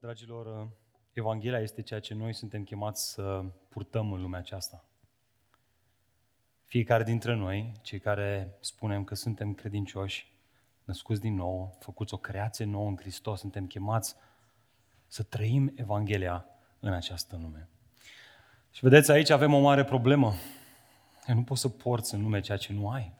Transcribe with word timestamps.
Dragilor, 0.00 0.68
Evanghelia 1.12 1.58
este 1.58 1.82
ceea 1.82 2.00
ce 2.00 2.14
noi 2.14 2.32
suntem 2.32 2.64
chemați 2.64 3.12
să 3.12 3.44
purtăm 3.68 4.12
în 4.12 4.20
lumea 4.20 4.38
aceasta. 4.38 4.84
Fiecare 6.66 7.04
dintre 7.04 7.34
noi, 7.34 7.72
cei 7.82 7.98
care 7.98 8.56
spunem 8.60 9.04
că 9.04 9.14
suntem 9.14 9.54
credincioși, 9.54 10.32
născuți 10.84 11.20
din 11.20 11.34
nou, 11.34 11.76
făcuți 11.80 12.14
o 12.14 12.16
creație 12.16 12.64
nouă 12.64 12.88
în 12.88 12.96
Hristos, 12.96 13.40
suntem 13.40 13.66
chemați 13.66 14.14
să 15.06 15.22
trăim 15.22 15.72
Evanghelia 15.76 16.46
în 16.80 16.92
această 16.92 17.36
lume. 17.36 17.68
Și 18.70 18.80
vedeți, 18.84 19.10
aici 19.10 19.30
avem 19.30 19.54
o 19.54 19.60
mare 19.60 19.84
problemă. 19.84 20.32
Nu 21.26 21.42
poți 21.42 21.60
să 21.60 21.68
porți 21.68 22.14
în 22.14 22.22
lume 22.22 22.40
ceea 22.40 22.58
ce 22.58 22.72
nu 22.72 22.90
ai. 22.90 23.14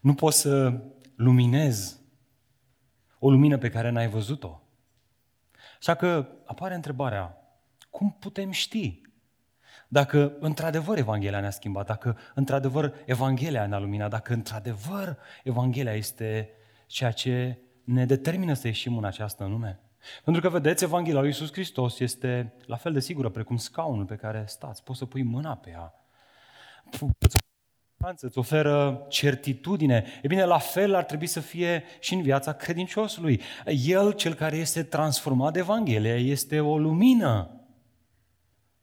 Nu 0.00 0.14
poți 0.14 0.40
să 0.40 0.82
luminezi 1.14 2.00
o 3.18 3.30
lumină 3.30 3.58
pe 3.58 3.70
care 3.70 3.90
n-ai 3.90 4.08
văzut-o. 4.08 4.56
Așa 5.82 5.94
că 5.94 6.28
apare 6.44 6.74
întrebarea, 6.74 7.36
cum 7.90 8.16
putem 8.18 8.50
ști 8.50 9.00
dacă 9.88 10.36
într-adevăr 10.40 10.98
Evanghelia 10.98 11.40
ne-a 11.40 11.50
schimbat, 11.50 11.86
dacă 11.86 12.18
într-adevăr 12.34 12.94
Evanghelia 13.04 13.66
ne-a 13.66 13.78
luminat, 13.78 14.10
dacă 14.10 14.32
într-adevăr 14.32 15.18
Evanghelia 15.44 15.92
este 15.92 16.50
ceea 16.86 17.10
ce 17.10 17.58
ne 17.84 18.06
determină 18.06 18.54
să 18.54 18.66
ieșim 18.66 18.96
în 18.96 19.04
această 19.04 19.44
lume. 19.44 19.80
Pentru 20.24 20.42
că, 20.42 20.48
vedeți, 20.48 20.84
Evanghelia 20.84 21.20
lui 21.20 21.28
Iisus 21.28 21.52
Hristos 21.52 21.98
este 21.98 22.54
la 22.66 22.76
fel 22.76 22.92
de 22.92 23.00
sigură 23.00 23.28
precum 23.28 23.56
scaunul 23.56 24.04
pe 24.04 24.16
care 24.16 24.44
stați. 24.46 24.82
Poți 24.82 24.98
să 24.98 25.06
pui 25.06 25.22
mâna 25.22 25.56
pe 25.56 25.70
ea. 25.70 25.94
Îți 28.20 28.38
oferă 28.38 29.06
certitudine. 29.08 30.04
E 30.22 30.26
bine, 30.26 30.44
la 30.44 30.58
fel 30.58 30.94
ar 30.94 31.04
trebui 31.04 31.26
să 31.26 31.40
fie 31.40 31.84
și 32.00 32.14
în 32.14 32.22
viața 32.22 32.52
credinciosului. 32.52 33.40
El, 33.84 34.12
cel 34.12 34.34
care 34.34 34.56
este 34.56 34.82
transformat 34.82 35.52
de 35.52 35.58
Evanghelie, 35.58 36.14
este 36.14 36.60
o 36.60 36.78
lumină 36.78 37.60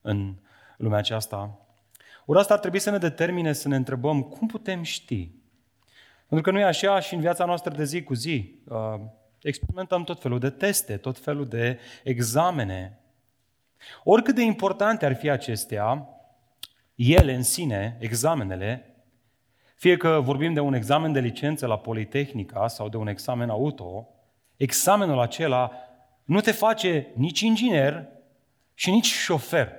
în 0.01 0.35
lumea 0.77 0.97
aceasta. 0.97 1.59
Ori 2.25 2.39
asta 2.39 2.53
ar 2.53 2.59
trebui 2.59 2.79
să 2.79 2.89
ne 2.89 2.97
determine 2.97 3.53
să 3.53 3.67
ne 3.67 3.75
întrebăm 3.75 4.21
cum 4.21 4.47
putem 4.47 4.83
ști. 4.83 5.31
Pentru 6.27 6.51
că 6.51 6.57
nu 6.57 6.63
e 6.63 6.67
așa 6.67 6.99
și 6.99 7.13
în 7.13 7.19
viața 7.19 7.45
noastră 7.45 7.75
de 7.75 7.83
zi 7.83 8.03
cu 8.03 8.13
zi. 8.13 8.61
Uh, 8.67 8.99
experimentăm 9.41 10.03
tot 10.03 10.21
felul 10.21 10.39
de 10.39 10.49
teste, 10.49 10.97
tot 10.97 11.17
felul 11.17 11.47
de 11.47 11.79
examene. 12.03 12.99
Oricât 14.03 14.35
de 14.35 14.41
importante 14.41 15.05
ar 15.05 15.15
fi 15.15 15.29
acestea, 15.29 16.09
ele 16.95 17.33
în 17.33 17.43
sine, 17.43 17.97
examenele, 17.99 18.88
fie 19.79 19.97
că 19.97 20.19
vorbim 20.23 20.53
de 20.53 20.59
un 20.59 20.73
examen 20.73 21.11
de 21.11 21.19
licență 21.19 21.65
la 21.65 21.77
Politehnica 21.77 22.67
sau 22.67 22.89
de 22.89 22.97
un 22.97 23.07
examen 23.07 23.49
auto, 23.49 24.07
examenul 24.55 25.19
acela 25.19 25.71
nu 26.23 26.39
te 26.39 26.51
face 26.51 27.07
nici 27.15 27.39
inginer 27.39 28.07
și 28.73 28.91
nici 28.91 29.05
șofer. 29.05 29.71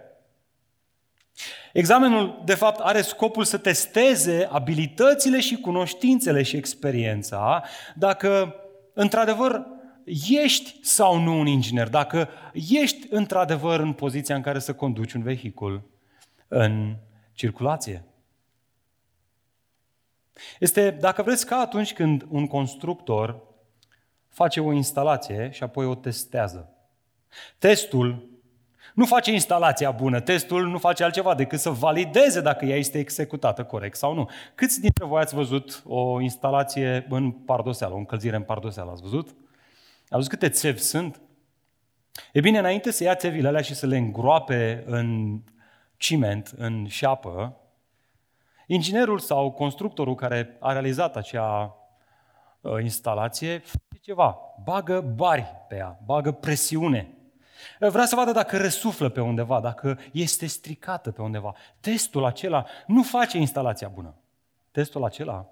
Examenul, 1.72 2.42
de 2.44 2.54
fapt, 2.54 2.80
are 2.80 3.00
scopul 3.00 3.44
să 3.44 3.58
testeze 3.58 4.48
abilitățile 4.50 5.40
și 5.40 5.56
cunoștințele 5.56 6.42
și 6.42 6.56
experiența 6.56 7.64
dacă, 7.94 8.54
într-adevăr, 8.94 9.66
ești 10.44 10.78
sau 10.82 11.18
nu 11.18 11.38
un 11.38 11.46
inginer, 11.46 11.88
dacă 11.88 12.28
ești, 12.52 13.06
într-adevăr, 13.10 13.80
în 13.80 13.92
poziția 13.92 14.34
în 14.34 14.42
care 14.42 14.58
să 14.58 14.74
conduci 14.74 15.12
un 15.12 15.22
vehicul 15.22 15.90
în 16.48 16.96
circulație. 17.32 18.04
Este, 20.58 20.90
dacă 20.90 21.22
vreți, 21.22 21.46
ca 21.46 21.56
atunci 21.56 21.92
când 21.92 22.26
un 22.28 22.46
constructor 22.46 23.42
face 24.28 24.60
o 24.60 24.72
instalație 24.72 25.50
și 25.52 25.62
apoi 25.62 25.86
o 25.86 25.94
testează. 25.94 26.74
Testul 27.58 28.28
nu 28.94 29.04
face 29.04 29.32
instalația 29.32 29.90
bună, 29.90 30.20
testul 30.20 30.66
nu 30.66 30.78
face 30.78 31.04
altceva 31.04 31.34
decât 31.34 31.58
să 31.58 31.70
valideze 31.70 32.40
dacă 32.40 32.64
ea 32.64 32.76
este 32.76 32.98
executată 32.98 33.64
corect 33.64 33.96
sau 33.96 34.14
nu. 34.14 34.28
Câți 34.54 34.80
dintre 34.80 35.04
voi 35.04 35.20
ați 35.20 35.34
văzut 35.34 35.82
o 35.86 36.20
instalație 36.20 37.06
în 37.08 37.30
pardoseală, 37.30 37.94
o 37.94 37.98
încălzire 37.98 38.36
în 38.36 38.42
pardoseală, 38.42 38.90
ați 38.90 39.02
văzut? 39.02 39.28
Ați 39.28 40.08
văzut 40.08 40.30
câte 40.30 40.48
țevi 40.48 40.78
sunt? 40.78 41.20
E 42.32 42.40
bine, 42.40 42.58
înainte 42.58 42.90
să 42.90 43.02
ia 43.02 43.14
țevile 43.14 43.48
alea 43.48 43.60
și 43.60 43.74
să 43.74 43.86
le 43.86 43.96
îngroape 43.96 44.82
în 44.86 45.40
ciment, 45.96 46.52
în 46.56 46.86
șapă, 46.88 47.59
inginerul 48.74 49.18
sau 49.18 49.50
constructorul 49.50 50.14
care 50.14 50.56
a 50.60 50.72
realizat 50.72 51.16
acea 51.16 51.76
uh, 52.60 52.82
instalație 52.82 53.58
face 53.58 54.00
ceva, 54.00 54.38
bagă 54.64 55.00
bari 55.00 55.46
pe 55.68 55.76
ea, 55.76 55.98
bagă 56.04 56.32
presiune 56.32 57.14
Vrea 57.78 58.06
să 58.06 58.14
vadă 58.14 58.32
dacă 58.32 58.56
răsuflă 58.56 59.08
pe 59.08 59.20
undeva, 59.20 59.60
dacă 59.60 59.98
este 60.12 60.46
stricată 60.46 61.10
pe 61.10 61.22
undeva. 61.22 61.54
Testul 61.80 62.24
acela 62.24 62.66
nu 62.86 63.02
face 63.02 63.38
instalația 63.38 63.88
bună. 63.88 64.14
Testul 64.70 65.04
acela 65.04 65.50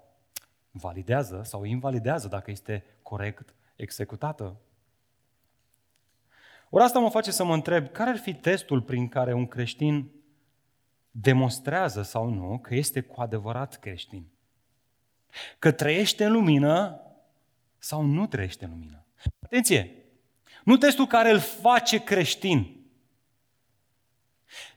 validează 0.71 1.41
sau 1.43 1.63
invalidează 1.63 2.27
dacă 2.27 2.51
este 2.51 2.85
corect 3.01 3.55
executată. 3.75 4.55
Ori 6.69 6.83
asta 6.83 6.99
mă 6.99 7.09
face 7.09 7.31
să 7.31 7.43
mă 7.43 7.53
întreb, 7.53 7.91
care 7.91 8.09
ar 8.09 8.17
fi 8.17 8.33
testul 8.33 8.81
prin 8.81 9.07
care 9.07 9.33
un 9.33 9.47
creștin 9.47 10.11
demonstrează 11.11 12.01
sau 12.01 12.29
nu 12.29 12.59
că 12.59 12.75
este 12.75 13.01
cu 13.01 13.21
adevărat 13.21 13.79
creștin? 13.79 14.27
Că 15.59 15.71
trăiește 15.71 16.25
în 16.25 16.31
lumină 16.31 17.01
sau 17.77 18.01
nu 18.01 18.27
trăiește 18.27 18.65
în 18.65 18.71
lumină? 18.71 19.05
Atenție! 19.43 19.93
Nu 20.63 20.77
testul 20.77 21.07
care 21.07 21.31
îl 21.31 21.39
face 21.39 22.03
creștin, 22.03 22.75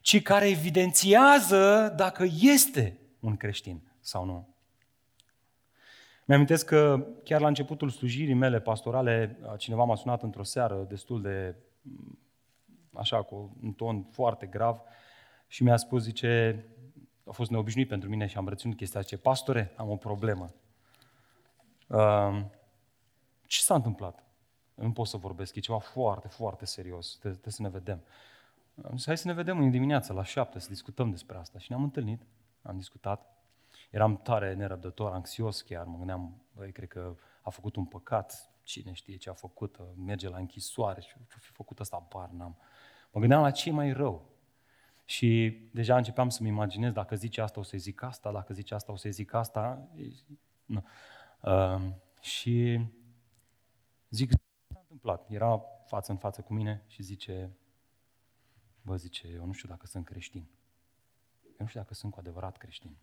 ci 0.01 0.23
care 0.23 0.49
evidențiază 0.49 1.93
dacă 1.97 2.27
este 2.41 2.99
un 3.21 3.37
creștin 3.37 3.83
sau 4.01 4.25
nu. 4.25 4.49
Mi-amintesc 6.25 6.67
că 6.67 7.07
chiar 7.25 7.41
la 7.41 7.49
începutul 7.49 7.91
slujirii 7.91 8.35
mele 8.35 8.61
pastorale, 8.61 9.39
cineva 9.59 9.85
m-a 9.85 9.95
sunat 9.95 10.23
într-o 10.23 10.43
seară 10.43 10.87
destul 10.89 11.23
de, 11.23 11.55
așa, 12.93 13.23
cu 13.23 13.57
un 13.63 13.73
ton 13.73 14.03
foarte 14.03 14.47
grav 14.47 14.81
și 15.53 15.63
mi-a 15.63 15.77
spus, 15.77 16.03
zice, 16.03 16.65
a 17.25 17.31
fost 17.31 17.51
neobișnuit 17.51 17.89
pentru 17.89 18.09
mine 18.09 18.27
și 18.27 18.37
am 18.37 18.49
reținut 18.49 18.77
chestia, 18.77 19.01
zice, 19.01 19.17
pastore, 19.17 19.73
am 19.77 19.91
o 19.91 19.97
problemă. 19.97 20.53
Uh, 21.87 22.45
ce 23.47 23.61
s-a 23.61 23.75
întâmplat? 23.75 24.25
Nu 24.75 24.93
pot 24.93 25.07
să 25.07 25.17
vorbesc, 25.17 25.55
e 25.55 25.61
ceva 25.61 25.79
foarte, 25.79 26.29
foarte 26.29 26.65
serios. 26.65 27.17
Trebuie 27.17 27.53
să 27.53 27.63
ne 27.63 27.69
vedem. 27.69 28.03
Am 28.83 28.97
zis, 28.97 29.07
hai 29.07 29.19
să 29.19 29.27
ne 29.27 29.33
vedem 29.33 29.59
în 29.59 29.71
dimineață, 29.71 30.13
la 30.13 30.25
șapte, 30.25 30.59
să 30.59 30.69
discutăm 30.69 31.11
despre 31.11 31.37
asta. 31.37 31.59
Și 31.59 31.67
ne-am 31.71 31.83
întâlnit, 31.83 32.23
am 32.63 32.77
discutat. 32.77 33.37
Eram 33.91 34.17
tare 34.17 34.55
nerăbdător, 34.55 35.13
anxios 35.13 35.61
chiar. 35.61 35.85
Mă 35.85 35.97
gândeam, 35.97 36.43
băi, 36.55 36.73
cred 36.73 36.89
că 36.89 37.17
a 37.43 37.51
făcut 37.51 37.77
un 37.77 37.85
păcat, 37.85 38.51
cine 38.63 38.93
știe 38.93 39.17
ce 39.17 39.31
a 39.31 39.35
făcut, 39.35 39.79
merge 40.05 40.29
la 40.29 40.39
închisoare 40.39 41.01
și 41.01 41.09
ce 41.09 41.39
fi 41.39 41.51
făcut 41.51 41.81
asta, 41.81 42.07
bar 42.15 42.29
n-am. 42.29 42.57
Mă 43.11 43.21
gândeam 43.21 43.43
la 43.43 43.51
ce 43.51 43.71
mai 43.71 43.93
rău. 43.93 44.32
Și 45.05 45.61
deja 45.73 45.97
începeam 45.97 46.29
să-mi 46.29 46.49
imaginez, 46.49 46.93
dacă 46.93 47.17
zice 47.17 47.41
asta 47.41 47.61
o 47.61 47.63
să 47.63 47.77
zic 47.77 48.03
asta, 48.03 48.33
dacă 48.33 48.55
zice 48.55 48.75
asta 48.75 48.93
o 48.93 48.97
să 48.97 49.09
zic 49.11 49.33
asta. 49.33 49.89
Nu. 50.65 50.85
Uh, 51.41 51.93
și 52.21 52.87
zic, 54.09 54.31
întâmplat. 54.69 55.31
Era 55.31 55.63
față 55.87 56.13
în 56.13 56.19
față 56.19 56.41
cu 56.41 56.53
mine 56.53 56.85
și 56.87 57.03
zice, 57.03 57.51
bă, 58.83 58.97
zice, 58.97 59.29
eu 59.29 59.45
nu 59.45 59.53
știu 59.53 59.69
dacă 59.69 59.87
sunt 59.87 60.05
creștin. 60.05 60.47
Eu 61.45 61.57
nu 61.59 61.67
știu 61.67 61.81
dacă 61.81 61.95
sunt 61.95 62.13
cu 62.13 62.19
adevărat 62.19 62.57
creștin. 62.57 62.97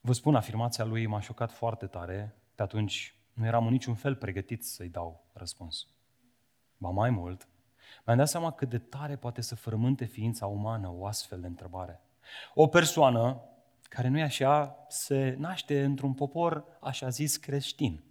Vă 0.00 0.12
spun, 0.12 0.34
afirmația 0.34 0.84
lui 0.84 1.06
m-a 1.06 1.20
șocat 1.20 1.52
foarte 1.52 1.86
tare. 1.86 2.34
Pe 2.54 2.62
atunci 2.62 3.14
nu 3.32 3.46
eram 3.46 3.66
în 3.66 3.72
niciun 3.72 3.94
fel 3.94 4.16
pregătit 4.16 4.64
să-i 4.64 4.88
dau 4.88 5.24
răspuns. 5.32 5.86
Ba 6.76 6.88
mai 6.88 7.10
mult, 7.10 7.48
mi-am 8.04 8.18
dat 8.18 8.28
seama 8.28 8.50
cât 8.50 8.68
de 8.68 8.78
tare 8.78 9.16
poate 9.16 9.40
să 9.40 9.54
frământe 9.54 10.04
ființa 10.04 10.46
umană 10.46 10.92
o 10.96 11.06
astfel 11.06 11.40
de 11.40 11.46
întrebare. 11.46 12.00
O 12.54 12.66
persoană 12.66 13.40
care 13.82 14.08
nu 14.08 14.18
e 14.18 14.22
așa, 14.22 14.76
se 14.88 15.36
naște 15.38 15.84
într-un 15.84 16.14
popor, 16.14 16.64
așa 16.80 17.08
zis, 17.08 17.36
creștin 17.36 18.04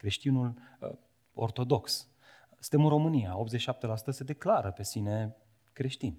creștinul 0.00 0.54
uh, 0.80 0.90
ortodox. 1.34 2.08
Suntem 2.58 2.84
în 2.84 2.90
România, 2.90 3.36
87% 3.92 3.94
se 4.08 4.24
declară 4.24 4.70
pe 4.70 4.82
sine 4.82 5.36
creștin. 5.72 6.18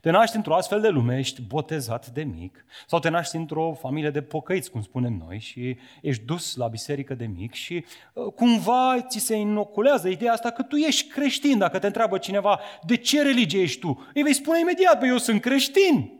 Te 0.00 0.10
naști 0.10 0.36
într-o 0.36 0.54
astfel 0.54 0.80
de 0.80 0.88
lume, 0.88 1.18
ești 1.18 1.42
botezat 1.42 2.10
de 2.10 2.22
mic, 2.22 2.64
sau 2.86 2.98
te 2.98 3.08
naști 3.08 3.36
într-o 3.36 3.76
familie 3.80 4.10
de 4.10 4.22
pocăiți, 4.22 4.70
cum 4.70 4.82
spunem 4.82 5.22
noi, 5.26 5.38
și 5.38 5.76
ești 6.02 6.24
dus 6.24 6.56
la 6.56 6.66
biserică 6.66 7.14
de 7.14 7.26
mic 7.26 7.52
și 7.52 7.84
uh, 8.12 8.32
cumva 8.32 9.06
ți 9.08 9.18
se 9.18 9.36
inoculează 9.36 10.08
ideea 10.08 10.32
asta 10.32 10.50
că 10.50 10.62
tu 10.62 10.76
ești 10.76 11.08
creștin. 11.08 11.58
Dacă 11.58 11.78
te 11.78 11.86
întreabă 11.86 12.18
cineva 12.18 12.60
de 12.86 12.96
ce 12.96 13.22
religie 13.22 13.60
ești 13.60 13.80
tu, 13.80 14.06
îi 14.14 14.22
vei 14.22 14.34
spune 14.34 14.58
imediat, 14.58 14.98
că 15.00 15.06
eu 15.06 15.18
sunt 15.18 15.40
creștin. 15.40 16.15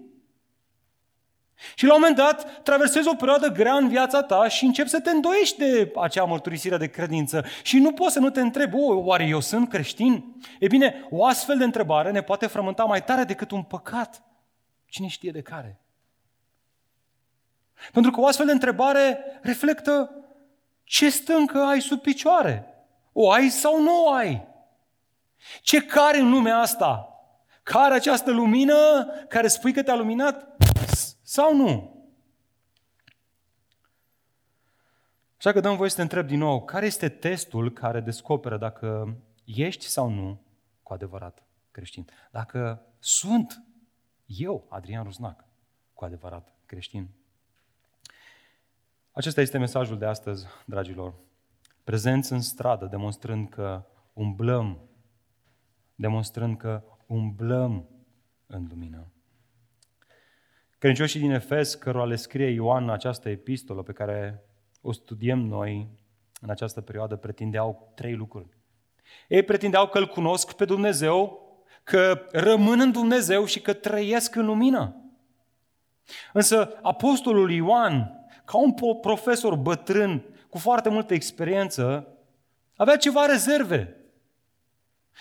Și 1.74 1.84
la 1.84 1.94
un 1.94 2.00
moment 2.00 2.16
dat 2.16 2.62
traversezi 2.62 3.08
o 3.08 3.14
perioadă 3.14 3.48
grea 3.48 3.74
în 3.74 3.88
viața 3.88 4.22
ta 4.22 4.48
și 4.48 4.64
începi 4.64 4.88
să 4.88 5.00
te 5.00 5.10
îndoiești 5.10 5.58
de 5.58 5.92
acea 5.96 6.24
mărturisire 6.24 6.76
de 6.76 6.86
credință. 6.86 7.44
Și 7.62 7.78
nu 7.78 7.92
poți 7.92 8.12
să 8.12 8.18
nu 8.18 8.30
te 8.30 8.40
întrebi, 8.40 8.74
o, 8.74 8.94
oare 8.94 9.24
eu 9.24 9.40
sunt 9.40 9.68
creștin? 9.68 10.36
E 10.58 10.66
bine, 10.66 11.06
o 11.10 11.24
astfel 11.24 11.58
de 11.58 11.64
întrebare 11.64 12.10
ne 12.10 12.22
poate 12.22 12.46
frământa 12.46 12.84
mai 12.84 13.04
tare 13.04 13.24
decât 13.24 13.50
un 13.50 13.62
păcat. 13.62 14.22
Cine 14.86 15.06
știe 15.06 15.30
de 15.30 15.42
care? 15.42 15.80
Pentru 17.92 18.10
că 18.10 18.20
o 18.20 18.26
astfel 18.26 18.46
de 18.46 18.52
întrebare 18.52 19.18
reflectă 19.42 20.10
ce 20.84 21.10
stâncă 21.10 21.58
ai 21.58 21.80
sub 21.80 22.00
picioare. 22.00 22.66
O 23.12 23.30
ai 23.30 23.48
sau 23.48 23.82
nu 23.82 24.04
o 24.04 24.10
ai? 24.10 24.46
Ce 25.60 25.80
care 25.80 26.18
în 26.18 26.30
lumea 26.30 26.58
asta? 26.58 27.10
Care 27.62 27.94
această 27.94 28.30
lumină 28.30 29.04
care 29.28 29.48
spui 29.48 29.72
că 29.72 29.82
te-a 29.82 29.94
luminat 29.94 30.55
sau 31.26 31.56
nu? 31.56 32.04
Așa 35.36 35.52
că 35.52 35.60
dăm 35.60 35.76
voie 35.76 35.90
să 35.90 35.96
te 35.96 36.02
întreb 36.02 36.26
din 36.26 36.38
nou, 36.38 36.64
care 36.64 36.86
este 36.86 37.08
testul 37.08 37.72
care 37.72 38.00
descoperă 38.00 38.58
dacă 38.58 39.16
ești 39.44 39.86
sau 39.86 40.08
nu 40.08 40.42
cu 40.82 40.92
adevărat 40.92 41.46
creștin? 41.70 42.06
Dacă 42.30 42.86
sunt 42.98 43.64
eu, 44.26 44.66
Adrian 44.68 45.04
Rusnac, 45.04 45.44
cu 45.94 46.04
adevărat 46.04 46.54
creștin? 46.66 47.08
Acesta 49.10 49.40
este 49.40 49.58
mesajul 49.58 49.98
de 49.98 50.06
astăzi, 50.06 50.46
dragilor. 50.66 51.14
Prezenți 51.84 52.32
în 52.32 52.40
stradă, 52.40 52.86
demonstrând 52.86 53.48
că 53.48 53.84
umblăm, 54.12 54.88
demonstrând 55.94 56.56
că 56.56 56.82
umblăm 57.06 57.88
în 58.46 58.66
lumină. 58.68 59.10
Credincioșii 60.86 61.20
din 61.20 61.30
Efes, 61.30 61.74
cărora 61.74 62.04
le 62.04 62.16
scrie 62.16 62.46
Ioan 62.46 62.90
această 62.90 63.28
epistolă 63.28 63.82
pe 63.82 63.92
care 63.92 64.42
o 64.80 64.92
studiem 64.92 65.38
noi 65.38 65.88
în 66.40 66.50
această 66.50 66.80
perioadă, 66.80 67.16
pretindeau 67.16 67.92
trei 67.94 68.14
lucruri. 68.14 68.48
Ei 69.28 69.42
pretindeau 69.42 69.88
că 69.88 69.98
îl 69.98 70.06
cunosc 70.06 70.52
pe 70.52 70.64
Dumnezeu, 70.64 71.40
că 71.84 72.26
rămân 72.32 72.80
în 72.80 72.92
Dumnezeu 72.92 73.44
și 73.44 73.60
că 73.60 73.72
trăiesc 73.72 74.34
în 74.34 74.46
lumină. 74.46 75.10
Însă 76.32 76.78
apostolul 76.82 77.50
Ioan, 77.50 78.26
ca 78.44 78.58
un 78.58 78.74
profesor 79.00 79.54
bătrân 79.56 80.24
cu 80.48 80.58
foarte 80.58 80.88
multă 80.88 81.14
experiență, 81.14 82.08
avea 82.76 82.96
ceva 82.96 83.26
rezerve. 83.26 83.96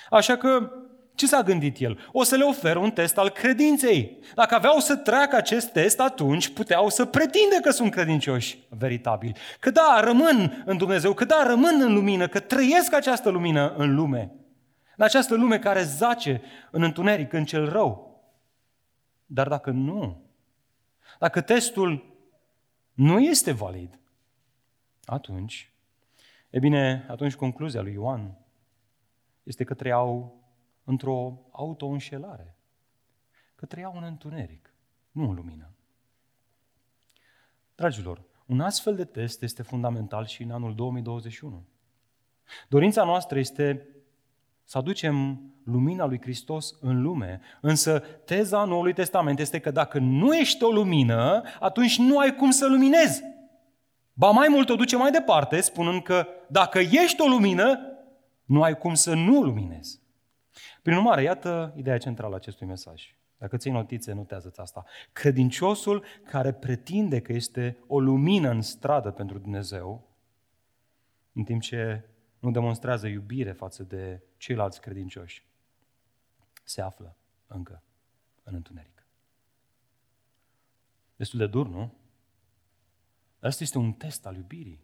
Așa 0.09 0.37
că 0.37 0.71
ce 1.15 1.27
s-a 1.27 1.41
gândit 1.41 1.79
el? 1.79 2.09
O 2.11 2.23
să 2.23 2.35
le 2.35 2.43
ofer 2.43 2.75
un 2.75 2.91
test 2.91 3.17
al 3.17 3.29
credinței. 3.29 4.19
Dacă 4.35 4.55
aveau 4.55 4.79
să 4.79 4.95
treacă 4.95 5.35
acest 5.35 5.71
test, 5.71 5.99
atunci 5.99 6.53
puteau 6.53 6.89
să 6.89 7.05
pretinde 7.05 7.59
că 7.61 7.69
sunt 7.69 7.91
credincioși 7.91 8.59
veritabili. 8.69 9.37
Că 9.59 9.71
da, 9.71 9.99
rămân 10.03 10.63
în 10.65 10.77
Dumnezeu, 10.77 11.13
că 11.13 11.25
da, 11.25 11.43
rămân 11.47 11.81
în 11.81 11.93
lumină, 11.93 12.27
că 12.27 12.39
trăiesc 12.39 12.93
această 12.93 13.29
lumină 13.29 13.73
în 13.77 13.95
lume. 13.95 14.31
În 14.97 15.03
această 15.03 15.35
lume 15.35 15.59
care 15.59 15.83
zace 15.83 16.41
în 16.71 16.81
întuneric, 16.83 17.33
în 17.33 17.45
cel 17.45 17.69
rău. 17.69 18.23
Dar 19.25 19.47
dacă 19.47 19.71
nu, 19.71 20.21
dacă 21.19 21.41
testul 21.41 22.17
nu 22.93 23.19
este 23.19 23.51
valid, 23.51 23.99
atunci, 25.05 25.73
e 26.49 26.59
bine, 26.59 27.05
atunci 27.09 27.35
concluzia 27.35 27.81
lui 27.81 27.93
Ioan 27.93 28.37
este 29.43 29.63
că 29.63 29.73
trăiau 29.73 30.39
într-o 30.85 31.41
auto-înșelare, 31.51 32.55
că 33.55 33.65
trăiau 33.65 33.93
în 33.97 34.03
întuneric, 34.03 34.73
nu 35.11 35.29
în 35.29 35.35
lumină. 35.35 35.69
Dragilor, 37.75 38.23
un 38.45 38.59
astfel 38.59 38.95
de 38.95 39.05
test 39.05 39.41
este 39.41 39.63
fundamental 39.63 40.25
și 40.25 40.43
în 40.43 40.51
anul 40.51 40.75
2021. 40.75 41.65
Dorința 42.67 43.03
noastră 43.03 43.39
este 43.39 43.87
să 44.63 44.77
aducem 44.77 45.41
lumina 45.63 46.05
lui 46.05 46.21
Hristos 46.21 46.77
în 46.81 47.01
lume. 47.01 47.41
Însă 47.61 47.99
teza 47.99 48.63
Noului 48.63 48.93
Testament 48.93 49.39
este 49.39 49.59
că 49.59 49.71
dacă 49.71 49.99
nu 49.99 50.35
ești 50.35 50.63
o 50.63 50.71
lumină, 50.71 51.43
atunci 51.59 51.97
nu 51.97 52.17
ai 52.17 52.35
cum 52.35 52.51
să 52.51 52.67
luminezi. 52.67 53.23
Ba 54.13 54.29
mai 54.29 54.47
mult 54.49 54.69
o 54.69 54.75
duce 54.75 54.95
mai 54.95 55.11
departe, 55.11 55.61
spunând 55.61 56.03
că 56.03 56.27
dacă 56.47 56.79
ești 56.79 57.21
o 57.21 57.27
lumină, 57.27 57.79
nu 58.45 58.61
ai 58.61 58.77
cum 58.77 58.93
să 58.93 59.13
nu 59.13 59.41
luminezi. 59.41 60.01
Prin 60.85 60.97
urmare, 60.97 61.21
iată 61.21 61.73
ideea 61.75 61.97
centrală 61.97 62.33
a 62.33 62.37
acestui 62.37 62.67
mesaj. 62.67 63.15
Dacă 63.37 63.57
ții 63.57 63.71
notițe, 63.71 64.13
notează-ți 64.13 64.59
asta. 64.59 64.85
Credinciosul 65.13 66.03
care 66.23 66.53
pretinde 66.53 67.21
că 67.21 67.33
este 67.33 67.77
o 67.87 67.99
lumină 67.99 68.49
în 68.49 68.61
stradă 68.61 69.11
pentru 69.11 69.37
Dumnezeu, 69.37 70.15
în 71.33 71.43
timp 71.43 71.61
ce 71.61 72.09
nu 72.39 72.51
demonstrează 72.51 73.07
iubire 73.07 73.51
față 73.51 73.83
de 73.83 74.23
ceilalți 74.37 74.81
credincioși, 74.81 75.45
se 76.63 76.81
află 76.81 77.17
încă 77.47 77.83
în 78.43 78.53
întuneric. 78.53 79.07
Destul 81.15 81.39
de 81.39 81.47
dur, 81.47 81.67
nu? 81.67 81.93
Dar 83.39 83.49
asta 83.49 83.63
este 83.63 83.77
un 83.77 83.93
test 83.93 84.25
al 84.25 84.35
iubirii. 84.35 84.83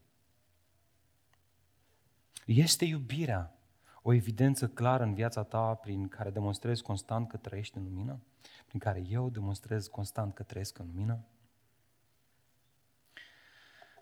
Este 2.45 2.85
iubirea 2.85 3.55
o 4.01 4.13
evidență 4.13 4.67
clară 4.67 5.03
în 5.03 5.13
viața 5.13 5.43
ta 5.43 5.73
prin 5.73 6.07
care 6.07 6.29
demonstrezi 6.29 6.81
constant 6.81 7.27
că 7.27 7.37
trăiești 7.37 7.77
în 7.77 7.83
lumină? 7.83 8.19
Prin 8.67 8.79
care 8.79 9.03
eu 9.09 9.29
demonstrez 9.29 9.87
constant 9.87 10.33
că 10.33 10.43
trăiesc 10.43 10.79
în 10.79 10.85
lumină? 10.85 11.25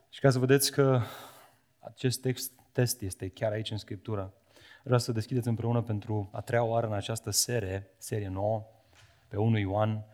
Și 0.10 0.20
ca 0.20 0.30
să 0.30 0.40
vedeți 0.40 0.72
că 0.72 1.02
acest 1.80 2.22
text, 2.22 2.52
test 2.72 3.02
este 3.02 3.30
chiar 3.30 3.52
aici 3.52 3.72
în 3.72 3.78
Scriptură, 3.78 4.34
vreau 4.84 5.00
să 5.00 5.12
deschideți 5.12 5.48
împreună 5.48 5.82
pentru 5.82 6.30
a 6.32 6.42
treia 6.42 6.64
oară 6.64 6.88
în 6.88 6.94
această 6.94 7.30
serie, 7.30 7.88
serie 7.98 8.28
nouă, 8.28 8.66
pe 9.28 9.38
1 9.38 9.58
Ioan. 9.58 10.06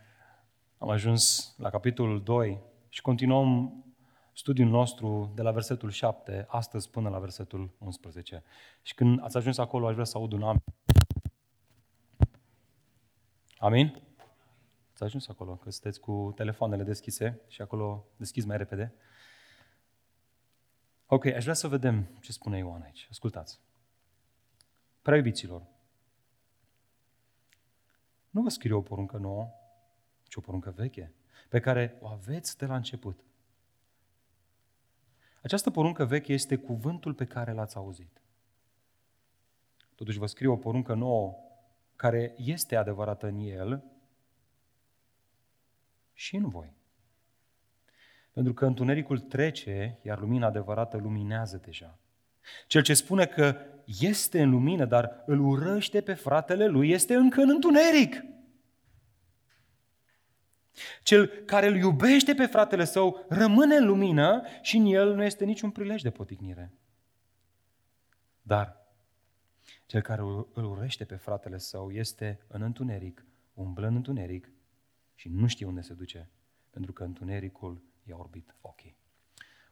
Am 0.77 0.89
ajuns 0.89 1.53
la 1.57 1.69
capitolul 1.69 2.23
2 2.23 2.61
și 2.89 3.01
continuăm 3.01 3.73
studiul 4.35 4.69
nostru 4.69 5.31
de 5.35 5.41
la 5.41 5.51
versetul 5.51 5.89
7, 5.89 6.45
astăzi 6.49 6.89
până 6.89 7.09
la 7.09 7.19
versetul 7.19 7.75
11. 7.77 8.43
Și 8.81 8.93
când 8.93 9.23
ați 9.23 9.37
ajuns 9.37 9.57
acolo, 9.57 9.87
aș 9.87 9.93
vrea 9.93 10.05
să 10.05 10.17
aud 10.17 10.31
un 10.31 10.43
amin. 10.43 10.63
Amin? 13.57 14.01
Ați 14.91 15.03
ajuns 15.03 15.27
acolo, 15.27 15.55
că 15.55 15.71
sunteți 15.71 15.99
cu 15.99 16.31
telefoanele 16.35 16.83
deschise 16.83 17.41
și 17.47 17.61
acolo 17.61 18.05
deschizi 18.17 18.47
mai 18.47 18.57
repede. 18.57 18.93
Ok, 21.05 21.25
aș 21.25 21.41
vrea 21.41 21.53
să 21.53 21.67
vedem 21.67 22.17
ce 22.21 22.31
spune 22.31 22.57
Ioan 22.57 22.81
aici. 22.81 23.07
Ascultați. 23.09 23.59
Prea 25.01 25.17
iubiților, 25.17 25.65
nu 28.29 28.41
vă 28.41 28.49
scriu 28.49 28.77
o 28.77 28.81
poruncă 28.81 29.17
nouă, 29.17 29.49
ci 30.23 30.35
o 30.35 30.41
poruncă 30.41 30.71
veche, 30.71 31.13
pe 31.49 31.59
care 31.59 31.97
o 32.01 32.07
aveți 32.07 32.57
de 32.57 32.65
la 32.65 32.75
început. 32.75 33.19
Această 35.45 35.71
poruncă 35.71 36.05
veche 36.05 36.33
este 36.33 36.55
cuvântul 36.55 37.13
pe 37.13 37.25
care 37.25 37.51
l-ați 37.51 37.75
auzit. 37.75 38.21
Totuși 39.95 40.17
vă 40.17 40.25
scriu 40.25 40.51
o 40.51 40.57
poruncă 40.57 40.93
nouă 40.93 41.35
care 41.95 42.33
este 42.37 42.75
adevărată 42.75 43.27
în 43.27 43.39
el 43.39 43.83
și 46.13 46.35
în 46.35 46.49
voi. 46.49 46.73
Pentru 48.31 48.53
că 48.53 48.65
întunericul 48.65 49.19
trece, 49.19 49.99
iar 50.01 50.19
lumina 50.19 50.47
adevărată 50.47 50.97
luminează 50.97 51.61
deja. 51.65 51.99
Cel 52.67 52.81
ce 52.81 52.93
spune 52.93 53.25
că 53.25 53.57
este 53.85 54.41
în 54.41 54.49
lumină, 54.49 54.85
dar 54.85 55.23
îl 55.25 55.39
urăște 55.39 56.01
pe 56.01 56.13
fratele 56.13 56.67
lui, 56.67 56.89
este 56.89 57.15
încă 57.15 57.41
în 57.41 57.49
întuneric. 57.49 58.23
Cel 61.03 61.27
care 61.27 61.67
îl 61.67 61.75
iubește 61.75 62.33
pe 62.33 62.45
fratele 62.45 62.83
său 62.83 63.25
rămâne 63.29 63.75
în 63.75 63.85
lumină 63.85 64.43
și 64.61 64.77
în 64.77 64.85
el 64.85 65.15
nu 65.15 65.23
este 65.23 65.45
niciun 65.45 65.71
prilej 65.71 66.01
de 66.01 66.09
poticnire. 66.09 66.73
Dar 68.41 68.85
cel 69.85 70.01
care 70.01 70.21
îl 70.53 70.65
urăște 70.65 71.05
pe 71.05 71.15
fratele 71.15 71.57
său 71.57 71.91
este 71.91 72.39
în 72.47 72.61
întuneric, 72.61 73.25
umblă 73.53 73.87
în 73.87 73.95
întuneric 73.95 74.51
și 75.15 75.29
nu 75.29 75.47
știe 75.47 75.65
unde 75.65 75.81
se 75.81 75.93
duce, 75.93 76.29
pentru 76.69 76.93
că 76.93 77.03
întunericul 77.03 77.81
i-a 78.03 78.17
orbit 78.17 78.55
ochii. 78.61 78.97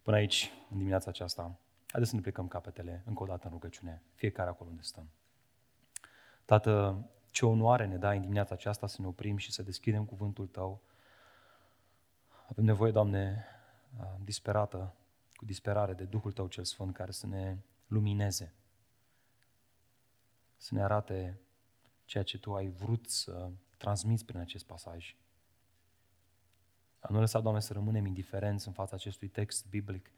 Până 0.02 0.16
aici, 0.16 0.52
în 0.70 0.78
dimineața 0.78 1.10
aceasta, 1.10 1.60
haideți 1.88 2.10
să 2.10 2.16
ne 2.16 2.22
plecăm 2.22 2.48
capetele 2.48 3.04
încă 3.06 3.24
o 3.24 3.26
dată 3.26 3.46
în 3.46 3.52
rugăciune, 3.52 4.02
fiecare 4.14 4.50
acolo 4.50 4.70
unde 4.70 4.82
stăm. 4.82 5.10
Tată, 6.46 7.06
ce 7.32 7.46
onoare 7.46 7.86
ne 7.86 7.98
dai 7.98 8.16
în 8.16 8.22
dimineața 8.22 8.54
aceasta 8.54 8.88
să 8.88 9.02
ne 9.02 9.08
oprim 9.08 9.38
și 9.38 9.52
să 9.52 9.64
deschidem 9.64 10.06
cuvântul 10.06 10.48
Tău, 10.48 10.82
avem 12.54 12.66
nevoie, 12.66 12.92
Doamne, 12.92 13.46
disperată, 14.24 14.96
cu 15.34 15.46
disperare 15.46 15.94
de 15.94 16.04
Duhul 16.04 16.32
Tău 16.32 16.48
cel 16.48 16.64
Sfânt 16.64 16.94
care 16.94 17.12
să 17.12 17.28
ne 17.28 17.58
lumineze, 17.88 18.54
să 20.58 20.74
ne 20.74 20.84
arate 20.84 21.40
ceea 22.06 22.24
ce 22.24 22.38
Tu 22.38 22.56
ai 22.56 22.70
vrut 22.70 23.10
să 23.10 23.52
transmiți 23.78 24.26
prin 24.26 24.40
acest 24.40 24.66
pasaj. 24.66 25.16
Nu 27.10 27.20
lăsa, 27.20 27.40
Doamne, 27.40 27.62
să 27.62 27.74
rămânem 27.74 28.06
indiferenți 28.06 28.68
în 28.68 28.74
fața 28.74 28.96
acestui 28.96 29.28
text 29.28 29.68
biblic. 29.70 30.12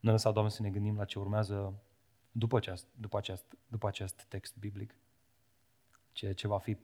Nu 0.00 0.10
lăsa, 0.10 0.30
Doamne, 0.30 0.50
să 0.50 0.62
ne 0.62 0.70
gândim 0.70 0.96
la 0.96 1.04
ce 1.04 1.18
urmează 1.18 1.74
după 2.32 2.56
acest, 2.56 2.86
după 2.94 3.16
acest, 3.16 3.44
după 3.66 3.88
acest 3.88 4.22
text 4.22 4.56
biblic. 4.56 4.94
Ce, 6.12 6.32
ce 6.32 6.46
va 6.46 6.58
fi 6.58 6.76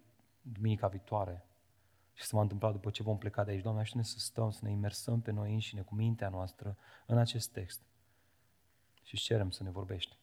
duminica 0.43 0.89
viitoare 0.89 1.45
și 2.13 2.25
se 2.25 2.37
va 2.37 2.43
întâmpla 2.43 2.73
după 2.73 2.91
ce 2.91 3.03
vom 3.03 3.19
pleca 3.19 3.45
de 3.45 3.51
aici. 3.51 3.63
Doamne, 3.63 3.81
ajută-ne 3.81 4.05
să 4.05 4.19
stăm, 4.19 4.51
să 4.51 4.61
ne 4.63 4.71
imersăm 4.71 5.21
pe 5.21 5.31
noi 5.31 5.53
înșine, 5.53 5.83
cu 5.83 5.95
mintea 5.95 6.29
noastră, 6.29 6.77
în 7.07 7.19
acest 7.19 7.53
text. 7.53 7.83
Și 9.03 9.17
cerem 9.17 9.51
să 9.51 9.63
ne 9.63 9.71
vorbești. 9.71 10.17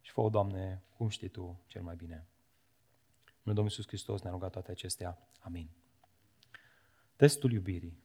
Și 0.00 0.12
fă 0.12 0.28
Doamne, 0.28 0.82
cum 0.96 1.08
știi 1.08 1.28
Tu 1.28 1.60
cel 1.66 1.82
mai 1.82 1.96
bine. 1.96 2.26
În 3.24 3.54
Domnul 3.54 3.64
Iisus 3.64 3.86
Hristos 3.86 4.22
ne-a 4.22 4.32
rugat 4.32 4.50
toate 4.50 4.70
acestea. 4.70 5.18
Amin. 5.40 5.68
Testul 7.16 7.52
iubirii. 7.52 8.02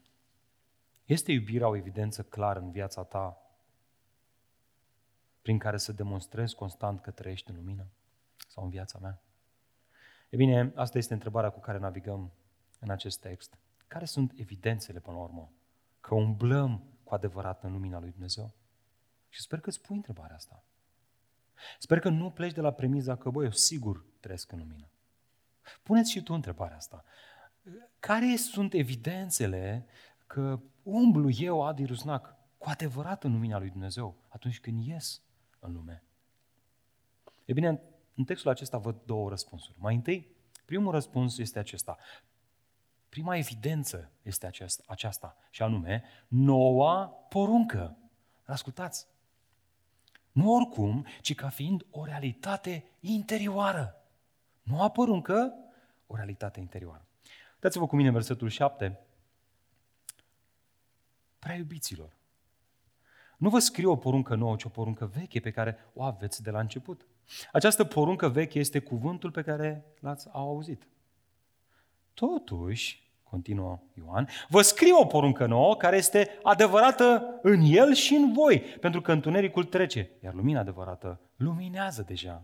Este 1.06 1.32
iubirea 1.32 1.68
o 1.68 1.76
evidență 1.76 2.24
clară 2.24 2.60
în 2.60 2.72
viața 2.72 3.04
ta 3.04 3.42
prin 5.42 5.58
care 5.58 5.78
să 5.78 5.92
demonstrezi 5.92 6.56
constant 6.56 7.02
că 7.02 7.12
trăiești 7.12 7.50
în 7.50 7.56
lumină? 7.56 7.88
Sau 8.48 8.64
în 8.64 8.70
viața 8.70 9.00
mea? 9.00 9.22
E 10.30 10.36
bine, 10.36 10.72
asta 10.76 10.98
este 10.98 11.14
întrebarea 11.14 11.50
cu 11.50 11.60
care 11.60 11.78
navigăm 11.78 12.32
în 12.80 12.90
acest 12.90 13.20
text. 13.20 13.58
Care 13.88 14.06
sunt 14.06 14.32
evidențele, 14.36 15.00
până 15.00 15.18
la 15.18 15.24
urmă, 15.24 15.52
că 16.00 16.16
umblăm 16.16 16.84
cu 17.04 17.14
adevărat 17.14 17.64
în 17.64 17.72
lumina 17.72 18.00
lui 18.00 18.12
Dumnezeu? 18.12 18.54
Și 19.30 19.42
sper 19.42 19.60
că 19.60 19.70
îți 19.70 19.82
pui 19.82 19.96
întrebarea 19.96 20.36
asta. 20.36 20.64
Sper 21.80 22.00
că 22.00 22.10
nu 22.10 22.32
pleci 22.32 22.54
de 22.54 22.62
la 22.62 22.74
premiza 22.74 23.16
că, 23.16 23.30
băi, 23.30 23.46
eu 23.46 23.52
sigur 23.52 24.06
trăiesc 24.20 24.52
în 24.52 24.58
lumină. 24.58 24.90
Puneți 25.84 26.12
și 26.12 26.24
tu 26.24 26.34
întrebarea 26.34 26.76
asta. 26.76 27.04
Care 28.00 28.36
sunt 28.36 28.74
evidențele 28.74 29.86
că 30.28 30.60
umblu 30.84 31.30
eu, 31.30 31.66
Adi 31.66 31.86
Rusnac, 31.86 32.36
cu 32.58 32.70
adevărat 32.70 33.24
în 33.24 33.32
lumina 33.32 33.60
lui 33.60 33.70
Dumnezeu 33.70 34.24
atunci 34.28 34.60
când 34.60 34.86
ies 34.86 35.22
în 35.60 35.74
lume? 35.74 36.04
E 37.46 37.54
bine, 37.54 37.82
în 38.16 38.24
textul 38.24 38.50
acesta 38.50 38.78
văd 38.78 39.02
două 39.06 39.30
răspunsuri. 39.30 39.78
Mai 39.80 39.96
întâi, 39.96 40.36
primul 40.66 40.92
răspuns 40.92 41.38
este 41.38 41.60
acesta. 41.60 41.98
Prima 43.10 43.38
evidență 43.38 44.12
este 44.22 44.46
aceasta, 44.46 44.84
aceasta 44.88 45.36
și 45.50 45.62
anume, 45.62 46.04
noua 46.28 47.08
poruncă. 47.08 47.98
Ascultați, 48.46 49.08
nu 50.32 50.54
oricum, 50.54 51.06
ci 51.22 51.36
ca 51.36 51.50
fiind 51.50 51.86
o 51.92 52.06
realitate 52.06 52.84
interioară. 53.00 53.96
Noua 54.64 54.90
poruncă, 54.90 55.54
o 56.08 56.16
realitate 56.16 56.60
interioară. 56.60 57.06
Dați-vă 57.60 57.88
cu 57.88 57.96
mine 57.96 58.12
versetul 58.12 58.50
7. 58.50 59.00
Prea 61.40 61.56
iubiților, 61.56 62.18
nu 63.38 63.50
vă 63.50 63.60
scriu 63.60 63.92
o 63.92 63.96
poruncă 63.96 64.36
nouă, 64.36 64.56
ci 64.56 64.64
o 64.64 64.70
poruncă 64.70 65.06
veche 65.06 65.40
pe 65.40 65.52
care 65.52 65.78
o 65.94 66.04
aveți 66.04 66.44
de 66.44 66.52
la 66.52 66.60
început. 66.60 67.08
Această 67.52 67.84
poruncă 67.84 68.30
veche 68.30 68.60
este 68.60 68.80
cuvântul 68.80 69.32
pe 69.32 69.42
care 69.42 69.86
l-ați 70.00 70.28
auzit. 70.32 70.88
Totuși, 72.20 73.04
continuă 73.24 73.80
Ioan, 73.94 74.30
vă 74.48 74.62
scriu 74.62 74.96
o 75.00 75.06
poruncă 75.06 75.46
nouă 75.46 75.76
care 75.76 75.98
este 75.98 76.40
adevărată 76.44 77.40
în 77.42 77.62
el 77.66 77.94
și 77.94 78.14
în 78.14 78.34
voi, 78.34 78.60
pentru 78.60 79.02
că 79.02 79.12
întunericul 79.12 79.64
trece, 79.64 80.10
iar 80.24 80.34
lumina 80.34 80.60
adevărată 80.60 81.20
luminează 81.36 82.04
deja. 82.08 82.44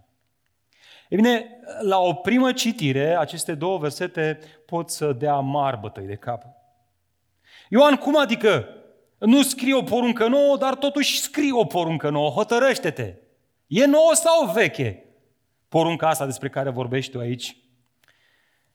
E 1.10 1.16
bine, 1.16 1.60
la 1.82 1.98
o 2.00 2.14
primă 2.14 2.54
citire, 2.54 3.18
aceste 3.18 3.56
două 3.56 3.78
versete 3.78 4.40
pot 4.66 4.90
să 4.90 5.14
dea 5.14 5.40
mari 5.40 5.80
bătăi 5.80 6.06
de 6.06 6.16
cap. 6.16 6.44
Ioan, 7.70 7.96
cum 7.96 8.18
adică 8.18 8.68
nu 9.18 9.44
scrie 9.44 9.74
o 9.74 9.84
poruncă 9.84 10.28
nouă, 10.28 10.58
dar 10.58 10.76
totuși 10.76 11.20
scrie 11.20 11.54
o 11.54 11.66
poruncă 11.66 12.10
nouă, 12.10 12.30
hotărăște-te. 12.30 13.14
E 13.68 13.86
nouă 13.86 14.14
sau 14.14 14.52
veche? 14.52 15.06
Porunca 15.70 16.08
asta 16.08 16.26
despre 16.26 16.50
care 16.50 16.70
vorbești 16.70 17.12
tu 17.12 17.20
aici. 17.20 17.58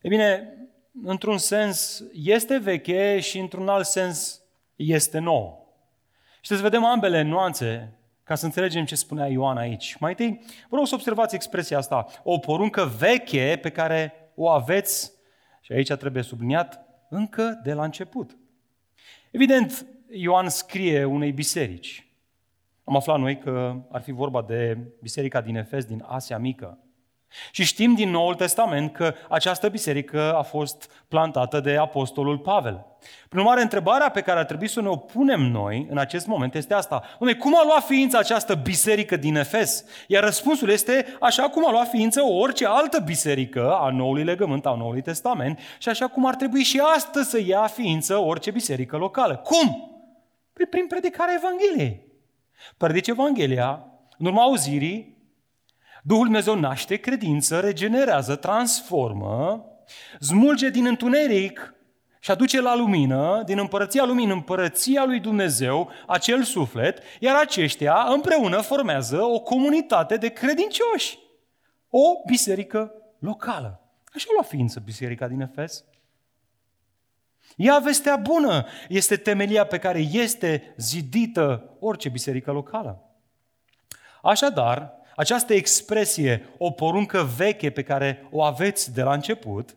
E 0.01 0.09
bine, 0.09 0.55
într-un 1.03 1.39
sens 1.39 2.05
este 2.13 2.59
veche 2.59 3.21
și 3.21 3.39
într-un 3.39 3.69
alt 3.69 3.87
sens 3.87 4.43
este 4.77 5.19
nou. 5.19 5.75
Și 6.41 6.57
să 6.57 6.63
vedem 6.63 6.85
ambele 6.85 7.23
nuanțe 7.23 7.93
ca 8.23 8.35
să 8.35 8.45
înțelegem 8.45 8.85
ce 8.85 8.95
spunea 8.95 9.27
Ioan 9.27 9.57
aici. 9.57 9.97
Mai 9.99 10.11
întâi, 10.11 10.41
vă 10.69 10.77
rog 10.77 10.87
să 10.87 10.95
observați 10.95 11.35
expresia 11.35 11.79
asta. 11.79 12.07
O 12.23 12.39
poruncă 12.39 12.93
veche 12.99 13.59
pe 13.63 13.71
care 13.71 14.13
o 14.35 14.49
aveți, 14.49 15.13
și 15.61 15.73
aici 15.73 15.93
trebuie 15.93 16.23
subliniat, 16.23 16.87
încă 17.09 17.61
de 17.63 17.73
la 17.73 17.85
început. 17.85 18.39
Evident, 19.31 19.87
Ioan 20.11 20.49
scrie 20.49 21.05
unei 21.05 21.33
biserici. 21.33 22.09
Am 22.85 22.97
aflat 22.97 23.19
noi 23.19 23.39
că 23.39 23.77
ar 23.91 24.03
fi 24.03 24.13
vorba 24.13 24.43
de 24.43 24.79
biserica 25.03 25.41
din 25.41 25.57
Efes, 25.57 25.85
din 25.85 26.05
Asia 26.07 26.39
Mică. 26.39 26.79
Și 27.51 27.65
știm 27.65 27.95
din 27.95 28.11
Noul 28.11 28.35
Testament 28.35 28.93
că 28.93 29.15
această 29.29 29.69
biserică 29.69 30.35
a 30.35 30.43
fost 30.43 31.05
plantată 31.09 31.61
de 31.61 31.77
Apostolul 31.77 32.39
Pavel. 32.39 32.87
Prin 33.29 33.41
urmare, 33.41 33.63
întrebarea 33.63 34.11
pe 34.11 34.21
care 34.21 34.39
ar 34.39 34.45
trebui 34.45 34.69
să 34.69 34.81
ne 34.81 34.89
o 34.89 34.97
punem 34.97 35.41
noi 35.41 35.87
în 35.91 35.99
acest 35.99 36.27
moment 36.27 36.55
este 36.55 36.75
asta. 36.75 37.03
Unde, 37.19 37.35
cum 37.35 37.57
a 37.57 37.65
luat 37.65 37.85
ființă 37.85 38.19
această 38.19 38.55
biserică 38.55 39.17
din 39.17 39.37
Efes? 39.37 39.85
Iar 40.07 40.25
răspunsul 40.25 40.69
este 40.69 41.07
așa 41.21 41.43
cum 41.43 41.67
a 41.67 41.71
luat 41.71 41.89
ființă 41.89 42.23
orice 42.23 42.67
altă 42.67 43.01
biserică 43.01 43.75
a 43.75 43.91
Noului 43.91 44.25
Legământ, 44.25 44.67
a 44.67 44.75
Noului 44.75 45.03
Testament 45.03 45.59
și 45.79 45.89
așa 45.89 46.07
cum 46.07 46.27
ar 46.27 46.35
trebui 46.35 46.63
și 46.63 46.83
astăzi 46.95 47.31
să 47.31 47.41
ia 47.47 47.67
ființă 47.67 48.17
orice 48.17 48.51
biserică 48.51 48.97
locală. 48.97 49.37
Cum? 49.37 49.91
Păi 50.53 50.67
prin 50.67 50.87
predicarea 50.87 51.35
Evangheliei. 51.39 52.09
Predici 52.77 53.09
Evanghelia, 53.09 53.85
în 54.19 54.27
urma 54.27 54.43
auzirii, 54.43 55.20
Duhul 56.03 56.25
Dumnezeu 56.25 56.55
naște 56.55 56.97
credință, 56.97 57.61
regenerează, 57.61 58.37
transformă, 58.37 59.65
smulge 60.21 60.71
din 60.71 60.87
întuneric 60.87 61.75
și 62.21 62.31
aduce 62.31 62.61
la 62.61 62.77
lumină, 62.77 63.43
din 63.47 63.59
împărăția 63.59 64.05
lumii 64.05 64.25
în 64.25 64.31
împărăția 64.31 65.05
lui 65.05 65.21
Dumnezeu, 65.21 65.91
acel 66.07 66.43
suflet, 66.43 67.03
iar 67.21 67.37
aceștia 67.37 68.07
împreună 68.09 68.61
formează 68.61 69.23
o 69.23 69.41
comunitate 69.41 70.17
de 70.17 70.29
credincioși, 70.29 71.19
o 71.91 72.03
biserică 72.27 72.93
locală. 73.19 73.81
Așa 74.15 74.27
lua 74.33 74.43
ființă 74.43 74.81
biserica 74.85 75.29
din 75.29 75.41
Efes. 75.41 75.85
Ea 77.57 77.79
vestea 77.79 78.17
bună 78.17 78.67
este 78.89 79.17
temelia 79.17 79.65
pe 79.65 79.79
care 79.79 79.99
este 79.99 80.75
zidită 80.77 81.77
orice 81.81 82.09
biserică 82.09 82.53
locală. 82.53 83.05
Așadar, 84.23 85.00
această 85.21 85.55
expresie, 85.55 86.49
o 86.59 86.71
poruncă 86.71 87.29
veche 87.37 87.71
pe 87.71 87.83
care 87.83 88.29
o 88.31 88.43
aveți 88.43 88.93
de 88.95 89.03
la 89.03 89.13
început, 89.13 89.77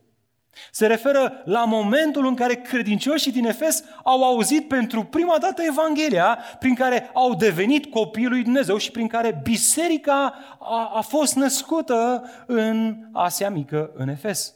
se 0.72 0.88
referă 0.88 1.42
la 1.46 1.66
momentul 1.66 2.26
în 2.26 2.36
care 2.36 2.56
credincioșii 2.56 3.32
din 3.32 3.46
Efes 3.46 3.84
au 4.04 4.24
auzit 4.24 4.68
pentru 4.68 5.04
prima 5.04 5.38
dată 5.38 5.62
Evanghelia, 5.62 6.40
prin 6.60 6.76
care 6.76 7.10
au 7.14 7.36
devenit 7.36 7.92
copiii 7.92 8.28
lui 8.28 8.44
Dumnezeu 8.44 8.78
și 8.78 8.92
prin 8.92 9.08
care 9.08 9.40
biserica 9.44 10.36
a, 10.60 10.92
a 10.94 11.02
fost 11.02 11.36
născută 11.36 12.30
în 12.46 12.98
Asia 13.12 13.50
Mică, 13.50 13.92
în 13.94 14.10
Efes. 14.10 14.54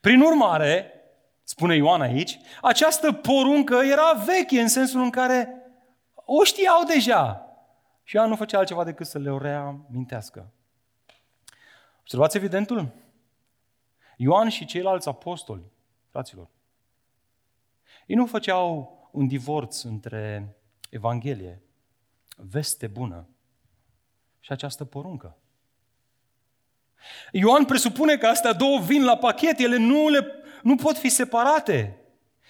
Prin 0.00 0.20
urmare, 0.20 0.92
spune 1.42 1.76
Ioan 1.76 2.00
aici, 2.00 2.38
această 2.62 3.12
poruncă 3.12 3.80
era 3.84 4.22
veche 4.24 4.60
în 4.60 4.68
sensul 4.68 5.02
în 5.02 5.10
care 5.10 5.62
o 6.14 6.44
știau 6.44 6.84
deja. 6.84 7.45
Și 8.08 8.16
ea 8.16 8.26
nu 8.26 8.36
făcea 8.36 8.58
altceva 8.58 8.84
decât 8.84 9.06
să 9.06 9.18
le 9.18 9.38
reamintească. 9.38 10.52
Observați 12.00 12.36
evidentul? 12.36 12.92
Ioan 14.16 14.48
și 14.48 14.64
ceilalți 14.64 15.08
apostoli, 15.08 15.62
fraților, 16.10 16.48
ei 18.06 18.16
nu 18.16 18.26
făceau 18.26 18.94
un 19.12 19.26
divorț 19.26 19.82
între 19.82 20.54
Evanghelie, 20.90 21.62
veste 22.36 22.86
bună 22.86 23.28
și 24.40 24.52
această 24.52 24.84
poruncă. 24.84 25.36
Ioan 27.32 27.64
presupune 27.64 28.16
că 28.16 28.26
astea 28.26 28.52
două 28.52 28.80
vin 28.80 29.04
la 29.04 29.16
pachet, 29.16 29.58
ele 29.58 29.76
nu, 29.76 30.08
le, 30.08 30.26
nu 30.62 30.76
pot 30.76 30.96
fi 30.96 31.08
separate. 31.08 32.00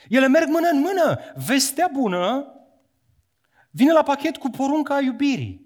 Ele 0.08 0.26
merg 0.26 0.48
mână 0.48 0.68
în 0.68 0.80
mână. 0.80 1.18
Vestea 1.34 1.88
bună 1.92 2.50
vine 3.76 3.92
la 3.92 4.02
pachet 4.02 4.36
cu 4.36 4.48
porunca 4.48 5.00
iubirii. 5.00 5.64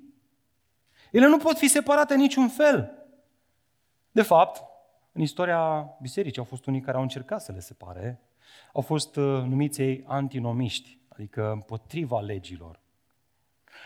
Ele 1.11 1.27
nu 1.27 1.37
pot 1.37 1.59
fi 1.59 1.69
separate 1.69 2.15
în 2.15 2.21
niciun 2.21 2.49
fel. 2.49 2.93
De 4.11 4.23
fapt, 4.23 4.63
în 5.13 5.21
istoria 5.21 5.91
bisericii 6.01 6.39
au 6.39 6.45
fost 6.45 6.67
unii 6.67 6.81
care 6.81 6.97
au 6.97 7.03
încercat 7.03 7.43
să 7.43 7.53
le 7.53 7.61
separe, 7.61 8.21
au 8.73 8.81
fost 8.83 9.17
uh, 9.17 9.25
numiți 9.25 9.81
ei 9.81 10.05
antinomiști, 10.07 10.99
adică 11.09 11.51
împotriva 11.53 12.21
legilor. 12.21 12.81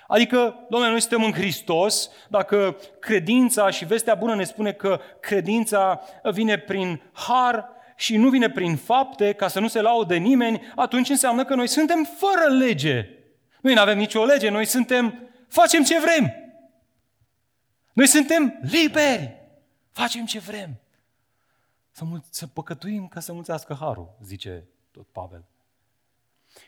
Adică, 0.06 0.66
domnule, 0.70 0.90
noi 0.90 1.00
suntem 1.00 1.22
în 1.22 1.32
Hristos, 1.32 2.10
dacă 2.28 2.76
credința 2.98 3.70
și 3.70 3.84
vestea 3.84 4.14
bună 4.14 4.34
ne 4.34 4.44
spune 4.44 4.72
că 4.72 5.00
credința 5.20 6.00
vine 6.22 6.58
prin 6.58 7.02
har, 7.12 7.68
și 7.96 8.16
nu 8.16 8.28
vine 8.28 8.50
prin 8.50 8.76
fapte 8.76 9.32
ca 9.32 9.48
să 9.48 9.60
nu 9.60 9.68
se 9.68 9.80
laude 9.80 10.16
nimeni, 10.16 10.60
atunci 10.74 11.08
înseamnă 11.08 11.44
că 11.44 11.54
noi 11.54 11.66
suntem 11.66 12.08
fără 12.18 12.54
lege. 12.54 13.23
Noi 13.64 13.74
nu 13.74 13.80
avem 13.80 13.98
nicio 13.98 14.24
lege, 14.24 14.48
noi 14.48 14.64
suntem, 14.64 15.28
facem 15.48 15.82
ce 15.82 16.00
vrem. 16.00 16.32
Noi 17.92 18.06
suntem 18.06 18.58
liberi. 18.62 19.36
Facem 19.90 20.26
ce 20.26 20.38
vrem. 20.38 20.80
Să, 21.90 22.04
mul- 22.04 22.24
să 22.30 22.46
păcătuim 22.46 23.08
ca 23.08 23.20
să 23.20 23.32
mulțească 23.32 23.74
harul, 23.74 24.16
zice 24.22 24.68
tot 24.90 25.06
Pavel. 25.06 25.44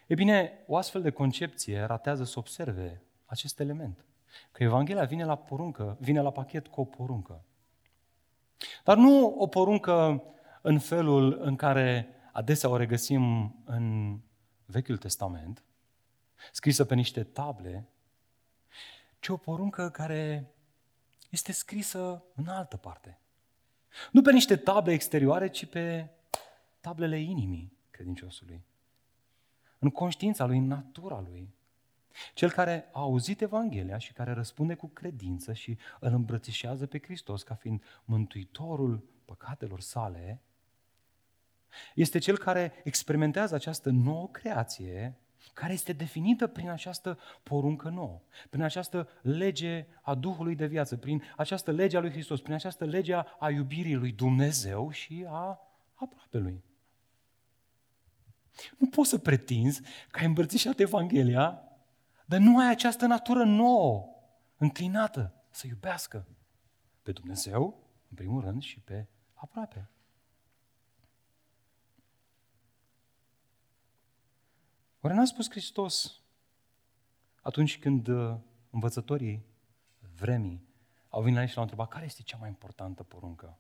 E 0.07 0.15
bine, 0.15 0.53
o 0.67 0.77
astfel 0.77 1.03
de 1.03 1.11
concepție 1.11 1.83
ratează 1.83 2.25
să 2.25 2.39
observe 2.39 3.03
acest 3.25 3.61
element. 3.61 4.05
Că 4.53 4.63
Evanghelia 4.63 5.05
vine 5.05 5.25
la 5.25 5.37
poruncă, 5.37 5.97
vine 6.01 6.21
la 6.21 6.31
pachet 6.31 6.67
cu 6.67 6.81
o 6.81 6.85
poruncă. 6.85 7.45
Dar 8.85 8.97
nu 8.97 9.35
o 9.39 9.47
poruncă 9.47 10.23
în 10.63 10.79
felul 10.79 11.39
în 11.41 11.57
care 11.57 12.09
adesea 12.33 12.69
o 12.69 12.77
regăsim 12.77 13.55
în 13.65 14.17
Vechiul 14.67 14.97
Testament, 14.97 15.65
scrisă 16.53 16.85
pe 16.85 16.95
niște 16.95 17.25
table, 17.25 17.89
ci 19.21 19.29
o 19.29 19.37
poruncă 19.37 19.91
care 19.91 20.51
este 21.31 21.53
scrisă 21.53 22.25
în 22.35 22.49
altă 22.49 22.77
parte. 22.77 23.19
Nu 24.13 24.23
pe 24.23 24.33
niște 24.33 24.57
table 24.57 24.93
exterioare, 24.93 25.49
ci 25.49 25.67
pe 25.67 26.09
tablele 26.81 27.19
inimii 27.19 27.73
credinciosului. 27.91 28.65
În 29.79 29.91
conștiința 29.91 30.45
lui, 30.45 30.59
în 30.59 30.67
natura 30.67 31.21
lui. 31.21 31.55
Cel 32.35 32.51
care 32.51 32.89
a 32.93 33.01
auzit 33.01 33.41
Evanghelia 33.41 33.99
și 33.99 34.13
care 34.13 34.33
răspunde 34.33 34.75
cu 34.75 34.87
credință 34.87 35.53
și 35.53 35.79
îl 36.01 36.13
îmbrățișează 36.13 36.87
pe 36.87 36.99
Hristos 36.99 37.43
ca 37.43 37.55
fiind 37.55 37.83
mântuitorul 38.05 39.09
păcatelor 39.25 39.81
sale, 39.81 40.41
este 41.95 42.19
cel 42.19 42.39
care 42.39 42.73
experimentează 42.85 43.55
această 43.55 43.91
nouă 43.91 44.29
creație 44.29 45.19
care 45.53 45.73
este 45.73 45.93
definită 45.93 46.47
prin 46.47 46.69
această 46.69 47.19
poruncă 47.43 47.89
nouă, 47.89 48.21
prin 48.51 48.63
această 48.63 49.09
lege 49.23 49.87
a 50.03 50.15
Duhului 50.15 50.55
de 50.55 50.67
viață, 50.67 50.97
prin 50.97 51.23
această 51.37 51.71
lege 51.71 51.97
a 51.97 52.01
lui 52.01 52.11
Hristos, 52.11 52.41
prin 52.41 52.55
această 52.55 52.85
lege 52.85 53.15
a 53.39 53.51
iubirii 53.51 53.95
lui 53.95 54.13
Dumnezeu 54.13 54.91
și 54.91 55.27
a 55.29 55.61
lui. 56.31 56.65
Nu 58.79 58.87
poți 58.87 59.09
să 59.09 59.19
pretinzi 59.19 59.81
că 60.11 60.19
ai 60.19 60.27
îmbrățișat 60.27 60.79
Evanghelia, 60.79 61.63
dar 62.27 62.41
nu 62.41 62.59
ai 62.59 62.71
această 62.71 63.07
natură 63.07 63.45
nouă, 63.45 64.09
înclinată 64.57 65.35
să 65.51 65.67
iubească 65.67 66.27
pe 67.03 67.13
Dumnezeu, 67.13 67.91
în 68.09 68.17
primul 68.17 68.41
rând, 68.41 68.63
și 68.63 68.81
pe 68.81 69.07
aproape. 69.35 69.91
Oare 75.01 75.17
n-a 75.17 75.25
spus 75.25 75.51
Hristos 75.51 76.21
atunci 77.41 77.79
când 77.79 78.09
uh, 78.09 78.37
învățătorii 78.71 79.45
vremii 80.17 80.69
au 81.09 81.21
venit 81.21 81.37
la 81.37 81.43
el 81.43 81.49
și 81.49 81.55
l-au 81.55 81.63
întrebat 81.63 81.89
care 81.89 82.05
este 82.05 82.23
cea 82.23 82.37
mai 82.37 82.49
importantă 82.49 83.03
poruncă? 83.03 83.59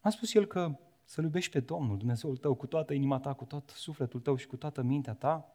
A 0.00 0.10
spus 0.10 0.34
el 0.34 0.46
că 0.46 0.78
să-L 1.04 1.24
iubești 1.24 1.50
pe 1.50 1.60
Domnul, 1.60 1.98
Dumnezeul 1.98 2.36
tău, 2.36 2.54
cu 2.54 2.66
toată 2.66 2.92
inima 2.92 3.18
ta, 3.18 3.32
cu 3.32 3.44
tot 3.44 3.70
sufletul 3.70 4.20
tău 4.20 4.36
și 4.36 4.46
cu 4.46 4.56
toată 4.56 4.82
mintea 4.82 5.14
ta. 5.14 5.48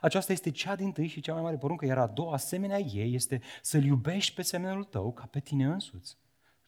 Aceasta 0.00 0.32
este 0.32 0.50
cea 0.50 0.76
din 0.76 0.92
tâi 0.92 1.06
și 1.06 1.20
cea 1.20 1.32
mai 1.32 1.42
mare 1.42 1.56
poruncă, 1.56 1.84
iar 1.84 1.98
a 1.98 2.06
doua 2.06 2.32
asemenea 2.32 2.78
ei 2.78 3.14
este 3.14 3.40
să-L 3.62 3.84
iubești 3.84 4.34
pe 4.34 4.42
semenul 4.42 4.84
tău 4.84 5.12
ca 5.12 5.26
pe 5.26 5.40
tine 5.40 5.64
însuți. 5.64 6.18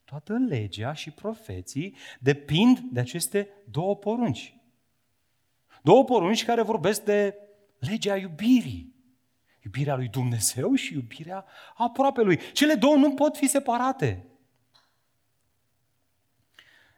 Toată 0.03 0.33
legea 0.33 0.93
și 0.93 1.11
profeții 1.11 1.95
depind 2.19 2.79
de 2.79 2.99
aceste 2.99 3.49
două 3.69 3.95
porunci. 3.95 4.58
Două 5.89 6.03
porunci 6.03 6.45
care 6.45 6.61
vorbesc 6.61 7.03
de 7.03 7.35
legea 7.79 8.15
iubirii. 8.15 8.95
Iubirea 9.63 9.95
lui 9.95 10.07
Dumnezeu 10.07 10.75
și 10.75 10.93
iubirea 10.93 11.45
aproape 11.75 12.21
lui. 12.21 12.39
Cele 12.53 12.73
două 12.73 12.95
nu 12.95 13.13
pot 13.13 13.37
fi 13.37 13.47
separate. 13.47 14.27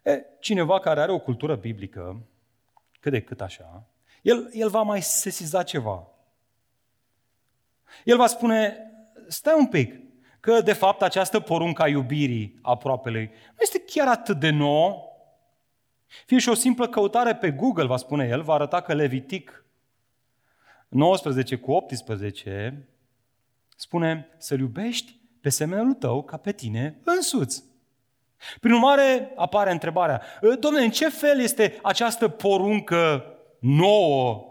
E, 0.04 0.26
cineva 0.40 0.80
care 0.80 1.02
are 1.02 1.12
o 1.12 1.20
cultură 1.20 1.56
biblică, 1.56 2.22
cât 3.00 3.12
de 3.12 3.22
cât 3.22 3.42
așa, 3.42 3.90
el, 4.22 4.50
el 4.54 4.70
va 4.70 4.82
mai 4.82 5.02
sesiza 5.02 5.64
ceva. 5.64 6.08
El 8.06 8.18
va 8.18 8.28
spune, 8.28 8.78
stai 9.28 9.56
un 9.58 9.68
pic, 9.68 10.00
că 10.40 10.62
de 10.62 10.74
fapt 10.74 11.02
această 11.02 11.40
poruncă 11.40 11.82
a 11.82 11.88
iubirii 11.88 12.60
aproapelui 12.62 13.26
nu 13.26 13.58
este 13.60 13.84
chiar 13.86 14.08
atât 14.08 14.40
de 14.40 14.50
nouă, 14.50 15.11
fie 16.26 16.38
și 16.38 16.50
o 16.50 16.54
simplă 16.54 16.88
căutare 16.88 17.36
pe 17.36 17.52
Google, 17.52 17.86
va 17.86 17.98
spune 17.98 18.28
el, 18.28 18.42
va 18.42 18.54
arăta 18.54 18.82
că 18.82 18.94
Levitic 18.94 19.66
19 20.88 21.56
cu 21.56 21.72
18 21.72 22.88
spune 23.76 24.28
să-L 24.38 24.60
iubești 24.60 25.20
pe 25.42 25.50
semenul 25.50 25.94
tău 25.94 26.24
ca 26.24 26.38
pe 26.38 26.52
tine 26.52 27.00
însuți. 27.04 27.64
Prin 28.60 28.74
urmare, 28.74 29.32
apare 29.36 29.72
întrebarea, 29.72 30.22
ă, 30.44 30.56
domnule, 30.56 30.84
în 30.84 30.92
ce 30.92 31.10
fel 31.10 31.40
este 31.40 31.80
această 31.82 32.28
poruncă 32.28 33.26
nouă, 33.60 34.46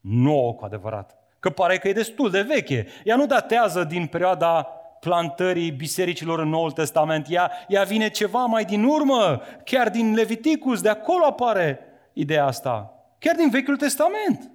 nouă 0.00 0.54
cu 0.54 0.64
adevărat? 0.64 1.16
Că 1.40 1.50
pare 1.50 1.78
că 1.78 1.88
e 1.88 1.92
destul 1.92 2.30
de 2.30 2.42
veche. 2.42 2.86
Ea 3.04 3.16
nu 3.16 3.26
datează 3.26 3.84
din 3.84 4.06
perioada 4.06 4.77
plantării 5.00 5.70
bisericilor 5.70 6.38
în 6.38 6.48
Noul 6.48 6.70
Testament. 6.70 7.26
Ea, 7.30 7.52
ea 7.68 7.82
vine 7.82 8.08
ceva 8.08 8.44
mai 8.44 8.64
din 8.64 8.84
urmă, 8.84 9.42
chiar 9.64 9.90
din 9.90 10.14
Leviticus, 10.14 10.80
de 10.80 10.88
acolo 10.88 11.24
apare 11.24 11.80
ideea 12.12 12.46
asta. 12.46 12.92
Chiar 13.18 13.34
din 13.34 13.50
Vechiul 13.50 13.76
Testament. 13.76 14.50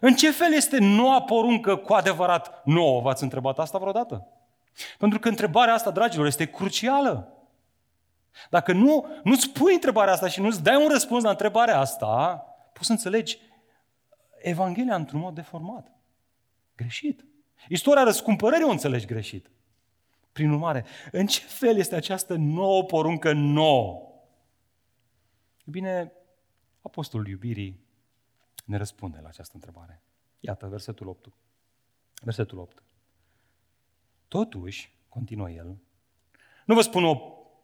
În 0.00 0.14
ce 0.14 0.30
fel 0.30 0.52
este 0.52 0.78
noua 0.78 1.22
poruncă 1.22 1.76
cu 1.76 1.92
adevărat 1.92 2.62
nouă? 2.64 3.00
V-ați 3.00 3.22
întrebat 3.22 3.58
asta 3.58 3.78
vreodată? 3.78 4.26
Pentru 4.98 5.18
că 5.18 5.28
întrebarea 5.28 5.74
asta, 5.74 5.90
dragilor, 5.90 6.26
este 6.26 6.50
crucială. 6.50 7.32
Dacă 8.50 8.72
nu, 8.72 9.06
nu-ți 9.22 9.50
pui 9.50 9.74
întrebarea 9.74 10.12
asta 10.12 10.28
și 10.28 10.40
nu-ți 10.40 10.62
dai 10.62 10.82
un 10.82 10.88
răspuns 10.88 11.22
la 11.22 11.30
întrebarea 11.30 11.78
asta, 11.78 12.44
poți 12.72 12.86
să 12.86 12.92
înțelegi 12.92 13.38
Evanghelia 14.38 14.94
într-un 14.94 15.20
mod 15.20 15.34
deformat. 15.34 15.92
Greșit. 16.76 17.24
Istoria 17.68 18.02
răscumpărării 18.02 18.66
o 18.66 18.70
înțelegi 18.70 19.06
greșit. 19.06 19.50
Prin 20.32 20.50
urmare, 20.50 20.84
în 21.12 21.26
ce 21.26 21.40
fel 21.40 21.76
este 21.76 21.94
această 21.94 22.34
nouă 22.34 22.84
poruncă 22.84 23.32
nouă? 23.32 24.12
Bine, 25.64 26.12
Apostolul 26.80 27.28
iubirii 27.28 27.80
ne 28.64 28.76
răspunde 28.76 29.18
la 29.22 29.28
această 29.28 29.52
întrebare. 29.54 30.02
Iată, 30.40 30.66
versetul 30.66 31.08
8. 31.08 31.32
Versetul 32.22 32.58
8. 32.58 32.82
Totuși, 34.28 34.96
continuă 35.08 35.50
el, 35.50 35.78
nu 36.66 36.74
vă 36.74 36.80
spun 36.80 37.04
o 37.04 37.14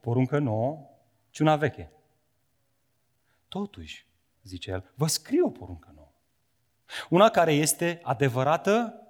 poruncă 0.01 0.39
nouă, 0.39 0.91
ci 1.31 1.39
una 1.39 1.57
veche. 1.57 1.93
Totuși, 3.49 4.07
zice 4.43 4.71
el, 4.71 4.93
vă 4.95 5.07
scriu 5.07 5.47
o 5.47 5.51
poruncă 5.51 5.93
nouă. 5.95 6.13
Una 7.11 7.31
care 7.31 7.53
este 7.53 8.01
adevărată 8.03 9.04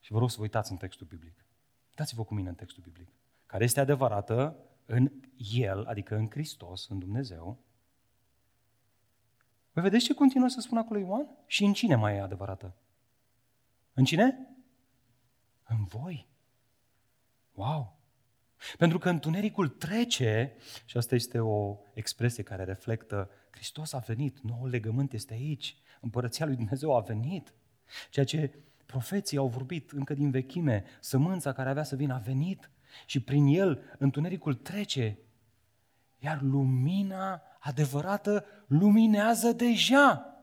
și 0.00 0.12
vă 0.12 0.18
rog 0.18 0.30
să 0.30 0.36
vă 0.36 0.42
uitați 0.42 0.70
în 0.70 0.76
textul 0.76 1.06
biblic. 1.06 1.44
Uitați-vă 1.88 2.24
cu 2.24 2.34
mine 2.34 2.48
în 2.48 2.54
textul 2.54 2.82
biblic. 2.82 3.08
Care 3.46 3.64
este 3.64 3.80
adevărată 3.80 4.56
în 4.86 5.10
El, 5.36 5.84
adică 5.86 6.16
în 6.16 6.30
Hristos, 6.30 6.88
în 6.88 6.98
Dumnezeu. 6.98 7.58
Vă 9.72 9.80
vedeți 9.80 10.04
ce 10.04 10.14
continuă 10.14 10.48
să 10.48 10.60
spună 10.60 10.80
acolo 10.80 10.98
Ioan? 10.98 11.28
Și 11.46 11.64
în 11.64 11.72
cine 11.72 11.94
mai 11.94 12.14
e 12.14 12.20
adevărată? 12.20 12.76
În 13.92 14.04
cine? 14.04 14.48
În 15.66 15.84
voi. 15.84 16.28
Wow! 17.52 17.98
Pentru 18.78 18.98
că 18.98 19.08
întunericul 19.08 19.68
trece, 19.68 20.56
și 20.84 20.96
asta 20.96 21.14
este 21.14 21.38
o 21.38 21.78
expresie 21.94 22.42
care 22.42 22.64
reflectă, 22.64 23.30
Hristos 23.50 23.92
a 23.92 23.98
venit, 23.98 24.40
noul 24.40 24.68
legământ 24.68 25.12
este 25.12 25.32
aici, 25.32 25.76
împărăția 26.00 26.46
lui 26.46 26.56
Dumnezeu 26.56 26.96
a 26.96 27.00
venit. 27.00 27.54
Ceea 28.10 28.24
ce 28.24 28.58
profeții 28.88 29.38
au 29.38 29.48
vorbit 29.48 29.90
încă 29.90 30.14
din 30.14 30.30
vechime, 30.30 30.84
sămânța 31.00 31.52
care 31.52 31.68
avea 31.68 31.82
să 31.82 31.96
vină 31.96 32.14
a 32.14 32.18
venit 32.18 32.70
și 33.06 33.22
prin 33.22 33.46
el 33.46 33.82
întunericul 33.98 34.54
trece, 34.54 35.18
iar 36.18 36.40
lumina 36.42 37.42
adevărată 37.58 38.44
luminează 38.66 39.52
deja. 39.52 40.34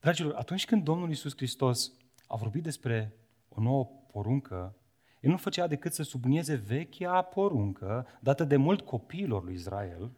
Dragilor, 0.00 0.34
atunci 0.34 0.64
când 0.64 0.84
Domnul 0.84 1.08
Iisus 1.08 1.32
Hristos 1.36 1.92
a 2.26 2.36
vorbit 2.36 2.62
despre 2.62 3.16
o 3.48 3.60
nouă 3.60 3.84
poruncă, 3.84 4.76
el 5.20 5.30
nu 5.30 5.36
făcea 5.36 5.66
decât 5.66 5.92
să 5.92 6.02
sublinieze 6.02 6.54
vechea 6.54 7.22
poruncă 7.22 8.06
dată 8.20 8.44
de 8.44 8.56
mult 8.56 8.80
copiilor 8.80 9.44
lui 9.44 9.54
Israel, 9.54 10.10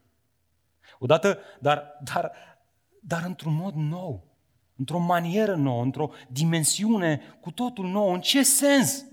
odată, 0.98 1.38
dar, 1.60 1.98
dar, 2.02 2.32
dar 3.00 3.24
într-un 3.24 3.54
mod 3.54 3.74
nou, 3.74 4.35
într-o 4.76 4.98
manieră 4.98 5.54
nouă, 5.54 5.82
într-o 5.82 6.10
dimensiune 6.30 7.20
cu 7.40 7.50
totul 7.50 7.86
nouă. 7.86 8.14
În 8.14 8.20
ce 8.20 8.42
sens? 8.42 9.04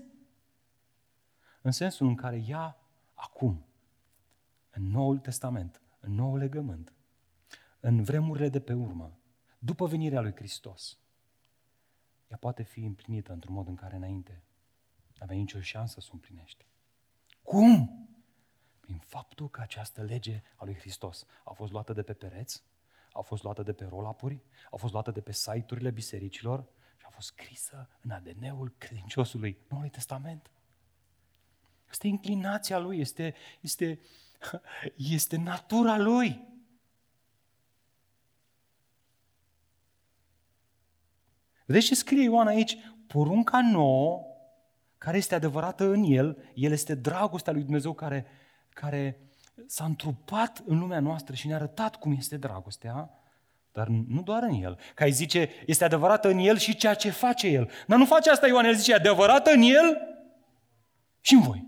În 1.62 1.70
sensul 1.70 2.06
în 2.06 2.14
care 2.14 2.44
ea, 2.46 2.76
acum, 3.14 3.64
în 4.70 4.90
Noul 4.90 5.18
Testament, 5.18 5.80
în 6.00 6.14
Noul 6.14 6.38
Legământ, 6.38 6.92
în 7.80 8.02
vremurile 8.02 8.48
de 8.48 8.60
pe 8.60 8.72
urmă, 8.72 9.18
după 9.58 9.86
venirea 9.86 10.20
lui 10.20 10.34
Hristos, 10.34 10.98
ea 12.28 12.36
poate 12.36 12.62
fi 12.62 12.84
împlinită 12.84 13.32
într-un 13.32 13.54
mod 13.54 13.68
în 13.68 13.74
care 13.74 13.96
înainte 13.96 14.42
nu 15.14 15.22
avea 15.22 15.36
nicio 15.36 15.60
șansă 15.60 16.00
să 16.00 16.08
o 16.10 16.14
împlinești. 16.14 16.66
Cum? 17.42 17.98
Prin 18.80 18.98
faptul 18.98 19.50
că 19.50 19.60
această 19.60 20.02
lege 20.02 20.42
a 20.56 20.64
lui 20.64 20.74
Hristos 20.74 21.26
a 21.44 21.52
fost 21.52 21.72
luată 21.72 21.92
de 21.92 22.02
pe 22.02 22.12
pereți, 22.12 22.62
a 23.16 23.20
fost 23.20 23.42
luată 23.42 23.62
de 23.62 23.72
pe 23.72 23.84
rolapuri, 23.84 24.42
a 24.70 24.76
fost 24.76 24.92
luată 24.92 25.10
de 25.10 25.20
pe 25.20 25.32
site-urile 25.32 25.90
bisericilor 25.90 26.64
și 26.96 27.04
a 27.06 27.08
fost 27.08 27.26
scrisă 27.26 27.88
în 28.00 28.10
ADN-ul 28.10 28.74
credinciosului 28.78 29.58
Noului 29.68 29.90
Testament. 29.90 30.50
Este 31.90 32.06
inclinația 32.06 32.78
lui, 32.78 33.00
este, 33.00 33.34
este, 33.60 34.00
este 35.16 35.36
natura 35.36 35.98
lui. 35.98 36.52
Vedeți 41.66 41.86
ce 41.86 41.94
scrie 41.94 42.22
Ioan 42.22 42.46
aici? 42.46 42.76
Porunca 43.06 43.60
nouă, 43.60 44.24
care 44.98 45.16
este 45.16 45.34
adevărată 45.34 45.84
în 45.84 46.02
el, 46.02 46.50
el 46.54 46.72
este 46.72 46.94
dragostea 46.94 47.52
lui 47.52 47.62
Dumnezeu 47.62 47.92
care, 47.92 48.26
care 48.68 49.20
s-a 49.66 49.84
întrupat 49.84 50.62
în 50.66 50.78
lumea 50.78 51.00
noastră 51.00 51.34
și 51.34 51.46
ne-a 51.46 51.56
arătat 51.56 51.96
cum 51.96 52.12
este 52.12 52.36
dragostea, 52.36 53.10
dar 53.72 53.88
nu 53.88 54.22
doar 54.22 54.42
în 54.42 54.62
el. 54.62 54.78
Ca 54.94 55.04
îi 55.04 55.12
zice, 55.12 55.50
este 55.66 55.84
adevărată 55.84 56.28
în 56.28 56.38
el 56.38 56.56
și 56.56 56.76
ceea 56.76 56.94
ce 56.94 57.10
face 57.10 57.46
el. 57.46 57.70
Dar 57.86 57.98
nu 57.98 58.06
face 58.06 58.30
asta 58.30 58.46
Ioan, 58.46 58.64
el 58.64 58.74
zice, 58.74 58.94
adevărată 58.94 59.50
în 59.50 59.62
el 59.62 59.98
și 61.20 61.34
în 61.34 61.40
voi. 61.40 61.66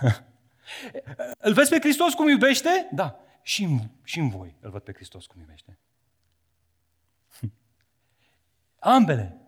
îl 1.46 1.52
vezi 1.52 1.70
pe 1.70 1.78
Hristos 1.78 2.14
cum 2.14 2.28
iubește? 2.28 2.88
Da. 2.92 3.20
Și 3.42 3.64
în, 3.64 3.78
și 4.02 4.18
în 4.18 4.28
voi 4.28 4.56
îl 4.60 4.70
văd 4.70 4.82
pe 4.82 4.92
Hristos 4.92 5.26
cum 5.26 5.40
iubește. 5.40 5.78
Ambele. 8.78 9.40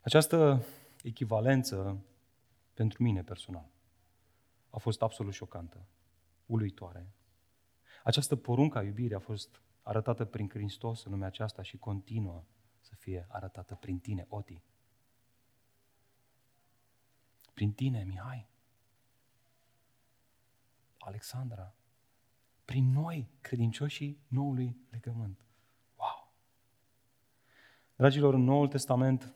Această 0.00 0.64
echivalență 1.02 2.04
pentru 2.76 3.02
mine 3.02 3.22
personal 3.22 3.70
a 4.70 4.78
fost 4.78 5.02
absolut 5.02 5.32
șocantă, 5.32 5.86
uluitoare. 6.46 7.12
Această 8.04 8.36
poruncă 8.36 8.78
a 8.78 8.82
iubirii 8.82 9.14
a 9.14 9.18
fost 9.18 9.62
arătată 9.82 10.24
prin 10.24 10.48
Hristos 10.48 11.04
în 11.04 11.10
lumea 11.10 11.26
aceasta 11.26 11.62
și 11.62 11.76
continuă 11.76 12.44
să 12.80 12.94
fie 12.94 13.26
arătată 13.28 13.74
prin 13.74 13.98
tine, 13.98 14.26
Oti. 14.28 14.62
Prin 17.54 17.72
tine, 17.72 18.04
Mihai. 18.04 18.48
Alexandra, 20.98 21.74
prin 22.64 22.90
noi, 22.90 23.30
credincioșii 23.40 24.20
noului 24.28 24.76
legământ. 24.90 25.46
Wow! 25.96 26.32
Dragilor, 27.94 28.34
în 28.34 28.44
Noul 28.44 28.68
Testament, 28.68 29.34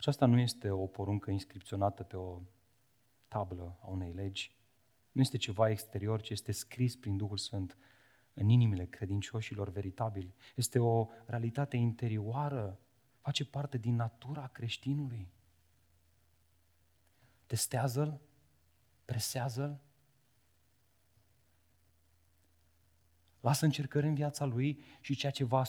aceasta 0.00 0.26
nu 0.26 0.38
este 0.38 0.70
o 0.70 0.86
poruncă 0.86 1.30
inscripționată 1.30 2.02
pe 2.02 2.16
o 2.16 2.40
tablă 3.28 3.78
a 3.82 3.86
unei 3.86 4.12
legi, 4.12 4.56
nu 5.12 5.20
este 5.20 5.36
ceva 5.36 5.70
exterior, 5.70 6.20
ci 6.20 6.30
este 6.30 6.52
scris 6.52 6.96
prin 6.96 7.16
Duhul 7.16 7.36
Sfânt 7.36 7.76
în 8.34 8.48
inimile 8.48 8.86
credincioșilor 8.86 9.70
veritabili. 9.70 10.34
Este 10.56 10.78
o 10.78 11.08
realitate 11.26 11.76
interioară, 11.76 12.80
face 13.20 13.44
parte 13.44 13.78
din 13.78 13.94
natura 13.94 14.46
creștinului. 14.46 15.28
Testează-l, 17.46 18.20
presează-l, 19.04 19.80
Lasă 23.40 23.64
încercări 23.64 24.06
în 24.06 24.14
viața 24.14 24.44
lui 24.44 24.82
și 25.00 25.14
ceea 25.14 25.32
ce 25.32 25.44
va, 25.44 25.62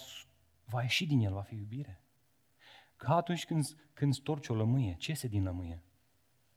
va 0.66 0.82
ieși 0.82 1.06
din 1.06 1.20
el 1.20 1.34
va 1.34 1.42
fi 1.42 1.56
iubire. 1.56 2.01
Ca 3.02 3.16
atunci 3.16 3.46
când, 3.46 3.78
când 3.94 4.14
storci 4.14 4.48
o 4.48 4.56
lămâie, 4.56 4.96
ce 4.96 5.10
iese 5.10 5.28
din 5.28 5.44
lămâie? 5.44 5.84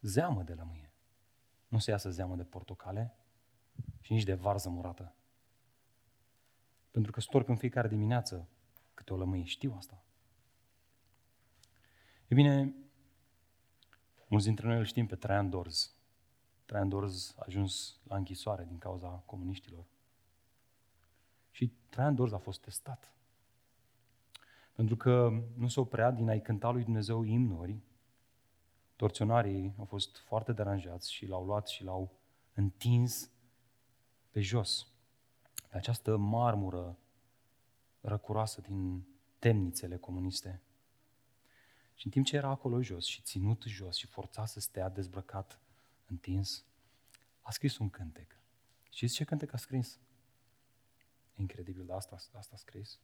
Zeamă 0.01 0.43
de 0.43 0.53
lămâie. 0.53 0.93
Nu 1.69 1.79
se 1.79 1.91
iasă 1.91 2.11
zeamă 2.11 2.37
de 2.37 2.45
portocale 2.45 3.17
și 4.01 4.13
nici 4.13 4.25
de 4.25 4.35
varză 4.35 4.69
murată. 4.69 5.15
Pentru 6.91 7.13
că 7.13 7.21
storc 7.21 7.49
în 7.49 7.57
fiecare 7.57 7.89
dimineață 7.89 8.49
câte 8.95 9.13
o 9.13 9.17
lămâie. 9.17 9.45
Știu 9.45 9.75
asta. 9.77 10.05
E 12.27 12.35
bine, 12.35 12.75
mulți 14.29 14.47
dintre 14.47 14.67
noi 14.67 14.79
îl 14.79 14.85
știm 14.85 15.07
pe 15.07 15.17
Traian 15.17 15.51
Dorz. 15.51 15.95
Traian 16.65 16.89
Dorz 16.89 17.35
a 17.37 17.43
ajuns 17.47 18.01
la 18.03 18.17
închisoare 18.17 18.65
din 18.65 18.79
cauza 18.79 19.09
comuniștilor. 19.09 19.85
Și 21.51 21.73
Traian 21.89 22.15
Dorz 22.15 22.33
a 22.33 22.39
fost 22.39 22.61
testat. 22.61 23.15
Pentru 24.75 24.97
că 24.97 25.43
nu 25.57 25.69
se 25.69 25.81
oprea 25.81 26.11
din 26.11 26.29
a-i 26.29 26.43
cânta 26.43 26.71
lui 26.71 26.83
Dumnezeu 26.85 27.23
imnuri, 27.23 27.83
torționarii 28.97 29.75
au 29.79 29.85
fost 29.85 30.19
foarte 30.19 30.53
deranjați 30.53 31.13
și 31.13 31.27
l-au 31.27 31.45
luat 31.45 31.67
și 31.69 31.85
l-au 31.85 32.13
întins 32.55 33.31
pe 34.31 34.41
jos, 34.41 34.87
pe 35.69 35.77
această 35.77 36.17
marmură 36.17 36.99
răcuroasă 38.01 38.61
din 38.61 39.07
temnițele 39.39 39.97
comuniste. 39.97 40.63
Și 41.95 42.07
în 42.07 42.13
timp 42.13 42.27
ce 42.27 42.37
era 42.37 42.49
acolo 42.49 42.83
jos 42.83 43.05
și 43.05 43.23
ținut 43.23 43.63
jos 43.63 43.97
și 43.97 44.07
forțat 44.07 44.49
să 44.49 44.61
stea 44.61 44.89
dezbrăcat, 44.89 45.61
întins, 46.07 46.65
a 47.41 47.51
scris 47.51 47.79
un 47.79 47.91
cântec. 47.91 48.39
Știți 48.91 49.15
ce 49.15 49.25
cântec 49.25 49.53
a 49.53 49.57
scris? 49.57 49.99
Incredibil, 51.35 51.87
dar 51.87 51.97
asta, 51.97 52.15
asta 52.15 52.53
a 52.55 52.57
scris. 52.57 52.99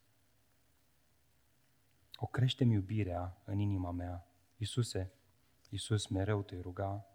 O 2.23 2.27
crește 2.27 2.65
iubirea 2.65 3.41
în 3.45 3.59
inima 3.59 3.91
mea. 3.91 4.27
Iisuse, 4.57 5.13
Iisus, 5.69 6.07
mereu 6.07 6.43
te 6.43 6.59
ruga. 6.61 7.07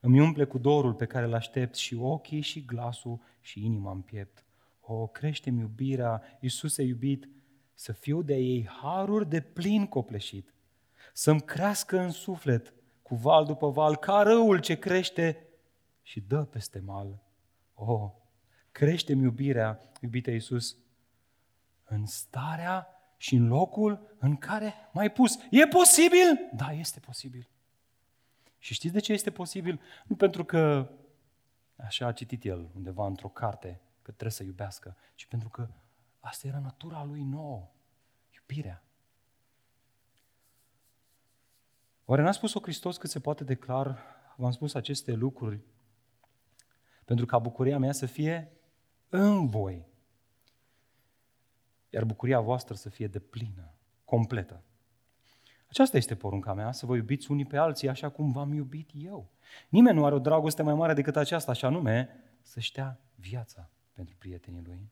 Îmi 0.00 0.20
umple 0.20 0.44
cu 0.44 0.58
dorul 0.58 0.94
pe 0.94 1.06
care 1.06 1.26
îl 1.26 1.34
aștept 1.34 1.74
și 1.74 1.94
ochii 1.94 2.40
și 2.40 2.64
glasul 2.64 3.20
și 3.40 3.64
inima 3.64 3.90
în 3.90 4.00
piept. 4.00 4.44
O, 4.80 5.06
crește 5.06 5.50
iubirea, 5.50 6.22
Iisuse 6.40 6.82
iubit, 6.82 7.28
să 7.74 7.92
fiu 7.92 8.22
de 8.22 8.34
ei 8.34 8.66
haruri 8.66 9.28
de 9.28 9.40
plin 9.40 9.86
copleșit, 9.86 10.54
să-mi 11.12 11.42
crească 11.42 11.98
în 11.98 12.10
suflet 12.10 12.74
cu 13.02 13.14
val 13.14 13.44
după 13.44 13.70
val, 13.70 13.96
ca 13.96 14.22
râul 14.22 14.60
ce 14.60 14.78
crește 14.78 15.48
și 16.02 16.20
dă 16.20 16.44
peste 16.44 16.78
mal. 16.78 17.22
O, 17.74 18.14
crește-mi 18.72 19.22
iubirea, 19.22 19.80
iubite 20.00 20.30
Iisus, 20.30 20.76
în 21.84 22.06
starea 22.06 22.95
și 23.16 23.34
în 23.34 23.46
locul 23.46 24.16
în 24.18 24.36
care 24.36 24.74
m-ai 24.92 25.10
pus. 25.10 25.38
E 25.50 25.66
posibil? 25.66 26.50
Da, 26.52 26.72
este 26.72 27.00
posibil. 27.00 27.48
Și 28.58 28.74
știți 28.74 28.92
de 28.92 29.00
ce 29.00 29.12
este 29.12 29.30
posibil? 29.30 29.80
Nu 30.04 30.16
pentru 30.16 30.44
că 30.44 30.90
așa 31.76 32.06
a 32.06 32.12
citit 32.12 32.44
el 32.44 32.70
undeva 32.74 33.06
într-o 33.06 33.28
carte 33.28 33.80
că 34.02 34.10
trebuie 34.10 34.30
să 34.30 34.42
iubească, 34.42 34.96
ci 35.14 35.26
pentru 35.26 35.48
că 35.48 35.68
asta 36.20 36.46
era 36.46 36.58
natura 36.58 37.04
lui 37.04 37.22
nouă, 37.22 37.70
iubirea. 38.34 38.82
Oare 42.04 42.22
n-a 42.22 42.32
spus-o 42.32 42.60
Hristos 42.60 42.96
cât 42.96 43.10
se 43.10 43.20
poate 43.20 43.44
declar? 43.44 43.98
V-am 44.36 44.50
spus 44.50 44.74
aceste 44.74 45.12
lucruri 45.12 45.60
pentru 47.04 47.26
ca 47.26 47.38
bucuria 47.38 47.78
mea 47.78 47.92
să 47.92 48.06
fie 48.06 48.52
în 49.08 49.46
voi. 49.46 49.86
Iar 51.96 52.04
bucuria 52.04 52.40
voastră 52.40 52.74
să 52.74 52.88
fie 52.88 53.06
de 53.06 53.18
plină, 53.18 53.74
completă. 54.04 54.62
Aceasta 55.68 55.96
este 55.96 56.14
porunca 56.14 56.54
mea, 56.54 56.72
să 56.72 56.86
vă 56.86 56.96
iubiți 56.96 57.30
unii 57.30 57.44
pe 57.44 57.56
alții 57.56 57.88
așa 57.88 58.08
cum 58.08 58.32
v-am 58.32 58.52
iubit 58.52 58.90
eu. 58.94 59.30
Nimeni 59.68 59.96
nu 59.96 60.04
are 60.04 60.14
o 60.14 60.18
dragoste 60.18 60.62
mai 60.62 60.74
mare 60.74 60.94
decât 60.94 61.16
aceasta, 61.16 61.50
așa 61.50 61.68
nume, 61.68 62.08
să-și 62.42 62.72
dea 62.72 63.00
viața 63.14 63.70
pentru 63.92 64.16
prietenii 64.18 64.62
lui. 64.64 64.90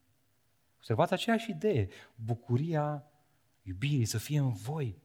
Observați 0.77 1.13
aceeași 1.13 1.51
idee, 1.51 1.89
bucuria 2.15 3.05
iubirii 3.63 4.05
să 4.05 4.19
fie 4.19 4.39
în 4.39 4.53
voi. 4.53 5.03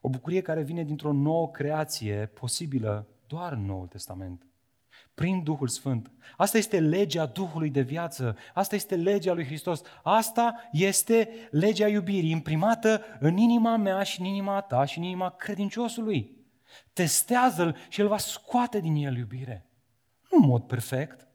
O 0.00 0.08
bucurie 0.08 0.40
care 0.40 0.62
vine 0.62 0.84
dintr-o 0.84 1.12
nouă 1.12 1.50
creație 1.50 2.26
posibilă 2.26 3.06
doar 3.26 3.52
în 3.52 3.64
Noul 3.64 3.86
Testament 3.86 4.45
prin 5.16 5.42
Duhul 5.42 5.68
Sfânt. 5.68 6.10
Asta 6.36 6.58
este 6.58 6.80
legea 6.80 7.26
Duhului 7.26 7.70
de 7.70 7.80
viață. 7.80 8.36
Asta 8.54 8.74
este 8.74 8.94
legea 8.94 9.32
lui 9.32 9.44
Hristos. 9.44 9.80
Asta 10.02 10.68
este 10.72 11.28
legea 11.50 11.88
iubirii, 11.88 12.30
imprimată 12.30 13.02
în 13.20 13.36
inima 13.36 13.76
mea 13.76 14.02
și 14.02 14.20
în 14.20 14.26
inima 14.26 14.60
ta 14.60 14.84
și 14.84 14.98
în 14.98 15.04
inima 15.04 15.30
credinciosului. 15.30 16.36
Testează-l 16.92 17.76
și 17.88 18.00
el 18.00 18.08
va 18.08 18.18
scoate 18.18 18.80
din 18.80 18.94
el 18.94 19.16
iubire. 19.16 19.66
Nu 20.30 20.38
în 20.42 20.48
mod 20.48 20.62
perfect. 20.62 21.28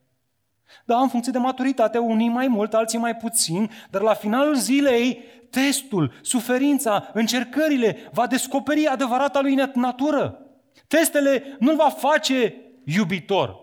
Da, 0.85 0.99
în 0.99 1.07
funcție 1.07 1.31
de 1.31 1.37
maturitate, 1.37 1.97
unii 1.97 2.29
mai 2.29 2.47
mult, 2.47 2.73
alții 2.73 2.99
mai 2.99 3.15
puțin, 3.15 3.69
dar 3.89 4.01
la 4.01 4.13
finalul 4.13 4.55
zilei, 4.55 5.23
testul, 5.49 6.13
suferința, 6.21 7.09
încercările 7.13 7.97
va 8.11 8.27
descoperi 8.27 8.87
adevărata 8.87 9.41
lui 9.41 9.55
natură. 9.73 10.45
Testele 10.87 11.55
nu-l 11.59 11.75
va 11.75 11.89
face 11.89 12.55
iubitor, 12.83 13.60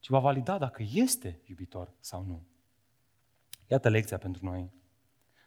ci 0.00 0.08
va 0.08 0.18
valida 0.18 0.58
dacă 0.58 0.82
este 0.92 1.40
iubitor 1.44 1.92
sau 2.00 2.24
nu. 2.24 2.42
Iată 3.66 3.88
lecția 3.88 4.18
pentru 4.18 4.44
noi. 4.44 4.72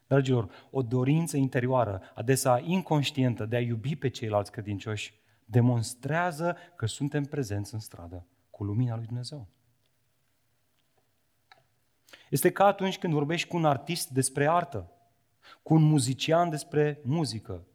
Dragilor, 0.08 0.68
o 0.72 0.82
dorință 0.82 1.38
interioară, 1.38 2.02
adesea 2.16 2.62
inconștientă, 2.63 3.46
de 3.46 3.56
a 3.56 3.60
iubi 3.60 3.96
pe 3.96 4.10
ceilalți 4.10 4.52
credincioși, 4.52 5.13
demonstrează 5.46 6.58
că 6.76 6.86
suntem 6.86 7.24
prezenți 7.24 7.74
în 7.74 7.80
stradă 7.80 8.28
cu 8.50 8.63
lumina 8.63 8.96
lui 8.96 9.06
Dumnezeu. 9.06 9.48
Este 12.30 12.52
ca 12.52 12.66
atunci 12.66 12.98
când 12.98 13.13
vorbești 13.13 13.48
cu 13.48 13.56
un 13.58 13.66
artist 13.66 14.10
despre 14.10 14.50
artă, 14.50 14.92
cu 15.63 15.74
un 15.74 15.84
muzician 15.84 16.50
despre 16.50 17.02
muzică, 17.04 17.68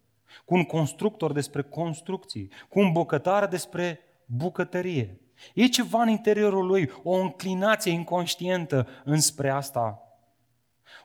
cu 0.44 0.54
un 0.54 0.64
constructor 0.64 1.32
despre 1.32 1.62
construcții, 1.62 2.50
cu 2.68 2.78
un 2.78 2.92
bucătar 2.92 3.48
despre 3.48 4.00
bucătărie. 4.24 5.20
E 5.54 5.66
ceva 5.66 6.02
în 6.02 6.08
interiorul 6.08 6.66
lui, 6.66 6.90
o 7.02 7.14
înclinație 7.14 7.92
inconștientă 7.92 8.88
înspre 9.04 9.50
asta. 9.50 10.02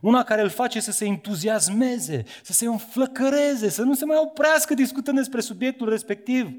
Una 0.01 0.23
care 0.23 0.41
îl 0.41 0.49
face 0.49 0.79
să 0.79 0.91
se 0.91 1.05
entuziasmeze, 1.05 2.23
să 2.43 2.53
se 2.53 2.65
înflăcăreze, 2.65 3.69
să 3.69 3.81
nu 3.81 3.93
se 3.93 4.05
mai 4.05 4.17
oprească 4.21 4.73
discutând 4.73 5.17
despre 5.17 5.41
subiectul 5.41 5.89
respectiv. 5.89 6.55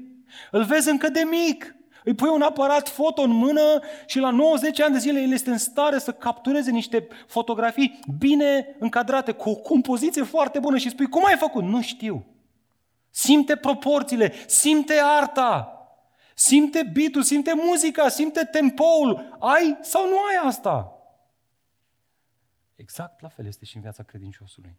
Îl 0.51 0.63
vezi 0.63 0.89
încă 0.89 1.09
de 1.09 1.23
mic. 1.29 1.75
Îi 2.03 2.13
pui 2.13 2.29
un 2.29 2.41
aparat 2.41 2.89
foto 2.89 3.21
în 3.21 3.31
mână 3.31 3.81
și 4.05 4.19
la 4.19 4.29
90 4.29 4.81
ani 4.81 4.93
de 4.93 4.99
zile 4.99 5.21
el 5.21 5.31
este 5.31 5.49
în 5.49 5.57
stare 5.57 5.99
să 5.99 6.11
captureze 6.11 6.71
niște 6.71 7.07
fotografii 7.27 7.99
bine 8.17 8.75
încadrate, 8.79 9.31
cu 9.31 9.49
o 9.49 9.55
compoziție 9.55 10.23
foarte 10.23 10.59
bună 10.59 10.77
și 10.77 10.89
spui, 10.89 11.09
cum 11.09 11.25
ai 11.25 11.35
făcut? 11.37 11.63
Nu 11.63 11.81
știu. 11.81 12.25
Simte 13.09 13.55
proporțiile, 13.55 14.33
simte 14.47 14.93
arta, 15.03 15.74
simte 16.37 16.91
beatul, 16.93 17.23
simte 17.23 17.53
muzica, 17.53 18.09
simte 18.09 18.43
tempoul. 18.51 19.37
Ai 19.39 19.77
sau 19.81 20.07
nu 20.09 20.15
ai 20.15 20.47
asta? 20.47 20.89
Exact 22.75 23.21
la 23.21 23.27
fel 23.27 23.45
este 23.45 23.65
și 23.65 23.75
în 23.75 23.81
viața 23.81 24.03
credinciosului. 24.03 24.77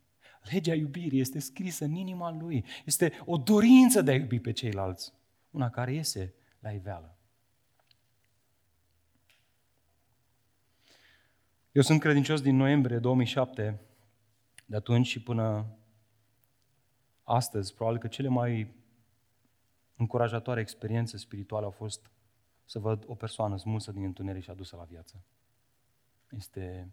Legea 0.51 0.75
iubirii 0.75 1.21
este 1.21 1.39
scrisă 1.39 1.85
în 1.85 1.95
inima 1.95 2.31
lui. 2.31 2.65
Este 2.85 3.13
o 3.25 3.37
dorință 3.37 4.03
de 4.03 4.11
a 4.11 4.15
iubi 4.15 4.41
pe 4.41 4.53
ceilalți. 4.53 5.13
Una 5.51 5.71
care 5.71 5.93
iese 5.93 6.35
la 6.59 6.71
iveală. 6.71 7.17
Eu 11.73 11.83
sunt 11.83 12.01
credincios 12.01 12.41
din 12.41 12.57
noiembrie 12.57 12.99
2007. 12.99 13.81
De 14.67 14.77
atunci 14.77 15.07
și 15.07 15.23
până 15.23 15.67
astăzi, 17.23 17.75
probabil 17.75 18.01
că 18.01 18.07
cele 18.07 18.29
mai 18.29 18.75
încurajatoare 19.97 20.61
experiențe 20.61 21.17
spirituale 21.17 21.65
au 21.65 21.71
fost 21.71 22.11
să 22.65 22.79
văd 22.79 23.05
o 23.07 23.15
persoană 23.15 23.57
smulsă 23.57 23.93
din 23.93 24.03
întuneric 24.03 24.43
și 24.43 24.51
adusă 24.51 24.77
la 24.77 24.85
viață. 24.85 25.25
Este, 26.31 26.93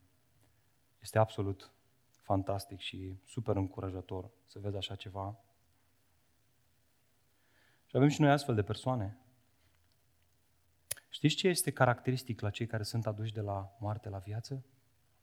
este 1.00 1.20
absolut 1.20 1.72
fantastic 2.22 2.80
și 2.80 3.20
super 3.26 3.56
încurajator 3.56 4.30
să 4.46 4.60
vezi 4.60 4.76
așa 4.76 4.96
ceva. 4.96 5.40
Și 7.86 7.96
avem 7.96 8.08
și 8.08 8.22
noi 8.22 8.32
astfel 8.32 8.56
de 8.56 8.64
persoane. 8.64 9.18
Știți 11.10 11.36
ce 11.36 11.48
este 11.48 11.72
caracteristic 11.72 12.42
la 12.42 12.50
cei 12.50 12.68
care 12.68 12.84
sunt 12.84 13.06
aduși 13.06 13.34
de 13.34 13.42
la 13.42 13.76
moarte 13.80 14.10
la 14.10 14.18
viață? 14.18 14.66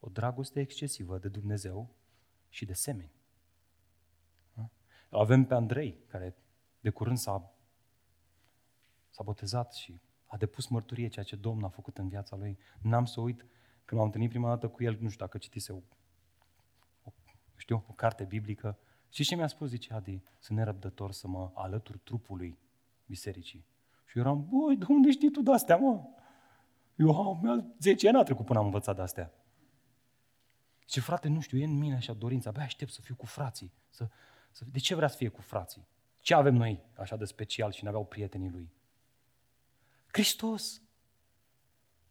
O 0.00 0.08
dragoste 0.08 0.60
excesivă 0.60 1.18
de 1.18 1.28
Dumnezeu 1.28 1.94
și 2.48 2.64
de 2.64 2.72
semeni. 2.72 3.12
Avem 5.10 5.44
pe 5.44 5.54
Andrei, 5.54 5.98
care 6.06 6.36
de 6.80 6.90
curând 6.90 7.18
s-a, 7.18 7.54
s-a 9.20 9.26
botezat 9.26 9.72
și 9.72 10.00
a 10.26 10.37
depus 10.37 10.66
mărturie 10.66 11.09
ceea 11.09 11.24
ce 11.24 11.37
Domnul 11.37 11.64
a 11.64 11.68
făcut 11.68 11.98
în 11.98 12.09
viața 12.09 12.37
lui. 12.37 12.59
N-am 12.83 13.04
să 13.04 13.20
uit, 13.20 13.46
când 13.85 14.00
m-am 14.00 14.04
întâlnit 14.04 14.30
prima 14.30 14.48
dată 14.48 14.68
cu 14.68 14.83
el, 14.83 14.98
nu 15.00 15.09
știu 15.09 15.24
dacă 15.24 15.38
citise 15.38 15.72
o, 15.72 15.80
o, 17.02 17.11
știu, 17.56 17.85
o 17.88 17.92
carte 17.92 18.24
biblică, 18.24 18.78
și 19.09 19.24
ce 19.24 19.35
mi-a 19.35 19.46
spus, 19.46 19.68
zice 19.68 19.92
Adi, 19.92 20.22
sunt 20.38 20.59
nerăbdător 20.59 21.12
să 21.12 21.28
mă 21.28 21.50
alătur 21.54 21.98
trupului 21.98 22.59
bisericii. 23.06 23.66
Și 24.04 24.18
eu 24.18 24.22
eram, 24.22 24.48
băi, 24.48 24.76
de 24.76 24.85
unde 24.88 25.11
știi 25.11 25.30
tu 25.30 25.42
de-astea, 25.42 25.76
mă? 25.76 26.02
Eu 26.96 27.20
am 27.20 27.74
10 27.78 28.09
ani 28.09 28.18
a 28.18 28.22
trecut 28.22 28.46
până 28.46 28.59
am 28.59 28.64
învățat 28.64 28.94
de-astea. 28.96 29.33
Și 30.87 31.00
frate, 31.00 31.28
nu 31.28 31.40
știu, 31.40 31.59
e 31.59 31.64
în 31.64 31.78
mine 31.78 31.94
așa 31.94 32.12
dorința, 32.12 32.48
abia 32.48 32.62
aștept 32.62 32.92
să 32.92 33.00
fiu 33.00 33.14
cu 33.14 33.26
frații, 33.26 33.72
să, 33.88 34.09
de 34.72 34.78
ce 34.78 34.94
vrea 34.94 35.09
să 35.09 35.16
fie 35.16 35.28
cu 35.28 35.40
frații? 35.40 35.87
Ce 36.20 36.35
avem 36.35 36.54
noi 36.54 36.83
așa 36.96 37.16
de 37.16 37.24
special 37.24 37.72
și 37.72 37.83
ne 37.83 37.88
aveau 37.88 38.04
prietenii 38.04 38.50
lui? 38.50 38.72
Hristos, 40.12 40.82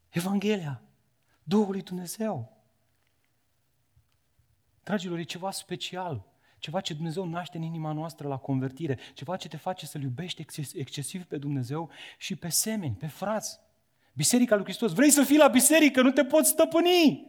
Evanghelia, 0.10 0.82
Duhul 1.44 1.72
lui 1.72 1.82
Dumnezeu. 1.82 2.58
Dragilor, 4.84 5.18
e 5.18 5.24
ceva 5.24 5.52
special, 5.52 6.28
ceva 6.60 6.82
ce 6.82 6.94
Dumnezeu 6.94 7.26
naște 7.26 7.58
în 7.58 7.64
inima 7.64 7.92
noastră 7.92 8.28
la 8.28 8.38
convertire, 8.38 9.00
ceva 9.14 9.36
ce 9.36 9.48
te 9.48 9.58
face 9.58 9.86
să-L 9.86 10.02
iubești 10.02 10.46
excesiv 10.74 11.24
pe 11.24 11.38
Dumnezeu 11.38 11.90
și 12.18 12.36
pe 12.36 12.50
semeni, 12.50 12.96
pe 12.96 13.08
frați. 13.08 13.60
Biserica 14.14 14.56
lui 14.56 14.64
Hristos. 14.64 14.94
Vrei 14.94 15.10
să 15.10 15.24
fii 15.24 15.38
la 15.38 15.48
biserică, 15.48 16.02
nu 16.02 16.12
te 16.12 16.26
poți 16.26 16.50
stăpâni. 16.50 17.28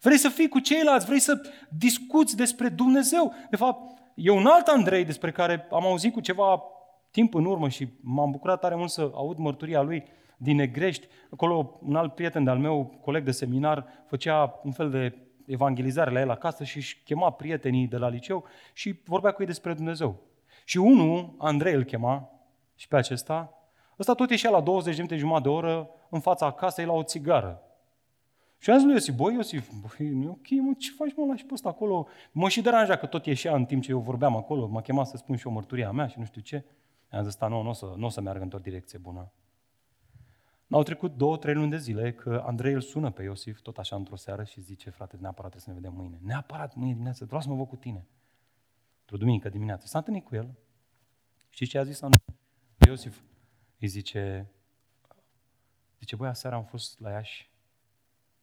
Vrei 0.00 0.18
să 0.18 0.28
fii 0.28 0.48
cu 0.48 0.58
ceilalți, 0.58 1.06
vrei 1.06 1.20
să 1.20 1.52
discuți 1.68 2.36
despre 2.36 2.68
Dumnezeu. 2.68 3.34
De 3.50 3.56
fapt, 3.56 3.98
e 4.14 4.30
un 4.30 4.46
alt 4.46 4.66
Andrei 4.66 5.04
despre 5.04 5.32
care 5.32 5.66
am 5.70 5.84
auzit 5.84 6.12
cu 6.12 6.20
ceva 6.20 6.62
timp 7.12 7.34
în 7.34 7.44
urmă 7.44 7.68
și 7.68 7.88
m-am 8.00 8.30
bucurat 8.30 8.60
tare 8.60 8.74
mult 8.74 8.90
să 8.90 9.10
aud 9.14 9.38
mărturia 9.38 9.82
lui 9.82 10.04
din 10.36 10.56
Negrești. 10.56 11.06
Acolo 11.30 11.78
un 11.82 11.96
alt 11.96 12.14
prieten 12.14 12.44
de-al 12.44 12.58
meu, 12.58 12.98
coleg 13.00 13.24
de 13.24 13.30
seminar, 13.30 13.86
făcea 14.06 14.60
un 14.64 14.72
fel 14.72 14.90
de 14.90 15.16
evangelizare 15.46 16.10
la 16.10 16.20
el 16.20 16.30
acasă 16.30 16.64
și 16.64 16.76
își 16.76 17.02
chema 17.04 17.30
prietenii 17.30 17.86
de 17.86 17.96
la 17.96 18.08
liceu 18.08 18.44
și 18.72 19.00
vorbea 19.04 19.30
cu 19.30 19.40
ei 19.40 19.46
despre 19.46 19.74
Dumnezeu. 19.74 20.20
Și 20.64 20.78
unul, 20.78 21.34
Andrei 21.38 21.74
îl 21.74 21.84
chema, 21.84 22.30
și 22.74 22.88
pe 22.88 22.96
acesta, 22.96 23.54
ăsta 23.98 24.14
tot 24.14 24.30
ieșea 24.30 24.50
la 24.50 24.60
20 24.60 24.94
de 24.94 25.02
minute 25.02 25.16
jumătate 25.16 25.48
de 25.48 25.54
oră 25.54 25.90
în 26.10 26.20
fața 26.20 26.52
casei 26.52 26.84
la 26.84 26.92
o 26.92 27.02
țigară. 27.02 27.62
Și 28.58 28.70
am 28.70 28.76
zis 28.76 28.86
lui 28.86 28.94
Iosif, 28.94 29.14
băi 29.14 29.34
Iosif, 29.34 29.70
băi, 29.80 30.08
nu 30.08 30.22
e 30.22 30.28
ok, 30.28 30.50
mă, 30.50 30.72
ce 30.78 30.90
faci 30.96 31.12
mă, 31.16 31.24
lași 31.26 31.44
pe 31.44 31.54
ăsta 31.54 31.68
acolo? 31.68 32.06
Mă 32.32 32.48
și 32.48 32.62
deranja 32.62 32.96
că 32.96 33.06
tot 33.06 33.26
ieșea 33.26 33.54
în 33.54 33.64
timp 33.64 33.82
ce 33.82 33.90
eu 33.90 33.98
vorbeam 33.98 34.36
acolo, 34.36 34.66
m-a 34.66 34.80
chemat 34.80 35.06
să 35.06 35.16
spun 35.16 35.36
și 35.36 35.46
o 35.46 35.50
mărturia 35.50 35.90
mea 35.90 36.06
și 36.06 36.18
nu 36.18 36.24
știu 36.24 36.40
ce. 36.40 36.64
Am 37.12 37.22
zis, 37.22 37.38
nu, 37.40 37.62
nu 37.62 37.68
o 37.68 37.72
să, 37.72 37.94
n-o 37.96 38.08
să 38.08 38.20
meargă 38.20 38.42
într-o 38.42 38.58
direcție 38.58 38.98
bună. 38.98 39.32
Au 40.70 40.82
trecut 40.82 41.16
două, 41.16 41.36
trei 41.36 41.54
luni 41.54 41.70
de 41.70 41.76
zile 41.76 42.12
că 42.12 42.42
Andrei 42.46 42.72
îl 42.72 42.80
sună 42.80 43.10
pe 43.10 43.22
Iosif 43.22 43.60
tot 43.60 43.78
așa 43.78 43.96
într-o 43.96 44.16
seară 44.16 44.44
și 44.44 44.60
zice, 44.60 44.90
frate, 44.90 45.16
neapărat 45.16 45.50
trebuie 45.50 45.60
să 45.60 45.70
ne 45.70 45.74
vedem 45.74 45.94
mâine. 45.94 46.20
Neapărat 46.22 46.74
mâine 46.74 46.92
dimineață, 46.92 47.24
vreau 47.24 47.40
să 47.40 47.48
mă 47.48 47.54
văd 47.54 47.66
cu 47.66 47.76
tine. 47.76 48.06
Într-o 49.00 49.16
duminică 49.16 49.48
dimineață. 49.48 49.86
S-a 49.86 49.98
întâlnit 49.98 50.24
cu 50.24 50.34
el. 50.34 50.58
Și 51.48 51.66
ce 51.66 51.78
a 51.78 51.82
zis 51.82 52.02
Andrei? 52.02 52.36
Iosif 52.86 53.22
îi 53.78 53.88
zice, 53.88 54.50
zice, 55.98 56.16
băi, 56.16 56.28
aseară 56.28 56.56
am 56.56 56.64
fost 56.64 57.00
la 57.00 57.10
Iași 57.10 57.50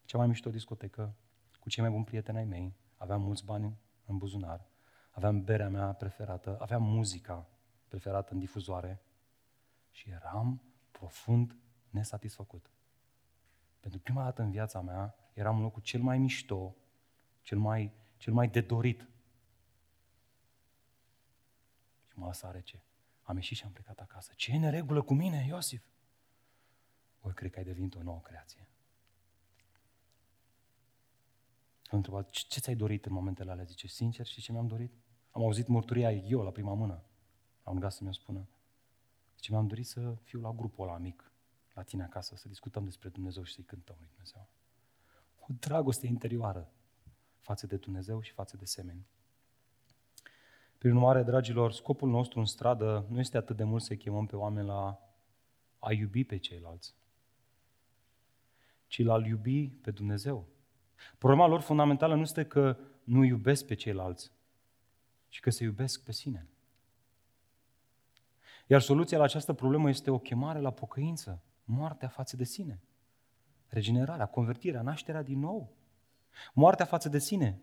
cea 0.06 0.18
mai 0.18 0.28
mișto 0.28 0.50
discotecă, 0.50 1.16
cu 1.60 1.70
cei 1.70 1.84
mai 1.84 1.92
buni 1.92 2.04
prieteni 2.04 2.38
ai 2.38 2.46
mei, 2.46 2.76
aveam 2.98 3.22
mulți 3.22 3.46
bani 3.46 3.78
în 4.06 4.18
buzunar, 4.18 4.66
aveam 5.12 5.44
berea 5.44 5.70
mea 5.70 5.94
preferată, 5.94 6.58
aveam 6.60 6.84
muzica 6.84 7.48
preferată 7.90 8.34
în 8.34 8.40
difuzoare 8.40 9.02
și 9.92 10.10
eram 10.10 10.62
profund 10.92 11.56
nesatisfăcut. 11.90 12.72
Pentru 13.80 14.00
prima 14.00 14.24
dată 14.24 14.42
în 14.42 14.52
viața 14.52 14.82
mea 14.82 15.16
eram 15.34 15.56
în 15.56 15.62
locul 15.62 15.82
cel 15.82 16.02
mai 16.02 16.18
mișto, 16.18 16.76
cel 17.42 17.58
mai, 17.58 17.94
cel 18.18 18.34
mai 18.34 18.48
de 18.48 18.62
dorit. 18.62 19.08
Și 22.08 22.20
mă 22.20 22.26
lăsa 22.26 22.52
rece. 22.52 22.84
Am 23.22 23.36
ieșit 23.36 23.58
și 23.58 23.64
am 23.64 23.72
plecat 23.72 24.00
acasă. 24.00 24.34
Ce 24.36 24.52
e 24.52 24.58
neregulă 24.58 25.02
cu 25.02 25.14
mine, 25.14 25.46
Iosif? 25.48 25.84
Voi 27.20 27.34
cred 27.34 27.52
că 27.52 27.60
ai 27.60 27.66
devenit 27.66 27.96
o 27.96 28.04
nouă 28.04 28.20
creație. 28.22 28.68
Am 31.90 31.98
întrebat, 31.98 32.30
ce, 32.30 32.46
ce 32.48 32.60
ți-ai 32.60 32.76
dorit 32.76 33.06
în 33.06 33.14
momentele 33.14 33.52
alea? 33.52 33.64
Zice, 33.64 33.88
sincer, 33.88 34.26
și 34.26 34.42
ce 34.42 34.52
mi-am 34.52 34.68
dorit? 34.68 34.94
Am 35.32 35.42
auzit 35.42 35.68
mărturia 35.68 36.12
eu 36.12 36.42
la 36.42 36.52
prima 36.52 36.74
mână. 36.74 37.04
Am 37.70 37.76
rugat 37.76 37.92
să 37.92 38.04
mi-o 38.04 38.12
spună. 38.12 38.48
Zice, 39.36 39.52
mi-am 39.52 39.68
dorit 39.68 39.88
să 39.88 40.16
fiu 40.24 40.40
la 40.40 40.52
grupul 40.52 40.88
ăla 40.88 40.98
mic, 40.98 41.32
la 41.74 41.82
tine 41.82 42.04
acasă, 42.04 42.36
să 42.36 42.48
discutăm 42.48 42.84
despre 42.84 43.10
Dumnezeu 43.10 43.44
și 43.44 43.54
să-i 43.54 43.64
cântăm 43.64 43.96
lui 44.00 44.08
Dumnezeu. 44.10 44.48
O 45.40 45.46
dragoste 45.60 46.08
interioară 46.08 46.72
față 47.40 47.68
de 47.68 47.76
Dumnezeu 47.76 48.22
și 48.22 48.32
față 48.32 48.58
de 48.58 48.66
semeni. 48.66 49.08
Prin 50.78 50.96
urmare, 50.96 51.24
dragilor, 51.24 51.72
scopul 51.72 52.10
nostru 52.10 52.40
în 52.40 52.46
stradă 52.46 53.06
nu 53.10 53.20
este 53.20 53.38
atât 53.38 53.56
de 53.56 53.64
mult 53.64 53.84
să 53.84 53.96
chemăm 53.96 54.26
pe 54.26 54.36
oameni 54.36 54.68
la 54.68 55.00
a 55.80 55.92
iubi 55.92 56.24
pe 56.24 56.38
ceilalți, 56.38 56.96
ci 58.88 59.04
la 59.04 59.14
a 59.14 59.26
iubi 59.26 59.70
pe 59.70 59.92
Dumnezeu. 59.92 60.48
Problema 61.18 61.48
lor 61.48 61.62
fundamentală 61.62 62.16
nu 62.16 62.22
este 62.22 62.46
că 62.46 62.78
nu 63.04 63.24
iubesc 63.24 63.66
pe 63.66 63.74
ceilalți, 63.74 64.32
ci 65.28 65.40
că 65.40 65.50
se 65.50 65.64
iubesc 65.64 66.04
pe 66.04 66.12
sine. 66.12 66.48
Iar 68.72 68.82
soluția 68.82 69.18
la 69.18 69.24
această 69.24 69.54
problemă 69.54 69.90
este 69.90 70.12
o 70.12 70.18
chemare 70.18 70.60
la 70.60 70.72
pocăință, 70.72 71.42
moartea 71.64 72.08
față 72.08 72.36
de 72.36 72.44
sine, 72.44 72.80
regenerarea, 73.68 74.26
convertirea, 74.26 74.82
nașterea 74.82 75.24
din 75.24 75.40
nou. 75.40 75.74
Moartea 76.54 76.86
față 76.86 77.10
de 77.10 77.20
sine, 77.20 77.60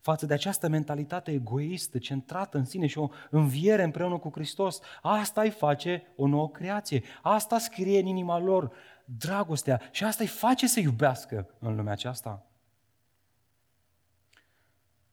față 0.00 0.26
de 0.26 0.34
această 0.34 0.68
mentalitate 0.68 1.32
egoistă, 1.32 1.98
centrată 1.98 2.58
în 2.58 2.64
sine 2.64 2.86
și 2.86 2.98
o 2.98 3.08
înviere 3.30 3.82
împreună 3.82 4.18
cu 4.18 4.30
Hristos. 4.32 4.80
Asta 5.02 5.40
îi 5.40 5.50
face 5.50 6.12
o 6.16 6.26
nouă 6.26 6.50
creație. 6.50 7.02
Asta 7.22 7.58
scrie 7.58 8.00
în 8.00 8.06
inima 8.06 8.38
lor 8.38 8.72
dragostea 9.04 9.80
și 9.90 10.04
asta 10.04 10.22
îi 10.22 10.28
face 10.28 10.66
să 10.66 10.80
iubească 10.80 11.48
în 11.58 11.76
lumea 11.76 11.92
aceasta. 11.92 12.46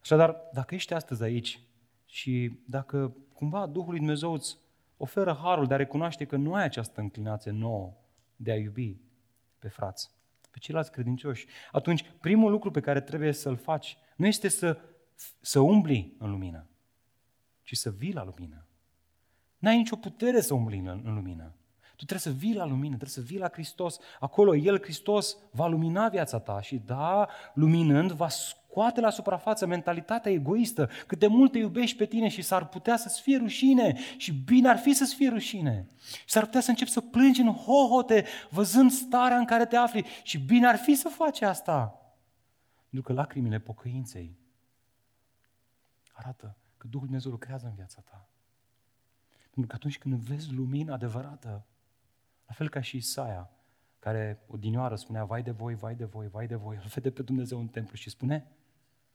Așadar, 0.02 0.36
dacă 0.54 0.76
ești 0.76 0.94
astăzi 0.94 1.24
aici 1.24 1.62
și 2.06 2.60
dacă 2.66 3.16
cumva 3.34 3.66
Duhul 3.66 3.90
lui 3.90 4.00
Dumnezeu 4.00 4.34
îți 4.34 4.58
oferă 4.98 5.40
harul 5.42 5.66
de 5.66 5.74
a 5.74 5.78
recunoaște 5.78 6.26
că 6.26 6.36
nu 6.36 6.54
ai 6.54 6.64
această 6.64 7.02
înclinație 7.02 7.52
nouă 7.52 7.94
de 8.36 8.52
a 8.52 8.56
iubi 8.56 8.98
pe 9.60 9.68
frați, 9.68 10.12
pe 10.52 10.58
ceilalți 10.60 10.92
credincioși, 10.92 11.48
atunci 11.72 12.06
primul 12.22 12.52
lucru 12.52 12.72
pe 12.72 12.80
care 12.80 13.02
trebuie 13.02 13.32
să-l 13.32 13.56
faci 13.56 13.98
nu 14.18 14.28
este 14.28 14.48
să, 14.48 14.80
să 15.42 15.60
umbli 15.60 16.16
în 16.20 16.30
lumină, 16.30 16.68
ci 17.64 17.76
să 17.76 17.92
vii 17.92 18.14
la 18.14 18.24
lumină. 18.24 18.66
N-ai 19.58 19.78
nicio 19.78 19.96
putere 19.96 20.42
să 20.42 20.54
umbli 20.54 20.78
în, 20.78 21.02
în 21.04 21.14
lumină. 21.14 21.56
Tu 21.96 22.06
trebuie 22.06 22.34
să 22.34 22.40
vii 22.40 22.54
la 22.54 22.66
lumină, 22.66 22.96
trebuie 22.96 23.10
să 23.10 23.22
vii 23.22 23.38
la 23.38 23.50
Hristos. 23.50 24.00
Acolo 24.20 24.56
El, 24.56 24.82
Hristos, 24.82 25.38
va 25.52 25.68
lumina 25.68 26.10
viața 26.10 26.40
ta 26.40 26.62
și 26.62 26.78
da, 26.86 27.28
luminând, 27.54 28.12
va 28.12 28.28
scoate 28.78 29.02
la 29.02 29.10
suprafață 29.10 29.66
mentalitatea 29.66 30.32
egoistă, 30.32 30.90
cât 31.08 31.20
de 31.20 31.28
mult 31.28 31.52
te 31.52 31.58
iubești 31.58 31.98
pe 31.98 32.06
tine 32.06 32.28
și 32.28 32.42
s-ar 32.42 32.68
putea 32.68 32.98
să-ți 32.98 33.22
fie 33.22 33.38
rușine 33.38 33.98
și 34.18 34.34
bine 34.34 34.70
ar 34.70 34.78
fi 34.78 34.94
să-ți 34.94 35.16
fie 35.16 35.30
rușine. 35.30 35.88
Și 36.00 36.24
s-ar 36.26 36.46
putea 36.46 36.62
să 36.62 36.70
începi 36.70 36.90
să 36.90 37.02
plângi 37.02 37.42
în 37.42 37.54
hohote, 37.54 38.26
văzând 38.50 38.92
starea 38.92 39.38
în 39.38 39.46
care 39.46 39.66
te 39.66 39.76
afli 39.76 40.06
și 40.24 40.40
bine 40.40 40.68
ar 40.68 40.76
fi 40.76 40.96
să 40.96 41.10
faci 41.10 41.42
asta. 41.42 42.02
Pentru 42.90 43.02
că 43.02 43.14
lacrimile 43.14 43.60
pocăinței 43.60 44.38
arată 46.12 46.58
că 46.78 46.88
Duhul 46.88 47.06
Dumnezeu 47.06 47.32
lucrează 47.32 47.66
în 47.66 47.74
viața 47.76 48.02
ta. 48.02 48.30
Pentru 49.42 49.68
că 49.68 49.76
atunci 49.76 49.98
când 49.98 50.14
vezi 50.16 50.54
lumina 50.54 50.94
adevărată, 50.94 51.66
la 52.48 52.54
fel 52.54 52.70
ca 52.70 52.82
și 52.82 52.98
Isaia, 52.98 53.50
care 54.00 54.44
odinioară 54.48 54.96
spunea, 54.96 55.26
vai 55.26 55.44
de 55.44 55.52
voi, 55.52 55.76
vai 55.76 55.96
de 55.96 56.06
voi, 56.06 56.28
vai 56.28 56.48
de 56.48 56.56
voi, 56.56 56.76
îl 56.76 56.90
vede 56.94 57.12
pe 57.12 57.22
Dumnezeu 57.22 57.60
în 57.60 57.68
templu 57.68 57.96
și 57.96 58.10
spune, 58.10 58.48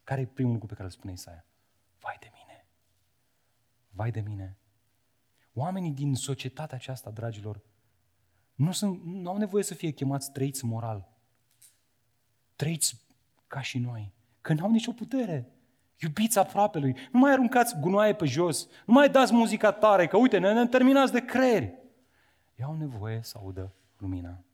care 0.04 0.20
e 0.20 0.26
primul 0.26 0.52
lucru 0.52 0.66
pe 0.66 0.74
care 0.74 0.86
îl 0.86 0.92
spune 0.92 1.12
Isaia? 1.12 1.44
Vai 2.00 2.16
de 2.20 2.30
mine! 2.32 2.66
Vai 3.90 4.10
de 4.10 4.20
mine! 4.20 4.56
Oamenii 5.54 5.90
din 5.90 6.14
societatea 6.14 6.76
aceasta, 6.76 7.10
dragilor, 7.10 7.60
nu, 8.54 8.72
sunt, 8.72 9.04
nu 9.04 9.30
au 9.30 9.36
nevoie 9.36 9.62
să 9.62 9.74
fie 9.74 9.90
chemați 9.90 10.32
trăiți 10.32 10.64
moral. 10.64 11.08
Trăiți 12.56 13.04
ca 13.46 13.60
și 13.60 13.78
noi. 13.78 14.12
Că 14.40 14.52
n-au 14.52 14.70
nicio 14.70 14.92
putere. 14.92 15.52
Iubiți 15.98 16.38
lui. 16.72 16.96
Nu 17.12 17.18
mai 17.18 17.32
aruncați 17.32 17.78
gunoaie 17.78 18.14
pe 18.14 18.24
jos. 18.24 18.68
Nu 18.86 18.92
mai 18.92 19.10
dați 19.10 19.32
muzica 19.32 19.72
tare, 19.72 20.06
că 20.06 20.16
uite, 20.16 20.38
ne, 20.38 20.52
ne 20.52 20.66
terminați 20.66 21.12
de 21.12 21.24
creieri. 21.24 21.64
Ei 22.56 22.64
au 22.64 22.76
nevoie 22.76 23.20
să 23.22 23.38
audă 23.38 23.72
lumina. 23.96 24.44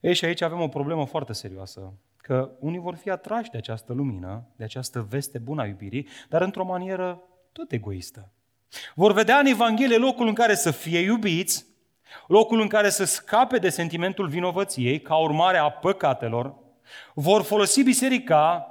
Ei, 0.00 0.14
și 0.14 0.24
aici 0.24 0.40
avem 0.40 0.60
o 0.60 0.68
problemă 0.68 1.04
foarte 1.04 1.32
serioasă. 1.32 1.92
Că 2.22 2.50
unii 2.60 2.78
vor 2.78 2.94
fi 2.94 3.10
atrași 3.10 3.50
de 3.50 3.56
această 3.56 3.92
lumină, 3.92 4.44
de 4.56 4.64
această 4.64 5.06
veste 5.10 5.38
bună 5.38 5.62
a 5.62 5.66
iubirii, 5.66 6.08
dar 6.28 6.42
într-o 6.42 6.64
manieră 6.64 7.22
tot 7.52 7.72
egoistă. 7.72 8.32
Vor 8.94 9.12
vedea 9.12 9.38
în 9.38 9.46
Evanghelie 9.46 9.96
locul 9.96 10.26
în 10.26 10.34
care 10.34 10.54
să 10.54 10.70
fie 10.70 10.98
iubiți, 10.98 11.66
locul 12.26 12.60
în 12.60 12.68
care 12.68 12.90
să 12.90 13.04
scape 13.04 13.58
de 13.58 13.68
sentimentul 13.68 14.28
vinovăției 14.28 15.00
ca 15.00 15.16
urmare 15.16 15.58
a 15.58 15.70
păcatelor, 15.70 16.54
vor 17.14 17.42
folosi 17.42 17.82
biserica, 17.82 18.66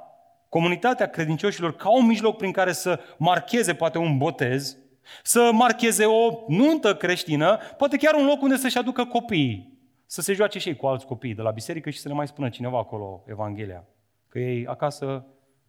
comunitatea 0.48 1.10
credincioșilor, 1.10 1.76
ca 1.76 1.90
un 1.90 2.06
mijloc 2.06 2.36
prin 2.36 2.52
care 2.52 2.72
să 2.72 3.00
marcheze 3.18 3.74
poate 3.74 3.98
un 3.98 4.18
botez, 4.18 4.76
să 5.22 5.50
marcheze 5.52 6.04
o 6.04 6.44
nuntă 6.48 6.96
creștină, 6.96 7.58
poate 7.76 7.96
chiar 7.96 8.14
un 8.14 8.26
loc 8.26 8.42
unde 8.42 8.56
să-și 8.56 8.78
aducă 8.78 9.04
copiii, 9.04 9.71
să 10.12 10.20
se 10.20 10.32
joace 10.32 10.58
și 10.58 10.68
ei 10.68 10.76
cu 10.76 10.86
alți 10.86 11.06
copii 11.06 11.34
de 11.34 11.42
la 11.42 11.50
biserică 11.50 11.90
și 11.90 11.98
să 11.98 12.08
le 12.08 12.14
mai 12.14 12.26
spună 12.26 12.48
cineva 12.48 12.78
acolo 12.78 13.22
Evanghelia. 13.26 13.84
Că 14.28 14.38
ei 14.38 14.66
acasă 14.66 15.26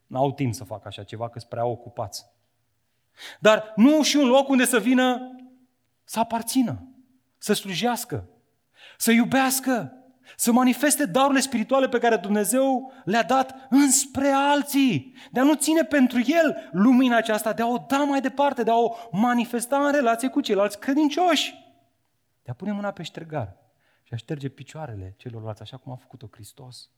n-au 0.08 0.34
timp 0.34 0.54
să 0.54 0.64
facă 0.64 0.88
așa 0.88 1.04
ceva, 1.04 1.30
că 1.30 1.40
sunt 1.40 1.50
prea 1.50 1.66
ocupați. 1.66 2.26
Dar 3.40 3.74
nu 3.76 4.02
și 4.02 4.16
un 4.16 4.28
loc 4.28 4.50
unde 4.50 4.66
să 4.66 4.80
vină 4.80 5.36
să 6.04 6.20
aparțină, 6.20 6.88
să 7.38 7.54
slujească, 7.54 8.30
să 8.98 9.12
iubească, 9.12 9.94
să 10.36 10.52
manifeste 10.52 11.06
darurile 11.06 11.40
spirituale 11.40 11.90
pe 11.90 12.00
care 12.00 12.16
Dumnezeu 12.16 12.92
le-a 13.06 13.24
dat 13.24 13.56
înspre 13.70 14.28
alții, 14.28 15.16
de 15.32 15.40
a 15.40 15.44
nu 15.44 15.54
ține 15.54 15.84
pentru 15.84 16.20
El 16.26 16.70
lumina 16.72 17.18
aceasta, 17.18 17.54
de 17.54 17.62
a 17.62 17.68
o 17.68 17.78
da 17.88 18.04
mai 18.04 18.22
departe, 18.22 18.64
de 18.64 18.72
a 18.72 18.78
o 18.78 18.96
manifesta 19.12 19.86
în 19.86 19.92
relație 19.92 20.28
cu 20.28 20.42
ceilalți 20.42 20.80
credincioși, 20.80 21.54
de 22.44 22.52
a 22.52 22.54
pune 22.54 22.72
mâna 22.72 22.92
pe 22.92 23.04
ștergar 23.04 23.62
și 24.14 24.20
a 24.20 24.26
șterge 24.26 24.50
picioarele 24.50 25.14
celorlalți, 25.18 25.62
așa 25.62 25.78
cum 25.78 25.92
a 25.92 25.96
făcut-o 25.96 26.28
Hristos. 26.32 26.90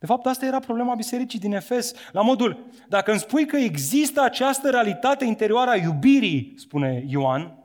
De 0.00 0.06
fapt, 0.06 0.26
asta 0.26 0.46
era 0.46 0.58
problema 0.58 0.94
bisericii 0.94 1.38
din 1.38 1.52
Efes, 1.52 1.94
la 2.10 2.22
modul, 2.22 2.66
dacă 2.88 3.10
îmi 3.10 3.20
spui 3.20 3.46
că 3.46 3.56
există 3.56 4.20
această 4.20 4.70
realitate 4.70 5.24
interioară 5.24 5.70
a 5.70 5.76
iubirii, 5.76 6.54
spune 6.56 7.04
Ioan, 7.06 7.58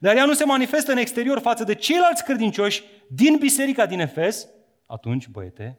dar 0.00 0.16
ea 0.16 0.24
nu 0.24 0.34
se 0.34 0.44
manifestă 0.44 0.92
în 0.92 0.98
exterior 0.98 1.38
față 1.38 1.64
de 1.64 1.74
ceilalți 1.74 2.24
credincioși 2.24 2.84
din 3.10 3.36
biserica 3.38 3.86
din 3.86 4.00
Efes, 4.00 4.48
atunci, 4.86 5.28
băiete, 5.28 5.78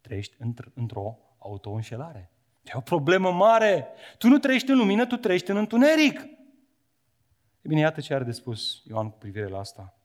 trăiești 0.00 0.36
într-o 0.74 1.18
auto-înșelare. 1.38 2.30
E 2.62 2.70
o 2.74 2.80
problemă 2.80 3.32
mare. 3.32 3.88
Tu 4.18 4.28
nu 4.28 4.38
trăiești 4.38 4.70
în 4.70 4.76
lumină, 4.76 5.06
tu 5.06 5.16
trăiești 5.16 5.50
în 5.50 5.56
întuneric. 5.56 6.20
E 7.60 7.68
bine, 7.68 7.80
iată 7.80 8.00
ce 8.00 8.14
are 8.14 8.24
de 8.24 8.32
spus 8.32 8.82
Ioan 8.84 9.10
cu 9.10 9.18
privire 9.18 9.48
la 9.48 9.58
asta. 9.58 9.95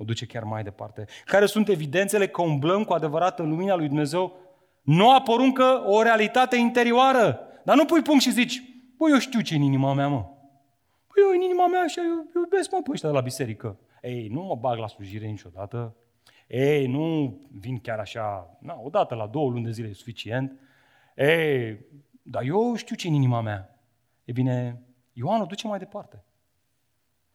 O 0.00 0.04
duce 0.04 0.26
chiar 0.26 0.42
mai 0.42 0.62
departe. 0.62 1.06
Care 1.24 1.46
sunt 1.46 1.68
evidențele 1.68 2.28
că 2.28 2.42
umblăm 2.42 2.84
cu 2.84 2.92
adevărat 2.92 3.38
în 3.38 3.48
lumina 3.48 3.74
lui 3.74 3.86
Dumnezeu? 3.86 4.36
Noua 4.82 5.20
poruncă 5.20 5.82
o 5.86 6.02
realitate 6.02 6.56
interioară. 6.56 7.40
Dar 7.64 7.76
nu 7.76 7.84
pui 7.84 8.02
punct 8.02 8.22
și 8.22 8.30
zici, 8.30 8.62
băi, 8.96 9.10
eu 9.10 9.18
știu 9.18 9.40
ce 9.40 9.54
în 9.54 9.62
inima 9.62 9.92
mea, 9.92 10.08
mă. 10.08 10.22
Păi 11.06 11.22
eu 11.22 11.30
în 11.34 11.40
inima 11.40 11.66
mea 11.66 11.80
așa 11.80 12.00
iubesc 12.34 12.70
mă 12.70 12.80
pe 12.82 12.90
ăștia 12.90 13.08
de 13.08 13.14
la 13.14 13.20
biserică. 13.20 13.78
Ei, 14.02 14.28
nu 14.28 14.42
mă 14.42 14.54
bag 14.54 14.78
la 14.78 14.86
slujire 14.86 15.26
niciodată. 15.26 15.96
Ei, 16.46 16.86
nu 16.86 17.38
vin 17.50 17.78
chiar 17.78 17.98
așa, 17.98 18.56
na, 18.60 18.80
odată 18.82 19.14
la 19.14 19.26
două 19.26 19.50
luni 19.50 19.64
de 19.64 19.70
zile 19.70 19.88
e 19.88 19.92
suficient. 19.92 20.60
Ei, 21.16 21.78
dar 22.22 22.42
eu 22.42 22.74
știu 22.74 22.96
ce 22.96 23.08
în 23.08 23.14
inima 23.14 23.40
mea. 23.40 23.78
E 24.24 24.32
bine, 24.32 24.82
Ioan 25.12 25.40
o 25.40 25.44
duce 25.44 25.66
mai 25.66 25.78
departe. 25.78 26.24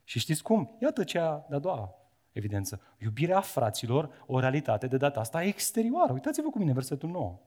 Și 0.04 0.20
știți 0.20 0.44
cum? 0.44 0.78
Iată 0.82 1.04
cea 1.04 1.46
de-a 1.50 1.60
doua 1.60 2.05
evidență. 2.36 2.82
Iubirea 2.98 3.40
fraților, 3.40 4.24
o 4.26 4.40
realitate 4.40 4.88
de 4.88 4.98
data 4.98 5.20
asta 5.20 5.44
exterioară. 5.44 6.14
Uitați-vă 6.14 6.50
cu 6.50 6.58
mine 6.58 6.74
versetul 6.74 7.10
9. 7.10 7.40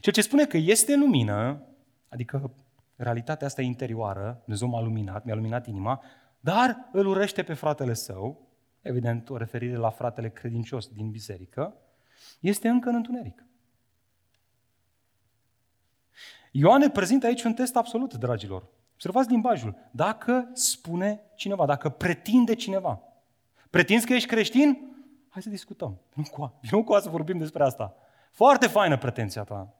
Ceea 0.00 0.14
ce 0.14 0.20
spune 0.20 0.46
că 0.46 0.56
este 0.56 0.96
lumină, 0.96 1.62
adică 2.08 2.50
realitatea 2.96 3.46
asta 3.46 3.62
interioară, 3.62 4.40
Dumnezeu 4.40 4.68
m-a 4.68 4.80
luminat, 4.80 5.24
mi-a 5.24 5.34
luminat 5.34 5.66
inima, 5.66 6.02
dar 6.40 6.88
îl 6.92 7.06
urăște 7.06 7.42
pe 7.42 7.54
fratele 7.54 7.94
său, 7.94 8.48
evident 8.80 9.30
o 9.30 9.36
referire 9.36 9.76
la 9.76 9.90
fratele 9.90 10.30
credincios 10.30 10.88
din 10.88 11.10
biserică, 11.10 11.74
este 12.40 12.68
încă 12.68 12.88
în 12.88 12.94
întuneric. 12.94 13.44
Ioan 16.50 16.80
ne 16.80 16.90
prezintă 16.90 17.26
aici 17.26 17.42
un 17.42 17.54
test 17.54 17.76
absolut, 17.76 18.14
dragilor. 18.14 18.68
Observați 18.92 19.30
limbajul. 19.30 19.74
Dacă 19.90 20.50
spune 20.52 21.20
cineva, 21.36 21.66
dacă 21.66 21.88
pretinde 21.88 22.54
cineva, 22.54 23.02
pretinzi 23.70 24.06
că 24.06 24.12
ești 24.12 24.28
creștin? 24.28 24.88
Hai 25.28 25.42
să 25.42 25.48
discutăm. 25.48 26.00
Nu 26.14 26.22
cu, 26.30 26.60
nu 26.70 26.84
cu 26.84 26.98
să 26.98 27.08
vorbim 27.08 27.38
despre 27.38 27.62
asta. 27.62 27.96
Foarte 28.30 28.66
faină 28.66 28.98
pretenția 28.98 29.42
ta. 29.42 29.74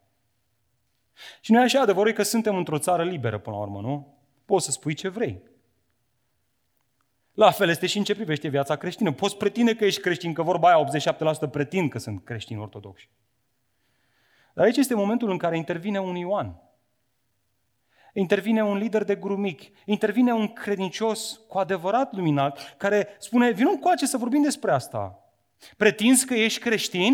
Și 1.41 1.53
noi 1.53 1.63
așa, 1.63 1.81
adevărul 1.81 2.11
e 2.11 2.13
că 2.13 2.23
suntem 2.23 2.57
într-o 2.57 2.79
țară 2.79 3.05
liberă 3.05 3.39
până 3.39 3.57
la 3.57 3.63
urmă, 3.63 3.81
nu? 3.81 4.15
Poți 4.45 4.65
să 4.65 4.71
spui 4.71 4.95
ce 4.95 5.09
vrei. 5.09 5.43
La 7.35 7.51
fel 7.51 7.69
este 7.69 7.87
și 7.87 7.99
în 7.99 8.05
ce 8.05 8.15
privește 8.15 8.49
viața 8.49 8.77
creștină. 8.77 9.13
Poți 9.13 9.37
pretinde 9.37 9.75
că 9.75 9.85
ești 9.85 10.01
creștin, 10.01 10.33
că 10.33 10.43
vorba 10.43 10.69
aia 10.69 10.89
87% 11.47 11.51
pretind 11.51 11.91
că 11.91 11.99
sunt 11.99 12.25
creștini 12.25 12.61
ortodoxi. 12.61 13.09
Dar 14.55 14.65
aici 14.65 14.77
este 14.77 14.95
momentul 14.95 15.31
în 15.31 15.37
care 15.37 15.57
intervine 15.57 16.01
un 16.01 16.15
Ioan. 16.15 16.63
Intervine 18.19 18.65
un 18.65 18.77
lider 18.77 19.05
de 19.05 19.15
grup 19.15 19.39
mic, 19.39 19.63
intervine 19.85 20.33
un 20.33 20.49
credincios 20.49 21.41
cu 21.49 21.59
adevărat 21.59 22.13
luminat, 22.13 22.75
care 22.77 23.09
spune, 23.19 23.51
vină 23.51 23.77
coace 23.81 24.07
să 24.07 24.17
vorbim 24.17 24.43
despre 24.43 24.73
asta. 24.73 25.19
Pretinzi 25.77 26.27
că 26.27 26.35
ești 26.35 26.61
creștin? 26.61 27.13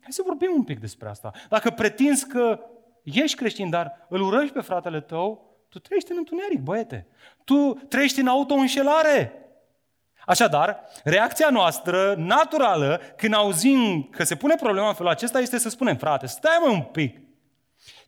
Hai 0.00 0.12
să 0.12 0.22
vorbim 0.24 0.50
un 0.54 0.64
pic 0.64 0.80
despre 0.80 1.08
asta. 1.08 1.30
Dacă 1.48 1.70
pretinzi 1.70 2.26
că 2.26 2.58
ești 3.02 3.36
creștin, 3.36 3.70
dar 3.70 4.06
îl 4.08 4.20
urăști 4.20 4.52
pe 4.52 4.60
fratele 4.60 5.00
tău, 5.00 5.52
Tu 5.68 5.78
trăiești 5.78 6.10
în 6.10 6.16
întuneric, 6.18 6.60
băiete. 6.60 7.06
Tu 7.44 7.72
trăiești 7.88 8.20
în 8.20 8.26
auto-înșelare. 8.26 9.32
Așadar, 10.26 10.80
reacția 11.04 11.48
noastră 11.50 12.14
naturală 12.18 13.00
când 13.16 13.34
auzim 13.34 14.08
că 14.10 14.24
se 14.24 14.34
pune 14.34 14.54
problema 14.54 14.88
în 14.88 14.94
felul 14.94 15.10
acesta 15.10 15.40
este 15.40 15.58
să 15.58 15.68
spunem, 15.68 15.96
frate, 15.96 16.26
stai 16.26 16.58
mă 16.60 16.70
un 16.70 16.82
pic. 16.82 17.23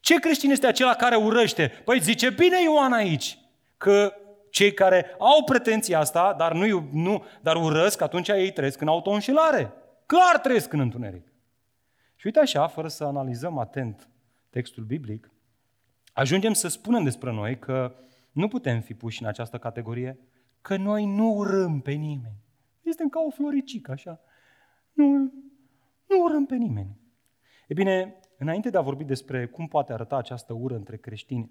Ce 0.01 0.19
creștin 0.19 0.51
este 0.51 0.67
acela 0.67 0.95
care 0.95 1.17
urăște? 1.17 1.73
Păi 1.85 2.01
zice 2.01 2.31
bine 2.31 2.63
Ioan 2.63 2.93
aici 2.93 3.39
că 3.77 4.15
cei 4.51 4.73
care 4.73 5.15
au 5.19 5.45
pretenția 5.45 5.99
asta, 5.99 6.35
dar, 6.39 6.53
nu, 6.53 6.89
nu, 6.93 7.25
dar 7.43 7.57
urăsc, 7.57 8.01
atunci 8.01 8.29
ei 8.29 8.53
trăiesc 8.53 8.81
în 8.81 8.89
auto-înșelare. 8.89 9.73
Clar 10.07 10.39
trăiesc 10.39 10.73
în 10.73 10.81
întuneric. 10.81 11.33
Și 12.17 12.27
uite 12.27 12.39
așa, 12.39 12.67
fără 12.67 12.89
să 12.89 13.05
analizăm 13.05 13.59
atent 13.59 14.09
textul 14.51 14.85
biblic, 14.85 15.31
ajungem 16.13 16.53
să 16.53 16.69
spunem 16.69 17.05
despre 17.05 17.33
noi 17.33 17.59
că 17.59 17.95
nu 18.33 18.49
putem 18.49 18.81
fi 18.81 18.95
puși 18.95 19.23
în 19.23 19.29
această 19.29 19.59
categorie, 19.59 20.19
că 20.61 20.77
noi 20.77 21.05
nu 21.05 21.35
urâm 21.35 21.81
pe 21.81 21.93
nimeni. 21.93 22.45
Este 22.83 23.05
ca 23.11 23.21
o 23.27 23.31
floricică, 23.31 23.93
așa. 23.93 24.21
Nu, 24.93 25.07
nu 26.07 26.23
urâm 26.23 26.47
pe 26.47 26.57
nimeni. 26.57 27.01
E 27.69 27.75
bine, 27.75 28.21
înainte 28.39 28.71
de 28.71 28.77
a 28.77 28.81
vorbi 28.81 29.05
despre 29.05 29.47
cum 29.47 29.67
poate 29.67 29.93
arăta 29.93 30.17
această 30.17 30.53
ură 30.53 30.75
între 30.75 30.97
creștini, 30.97 31.51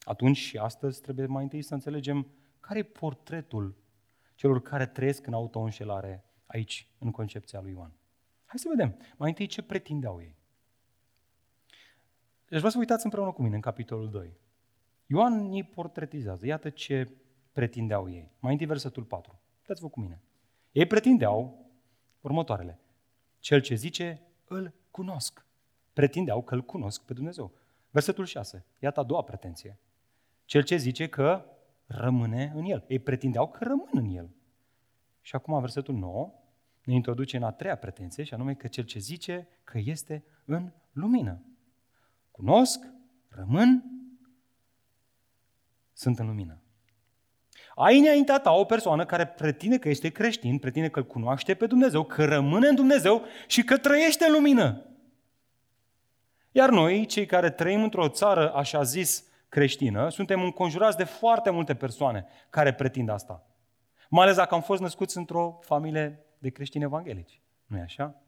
atunci 0.00 0.36
și 0.36 0.58
astăzi 0.58 1.00
trebuie 1.00 1.26
mai 1.26 1.42
întâi 1.42 1.62
să 1.62 1.74
înțelegem 1.74 2.26
care 2.60 2.78
e 2.78 2.82
portretul 2.82 3.76
celor 4.34 4.62
care 4.62 4.86
trăiesc 4.86 5.26
în 5.26 5.32
auto-înșelare 5.32 6.24
aici, 6.46 6.88
în 6.98 7.10
concepția 7.10 7.60
lui 7.60 7.70
Ioan. 7.70 7.92
Hai 8.44 8.58
să 8.58 8.68
vedem. 8.68 8.96
Mai 9.16 9.28
întâi 9.28 9.46
ce 9.46 9.62
pretindeau 9.62 10.20
ei. 10.20 10.36
Deci 12.48 12.58
vreau 12.58 12.70
să 12.70 12.78
uitați 12.78 13.04
împreună 13.04 13.32
cu 13.32 13.42
mine 13.42 13.54
în 13.54 13.60
capitolul 13.60 14.10
2. 14.10 14.36
Ioan 15.06 15.50
îi 15.50 15.64
portretizează. 15.64 16.46
Iată 16.46 16.70
ce 16.70 17.10
pretindeau 17.52 18.10
ei. 18.10 18.30
Mai 18.38 18.52
întâi 18.52 18.66
versetul 18.66 19.02
4. 19.02 19.40
Uitați-vă 19.58 19.88
cu 19.88 20.00
mine. 20.00 20.22
Ei 20.72 20.86
pretindeau 20.86 21.66
următoarele. 22.20 22.80
Cel 23.38 23.60
ce 23.60 23.74
zice, 23.74 24.22
îl 24.44 24.74
cunosc. 24.94 25.46
Pretindeau 25.92 26.42
că 26.42 26.54
îl 26.54 26.62
cunosc 26.62 27.02
pe 27.02 27.12
Dumnezeu. 27.12 27.52
Versetul 27.90 28.24
6. 28.24 28.64
Iată 28.78 29.00
a 29.00 29.02
doua 29.02 29.22
pretenție. 29.22 29.78
Cel 30.44 30.62
ce 30.62 30.76
zice 30.76 31.08
că 31.08 31.44
rămâne 31.86 32.52
în 32.54 32.64
el. 32.64 32.84
Ei 32.88 32.98
pretindeau 32.98 33.50
că 33.50 33.64
rămân 33.64 33.88
în 33.92 34.04
el. 34.04 34.30
Și 35.20 35.34
acum 35.34 35.60
versetul 35.60 35.94
9 35.94 36.32
ne 36.84 36.94
introduce 36.94 37.36
în 37.36 37.42
a 37.42 37.52
treia 37.52 37.76
pretenție, 37.76 38.24
și 38.24 38.34
anume 38.34 38.54
că 38.54 38.68
cel 38.68 38.84
ce 38.84 38.98
zice 38.98 39.48
că 39.64 39.78
este 39.78 40.24
în 40.44 40.72
lumină. 40.92 41.42
Cunosc, 42.30 42.80
rămân, 43.28 43.84
sunt 45.92 46.18
în 46.18 46.26
lumină. 46.26 46.63
Ai 47.74 47.98
înaintea 47.98 48.38
ta 48.38 48.52
o 48.52 48.64
persoană 48.64 49.04
care 49.04 49.26
pretinde 49.26 49.78
că 49.78 49.88
este 49.88 50.08
creștin, 50.08 50.58
pretinde 50.58 50.88
că 50.88 50.98
îl 50.98 51.06
cunoaște 51.06 51.54
pe 51.54 51.66
Dumnezeu, 51.66 52.04
că 52.04 52.24
rămâne 52.24 52.68
în 52.68 52.74
Dumnezeu 52.74 53.22
și 53.46 53.64
că 53.64 53.76
trăiește 53.76 54.24
în 54.24 54.32
lumină. 54.32 54.86
Iar 56.50 56.70
noi, 56.70 57.06
cei 57.06 57.26
care 57.26 57.50
trăim 57.50 57.82
într-o 57.82 58.08
țară 58.08 58.52
așa 58.54 58.82
zis 58.82 59.24
creștină, 59.48 60.08
suntem 60.08 60.42
înconjurați 60.42 60.96
de 60.96 61.04
foarte 61.04 61.50
multe 61.50 61.74
persoane 61.74 62.26
care 62.50 62.74
pretind 62.74 63.08
asta. 63.08 63.46
Mai 64.08 64.24
ales 64.24 64.36
dacă 64.36 64.54
am 64.54 64.62
fost 64.62 64.80
născuți 64.80 65.16
într-o 65.16 65.58
familie 65.62 66.24
de 66.38 66.50
creștini 66.50 66.84
evanghelici. 66.84 67.40
nu 67.66 67.76
e 67.76 67.80
așa? 67.80 68.22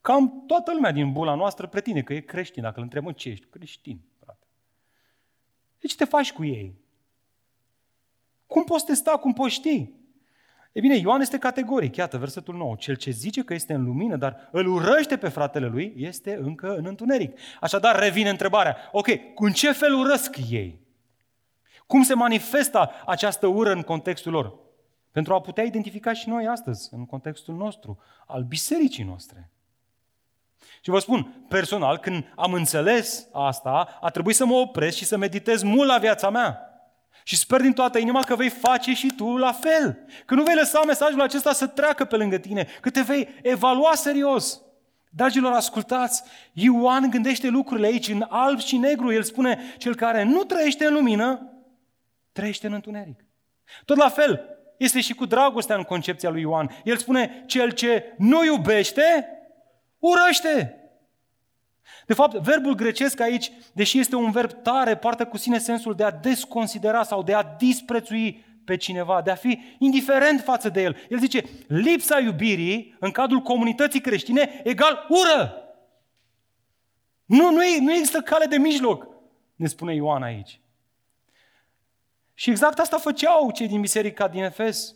Cam 0.00 0.44
toată 0.46 0.72
lumea 0.72 0.90
din 0.90 1.12
bula 1.12 1.34
noastră 1.34 1.66
pretinde 1.66 2.02
că 2.02 2.14
e 2.14 2.20
creștin. 2.20 2.62
Dacă 2.62 2.76
îl 2.76 2.82
întrebăm 2.82 3.12
ce 3.12 3.28
ești, 3.28 3.46
creștin, 3.46 4.00
frate. 4.18 4.46
De 5.78 5.86
ce 5.86 5.96
te 5.96 6.04
faci 6.04 6.32
cu 6.32 6.44
ei? 6.44 6.81
Cum 8.52 8.64
poți 8.64 8.84
testa, 8.84 9.10
cum 9.10 9.32
poți 9.32 9.54
ști? 9.54 9.90
E 10.72 10.80
bine, 10.80 10.96
Ioan 10.96 11.20
este 11.20 11.38
categoric. 11.38 11.96
Iată, 11.96 12.18
versetul 12.18 12.54
9. 12.54 12.74
Cel 12.78 12.94
ce 12.96 13.10
zice 13.10 13.42
că 13.42 13.54
este 13.54 13.72
în 13.72 13.84
lumină, 13.84 14.16
dar 14.16 14.48
îl 14.50 14.66
urăște 14.66 15.16
pe 15.16 15.28
fratele 15.28 15.66
lui, 15.66 15.94
este 15.96 16.38
încă 16.42 16.74
în 16.76 16.86
întuneric. 16.86 17.38
Așadar, 17.60 17.98
revine 17.98 18.28
întrebarea. 18.28 18.76
Ok, 18.92 19.06
cu 19.34 19.50
ce 19.50 19.72
fel 19.72 19.94
urăsc 19.94 20.36
ei? 20.50 20.80
Cum 21.86 22.02
se 22.02 22.14
manifestă 22.14 22.90
această 23.06 23.46
ură 23.46 23.72
în 23.72 23.82
contextul 23.82 24.32
lor? 24.32 24.54
Pentru 25.10 25.34
a 25.34 25.40
putea 25.40 25.64
identifica 25.64 26.12
și 26.12 26.28
noi 26.28 26.46
astăzi, 26.46 26.88
în 26.94 27.06
contextul 27.06 27.54
nostru, 27.54 27.98
al 28.26 28.42
bisericii 28.42 29.04
noastre. 29.04 29.50
Și 30.80 30.90
vă 30.90 30.98
spun, 30.98 31.44
personal, 31.48 31.98
când 31.98 32.32
am 32.36 32.52
înțeles 32.52 33.28
asta, 33.32 33.98
a 34.00 34.10
trebuit 34.10 34.36
să 34.36 34.46
mă 34.46 34.54
opresc 34.54 34.96
și 34.96 35.04
să 35.04 35.16
meditez 35.16 35.62
mult 35.62 35.88
la 35.88 35.98
viața 35.98 36.30
mea. 36.30 36.71
Și 37.22 37.36
sper 37.36 37.60
din 37.60 37.72
toată 37.72 37.98
inima 37.98 38.22
că 38.22 38.36
vei 38.36 38.48
face 38.48 38.92
și 38.92 39.12
tu 39.16 39.36
la 39.36 39.52
fel. 39.52 39.98
Că 40.24 40.34
nu 40.34 40.42
vei 40.42 40.54
lăsa 40.54 40.82
mesajul 40.86 41.20
acesta 41.20 41.52
să 41.52 41.66
treacă 41.66 42.04
pe 42.04 42.16
lângă 42.16 42.38
tine, 42.38 42.66
că 42.80 42.90
te 42.90 43.00
vei 43.00 43.28
evalua 43.42 43.94
serios. 43.94 44.60
Dragilor, 45.14 45.52
ascultați, 45.52 46.22
Ioan 46.52 47.10
gândește 47.10 47.48
lucrurile 47.48 47.86
aici 47.86 48.08
în 48.08 48.26
alb 48.28 48.58
și 48.58 48.76
negru. 48.76 49.12
El 49.12 49.22
spune, 49.22 49.60
cel 49.78 49.94
care 49.94 50.22
nu 50.22 50.44
trăiește 50.44 50.86
în 50.86 50.94
lumină, 50.94 51.52
trăiește 52.32 52.66
în 52.66 52.72
întuneric. 52.72 53.24
Tot 53.84 53.96
la 53.96 54.08
fel, 54.08 54.52
este 54.76 55.00
și 55.00 55.14
cu 55.14 55.26
dragostea 55.26 55.76
în 55.76 55.82
concepția 55.82 56.30
lui 56.30 56.40
Ioan. 56.40 56.70
El 56.84 56.96
spune, 56.96 57.44
cel 57.46 57.70
ce 57.70 58.14
nu 58.18 58.44
iubește, 58.44 59.28
urăște. 59.98 60.81
De 62.06 62.14
fapt, 62.14 62.36
verbul 62.36 62.74
grecesc 62.74 63.20
aici, 63.20 63.52
deși 63.72 63.98
este 63.98 64.16
un 64.16 64.30
verb 64.30 64.62
tare, 64.62 64.96
poartă 64.96 65.26
cu 65.26 65.36
sine 65.36 65.58
sensul 65.58 65.94
de 65.94 66.04
a 66.04 66.10
desconsidera 66.10 67.02
sau 67.02 67.22
de 67.22 67.34
a 67.34 67.42
disprețui 67.42 68.44
pe 68.64 68.76
cineva, 68.76 69.22
de 69.22 69.30
a 69.30 69.34
fi 69.34 69.60
indiferent 69.78 70.40
față 70.40 70.68
de 70.68 70.82
el. 70.82 70.96
El 71.08 71.18
zice, 71.18 71.44
lipsa 71.66 72.18
iubirii 72.18 72.96
în 73.00 73.10
cadrul 73.10 73.40
comunității 73.40 74.00
creștine 74.00 74.60
egal 74.64 75.06
ură. 75.08 75.56
Nu, 77.24 77.50
nu, 77.50 77.64
e, 77.64 77.80
nu 77.80 77.92
există 77.92 78.20
cale 78.20 78.46
de 78.46 78.56
mijloc, 78.56 79.08
ne 79.54 79.66
spune 79.66 79.94
Ioan 79.94 80.22
aici. 80.22 80.60
Și 82.34 82.50
exact 82.50 82.78
asta 82.78 82.98
făceau 82.98 83.50
cei 83.50 83.68
din 83.68 83.80
biserica 83.80 84.28
din 84.28 84.42
Efes. 84.42 84.94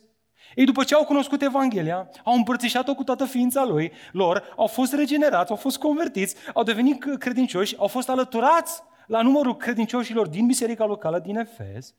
Ei, 0.55 0.65
după 0.65 0.83
ce 0.83 0.95
au 0.95 1.05
cunoscut 1.05 1.41
Evanghelia, 1.41 2.09
au 2.23 2.33
împărțișat-o 2.33 2.95
cu 2.95 3.03
toată 3.03 3.25
ființa 3.25 3.65
lui, 3.65 3.91
lor, 4.11 4.53
au 4.55 4.67
fost 4.67 4.93
regenerați, 4.93 5.51
au 5.51 5.57
fost 5.57 5.77
convertiți, 5.77 6.35
au 6.53 6.63
devenit 6.63 7.17
credincioși, 7.19 7.77
au 7.77 7.87
fost 7.87 8.09
alăturați 8.09 8.81
la 9.07 9.21
numărul 9.21 9.55
credincioșilor 9.55 10.27
din 10.27 10.45
biserica 10.45 10.85
locală 10.85 11.19
din 11.19 11.37
Efes, 11.37 11.95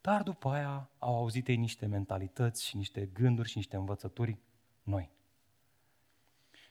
dar 0.00 0.22
după 0.22 0.48
aia 0.48 0.90
au 0.98 1.16
auzit 1.16 1.48
ei 1.48 1.56
niște 1.56 1.86
mentalități 1.86 2.66
și 2.66 2.76
niște 2.76 3.10
gânduri 3.12 3.48
și 3.48 3.56
niște 3.56 3.76
învățături 3.76 4.38
noi. 4.82 5.10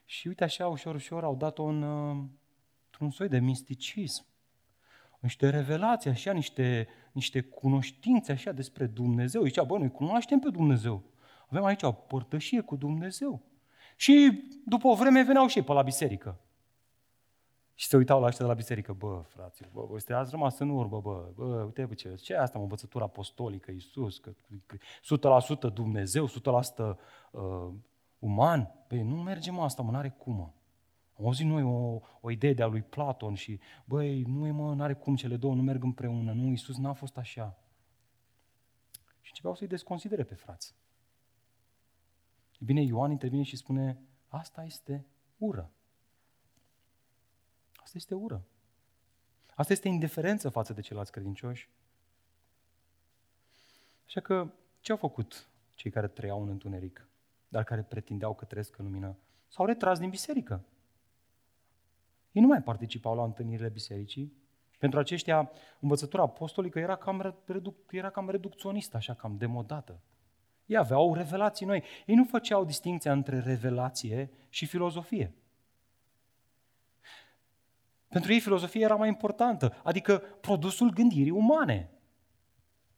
Și 0.05 0.27
uite 0.27 0.43
așa, 0.43 0.67
ușor, 0.67 0.95
ușor, 0.95 1.23
au 1.23 1.35
dat-o 1.35 1.63
în, 1.63 1.81
uh, 1.81 2.23
într-un 2.85 3.11
soi 3.11 3.27
de 3.27 3.39
misticism 3.39 4.25
niște 5.23 5.49
revelații, 5.49 6.09
așa, 6.09 6.31
niște, 6.31 6.87
niște 7.11 7.41
cunoștințe 7.41 8.31
așa 8.31 8.51
despre 8.51 8.85
Dumnezeu. 8.85 9.43
Zicea, 9.43 9.63
bă, 9.63 9.77
noi 9.77 9.91
cunoaștem 9.91 10.39
pe 10.39 10.49
Dumnezeu. 10.49 11.03
Avem 11.47 11.63
aici 11.63 11.83
o 11.83 11.91
părtășie 11.91 12.61
cu 12.61 12.75
Dumnezeu. 12.75 13.41
Și 13.95 14.43
după 14.65 14.87
o 14.87 14.95
vreme 14.95 15.23
veneau 15.23 15.47
și 15.47 15.57
ei 15.57 15.63
pe 15.63 15.73
la 15.73 15.81
biserică. 15.81 16.39
Și 17.73 17.87
se 17.87 17.97
uitau 17.97 18.19
la 18.19 18.27
ăștia 18.27 18.45
de 18.45 18.51
la 18.51 18.57
biserică, 18.57 18.93
bă, 18.93 19.23
fraților, 19.27 19.71
bă, 19.73 19.85
bă, 19.85 20.15
ați 20.15 20.31
rămas 20.31 20.59
în 20.59 20.69
urmă, 20.69 20.99
bă, 20.99 21.31
bă, 21.35 21.63
uite, 21.63 21.85
bă, 21.85 21.93
ce, 21.93 22.15
ce 22.15 22.33
e 22.33 22.39
asta, 22.39 22.57
mă, 22.57 22.63
învățătura 22.63 23.03
apostolică, 23.03 23.71
Iisus, 23.71 24.17
că, 24.17 24.33
că 24.65 24.77
100% 25.69 25.73
Dumnezeu, 25.73 26.27
100% 26.27 26.31
uh, 27.31 27.69
uman? 28.19 28.71
Păi 28.87 29.01
nu 29.01 29.15
mergem 29.15 29.59
asta, 29.59 29.81
mă, 29.81 29.91
n-are 29.91 30.09
cum, 30.09 30.33
mă. 30.33 30.49
Am 31.23 31.29
auzit 31.29 31.45
noi 31.45 31.63
o, 31.63 31.99
o 32.21 32.31
idee 32.31 32.53
de-a 32.53 32.65
lui 32.65 32.81
Platon 32.81 33.33
și, 33.33 33.59
băi, 33.85 34.21
nu 34.21 34.47
e 34.47 34.51
mă, 34.51 34.73
n-are 34.73 34.93
cum, 34.93 35.15
cele 35.15 35.37
două 35.37 35.55
nu 35.55 35.61
merg 35.61 35.83
împreună, 35.83 36.33
nu, 36.33 36.47
Iisus 36.47 36.77
n-a 36.77 36.93
fost 36.93 37.17
așa. 37.17 37.57
Și 39.21 39.29
începeau 39.29 39.55
să-i 39.55 39.67
desconsidere 39.67 40.23
pe 40.23 40.35
frați. 40.35 40.75
E 42.59 42.65
bine, 42.65 42.81
Ioan 42.81 43.11
intervine 43.11 43.43
și 43.43 43.55
spune, 43.55 43.99
asta 44.27 44.63
este 44.63 45.05
ură. 45.37 45.71
Asta 47.75 47.97
este 47.97 48.15
ură. 48.15 48.45
Asta 49.55 49.73
este 49.73 49.87
indiferență 49.87 50.49
față 50.49 50.73
de 50.73 50.81
ceilalți 50.81 51.11
credincioși. 51.11 51.69
Așa 54.05 54.19
că, 54.19 54.51
ce 54.79 54.91
au 54.91 54.97
făcut 54.97 55.49
cei 55.75 55.91
care 55.91 56.07
trăiau 56.07 56.41
în 56.41 56.49
întuneric, 56.49 57.07
dar 57.47 57.63
care 57.63 57.81
pretindeau 57.83 58.35
că 58.35 58.45
trăiesc 58.45 58.77
în 58.77 58.85
lumină? 58.85 59.17
S-au 59.47 59.65
retras 59.65 59.99
din 59.99 60.09
biserică. 60.09 60.65
Ei 62.33 62.41
nu 62.41 62.47
mai 62.47 62.61
participau 62.61 63.15
la 63.15 63.23
întâlnirile 63.23 63.69
bisericii. 63.69 64.33
Pentru 64.79 64.99
aceștia, 64.99 65.51
învățătura 65.79 66.23
apostolică 66.23 66.79
era 66.79 66.95
cam, 66.95 67.35
reduc, 67.45 67.75
era 67.91 68.09
cam 68.09 68.29
reducționistă, 68.29 68.97
așa, 68.97 69.13
cam 69.13 69.37
demodată. 69.37 70.01
Ei 70.65 70.77
aveau 70.77 71.13
revelații 71.13 71.65
noi. 71.65 71.83
Ei 72.05 72.15
nu 72.15 72.23
făceau 72.23 72.65
distinția 72.65 73.11
între 73.11 73.39
revelație 73.39 74.31
și 74.49 74.65
filozofie. 74.65 75.35
Pentru 78.07 78.33
ei 78.33 78.39
filozofia 78.39 78.81
era 78.81 78.95
mai 78.95 79.07
importantă, 79.07 79.75
adică 79.83 80.17
produsul 80.17 80.89
gândirii 80.89 81.31
umane. 81.31 81.91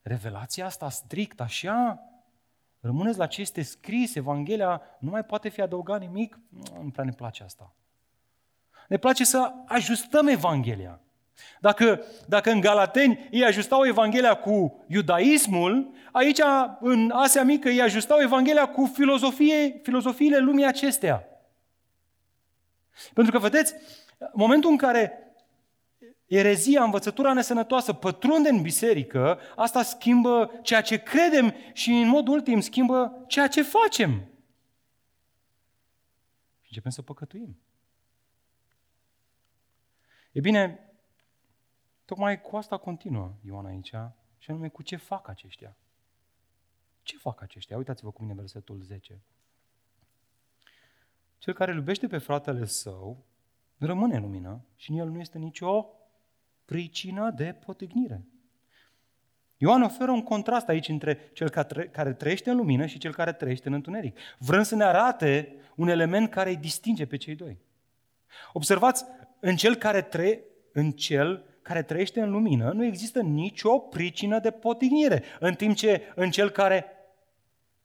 Revelația 0.01 0.65
asta 0.65 0.89
strict 0.89 1.41
așa, 1.41 1.99
rămâneți 2.79 3.17
la 3.17 3.27
ce 3.27 3.41
este 3.41 3.61
scris, 3.61 4.15
Evanghelia 4.15 4.81
nu 4.99 5.09
mai 5.09 5.25
poate 5.25 5.49
fi 5.49 5.61
adăugat 5.61 5.99
nimic, 5.99 6.39
nu 6.81 6.89
prea 6.89 7.03
ne 7.03 7.11
place 7.11 7.43
asta. 7.43 7.73
Ne 8.88 8.97
place 8.97 9.23
să 9.23 9.53
ajustăm 9.65 10.27
Evanghelia. 10.27 10.99
Dacă, 11.59 12.03
dacă 12.27 12.51
în 12.51 12.59
Galateni 12.59 13.27
ei 13.31 13.43
ajustau 13.43 13.86
Evanghelia 13.86 14.33
cu 14.36 14.83
iudaismul, 14.88 15.91
aici 16.11 16.39
în 16.79 17.11
Asia 17.11 17.43
Mică 17.43 17.69
ei 17.69 17.81
ajustau 17.81 18.21
Evanghelia 18.21 18.67
cu 18.67 18.91
filozofie, 18.93 19.79
filozofiile 19.83 20.38
lumii 20.38 20.65
acestea. 20.65 21.27
Pentru 23.13 23.33
că, 23.33 23.39
vedeți, 23.39 23.73
momentul 24.33 24.69
în 24.69 24.77
care 24.77 25.19
erezia, 26.25 26.83
învățătura 26.83 27.33
nesănătoasă 27.33 27.93
pătrunde 27.93 28.49
în 28.49 28.61
biserică, 28.61 29.39
asta 29.55 29.83
schimbă 29.83 30.51
ceea 30.61 30.81
ce 30.81 31.03
credem 31.03 31.53
și 31.73 31.91
în 31.91 32.07
mod 32.07 32.27
ultim 32.27 32.59
schimbă 32.59 33.23
ceea 33.27 33.47
ce 33.47 33.61
facem. 33.61 34.11
Și 36.61 36.67
începem 36.67 36.91
să 36.91 37.01
păcătuim. 37.01 37.57
E 40.36 40.39
bine, 40.39 40.79
tocmai 42.05 42.41
cu 42.41 42.55
asta 42.55 42.77
continuă 42.77 43.33
Ioan 43.41 43.65
aici, 43.65 43.93
și 44.38 44.51
anume 44.51 44.67
cu 44.67 44.81
ce 44.81 44.95
fac 44.95 45.27
aceștia. 45.27 45.77
Ce 47.03 47.17
fac 47.17 47.41
aceștia? 47.41 47.77
Uitați-vă 47.77 48.11
cu 48.11 48.21
mine 48.21 48.33
versetul 48.33 48.81
10. 48.81 49.21
Cel 51.38 51.53
care 51.53 51.71
îl 51.71 51.77
iubește 51.77 52.07
pe 52.07 52.17
fratele 52.17 52.65
său 52.65 53.25
rămâne 53.77 54.15
în 54.15 54.21
lumină 54.21 54.65
și 54.75 54.91
în 54.91 54.97
el 54.97 55.09
nu 55.09 55.19
este 55.19 55.38
nicio 55.38 55.88
pricină 56.65 57.31
de 57.31 57.53
potignire. 57.65 58.25
Ioan 59.57 59.81
oferă 59.81 60.11
un 60.11 60.23
contrast 60.23 60.67
aici 60.67 60.88
între 60.88 61.29
cel 61.33 61.49
care 61.91 62.13
trăiește 62.13 62.49
în 62.49 62.57
lumină 62.57 62.86
și 62.86 62.97
cel 62.97 63.13
care 63.13 63.33
trăiește 63.33 63.67
în 63.67 63.73
întuneric. 63.73 64.17
Vrând 64.38 64.65
să 64.65 64.75
ne 64.75 64.83
arate 64.83 65.55
un 65.75 65.88
element 65.88 66.29
care 66.29 66.49
îi 66.49 66.57
distinge 66.57 67.05
pe 67.05 67.17
cei 67.17 67.36
doi. 67.36 67.57
Observați, 68.53 69.05
în 69.46 69.56
cel 69.56 69.76
care, 69.76 70.02
tre- 70.02 70.43
în 70.72 70.91
cel 70.91 71.46
care 71.62 71.84
trăiește 71.84 72.22
în 72.22 72.30
lumină 72.32 72.72
nu 72.72 72.86
există 72.86 73.22
nicio 73.22 73.80
pricină 73.80 74.39
de 74.39 74.52
potignire, 74.52 75.24
în 75.39 75.54
timp 75.54 75.76
ce 75.76 76.02
în 76.16 76.32
cel 76.32 76.50
care 76.50 76.86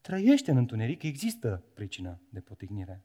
trăiește 0.01 0.51
în 0.51 0.57
întuneric 0.57 1.03
există 1.03 1.63
pricină 1.75 2.21
de 2.29 2.41
potignire. 2.41 3.05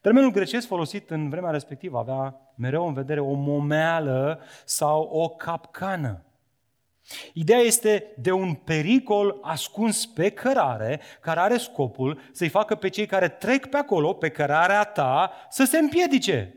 Termenul 0.00 0.30
grecesc 0.30 0.66
folosit 0.66 1.10
în 1.10 1.28
vremea 1.28 1.50
respectivă 1.50 1.98
avea 1.98 2.40
mereu 2.56 2.86
în 2.86 2.94
vedere 2.94 3.20
o 3.20 3.32
momeală 3.32 4.40
sau 4.64 5.02
o 5.02 5.28
capcană. 5.28 6.24
Ideea 7.32 7.60
este 7.60 8.14
de 8.16 8.32
un 8.32 8.54
pericol 8.54 9.38
ascuns 9.42 10.06
pe 10.06 10.30
cărare, 10.30 11.00
care 11.20 11.40
are 11.40 11.56
scopul 11.56 12.20
să-i 12.32 12.48
facă 12.48 12.74
pe 12.74 12.88
cei 12.88 13.06
care 13.06 13.28
trec 13.28 13.66
pe 13.66 13.76
acolo, 13.76 14.12
pe 14.12 14.28
cărarea 14.28 14.84
ta, 14.84 15.32
să 15.48 15.64
se 15.64 15.78
împiedice. 15.78 16.54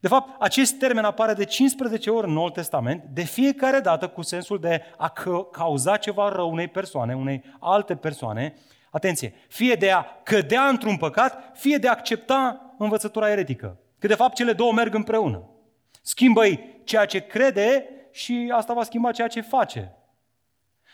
De 0.00 0.08
fapt, 0.08 0.42
acest 0.42 0.78
termen 0.78 1.04
apare 1.04 1.32
de 1.32 1.44
15 1.44 2.10
ori 2.10 2.26
în 2.26 2.32
Noul 2.32 2.50
Testament, 2.50 3.04
de 3.12 3.22
fiecare 3.22 3.80
dată 3.80 4.08
cu 4.08 4.22
sensul 4.22 4.60
de 4.60 4.82
a 4.96 5.12
cauza 5.52 5.96
ceva 5.96 6.28
rău 6.28 6.50
unei 6.50 6.68
persoane, 6.68 7.14
unei 7.14 7.42
alte 7.60 7.96
persoane, 7.96 8.54
atenție, 8.90 9.34
fie 9.48 9.74
de 9.74 9.90
a 9.90 10.04
cădea 10.22 10.68
într-un 10.68 10.96
păcat, 10.96 11.50
fie 11.54 11.76
de 11.76 11.88
a 11.88 11.90
accepta 11.90 12.74
învățătura 12.78 13.30
eretică. 13.30 13.78
Că 13.98 14.06
de 14.06 14.14
fapt 14.14 14.34
cele 14.34 14.52
două 14.52 14.72
merg 14.72 14.94
împreună. 14.94 15.50
Schimbă-i 16.02 16.80
ceea 16.84 17.04
ce 17.04 17.26
crede 17.26 17.88
și 18.12 18.52
asta 18.54 18.72
va 18.74 18.82
schimba 18.82 19.12
ceea 19.12 19.28
ce 19.28 19.40
face. 19.40 19.96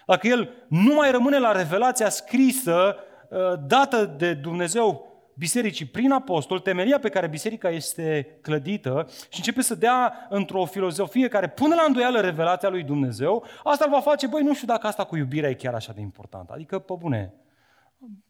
Dacă 0.06 0.26
el 0.26 0.66
nu 0.68 0.94
mai 0.94 1.10
rămâne 1.10 1.38
la 1.38 1.52
revelația 1.52 2.08
scrisă, 2.08 2.96
ă, 3.32 3.56
dată 3.66 4.04
de 4.04 4.34
Dumnezeu 4.34 5.11
bisericii 5.34 5.86
prin 5.86 6.10
apostol, 6.10 6.58
temelia 6.58 6.98
pe 6.98 7.08
care 7.08 7.26
biserica 7.26 7.70
este 7.70 8.38
clădită 8.40 9.06
și 9.08 9.36
începe 9.36 9.62
să 9.62 9.74
dea 9.74 10.26
într-o 10.28 10.64
filozofie 10.64 11.28
care 11.28 11.48
pune 11.48 11.74
la 11.74 11.84
îndoială 11.86 12.20
revelația 12.20 12.68
lui 12.68 12.82
Dumnezeu, 12.82 13.44
asta 13.64 13.84
îl 13.84 13.90
va 13.90 14.00
face, 14.00 14.26
băi, 14.26 14.42
nu 14.42 14.54
știu 14.54 14.66
dacă 14.66 14.86
asta 14.86 15.04
cu 15.04 15.16
iubirea 15.16 15.50
e 15.50 15.54
chiar 15.54 15.74
așa 15.74 15.92
de 15.92 16.00
important. 16.00 16.50
Adică, 16.50 16.78
pe 16.78 16.94
bune, 16.98 17.34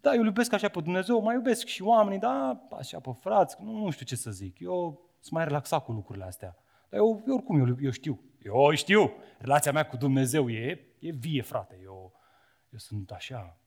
da, 0.01 0.15
eu 0.15 0.25
iubesc 0.25 0.53
așa 0.53 0.69
pe 0.69 0.81
Dumnezeu, 0.81 1.23
mai 1.23 1.35
iubesc 1.35 1.67
și 1.67 1.83
oamenii, 1.83 2.19
da, 2.19 2.67
așa 2.79 3.01
pe 3.01 3.11
frați, 3.21 3.57
nu, 3.61 3.73
nu 3.73 3.91
știu 3.91 4.07
ce 4.07 4.17
să 4.17 4.31
zic. 4.31 4.61
Eu 4.61 5.01
sunt 5.21 5.33
mai 5.33 5.45
relaxat 5.45 5.85
cu 5.85 5.93
lucrurile 5.93 6.25
astea. 6.25 6.57
Dar 6.89 7.01
eu, 7.01 7.23
eu 7.27 7.35
oricum, 7.35 7.59
eu, 7.59 7.77
eu 7.81 7.91
știu. 7.91 8.21
Eu 8.39 8.75
știu. 8.75 9.13
Relația 9.39 9.73
mea 9.73 9.87
cu 9.87 9.97
Dumnezeu 9.97 10.51
e, 10.51 10.87
e 10.99 11.11
vie, 11.11 11.43
frate. 11.43 11.81
Eu, 11.83 12.13
eu 12.71 12.79
sunt 12.79 13.11
așa, 13.11 13.59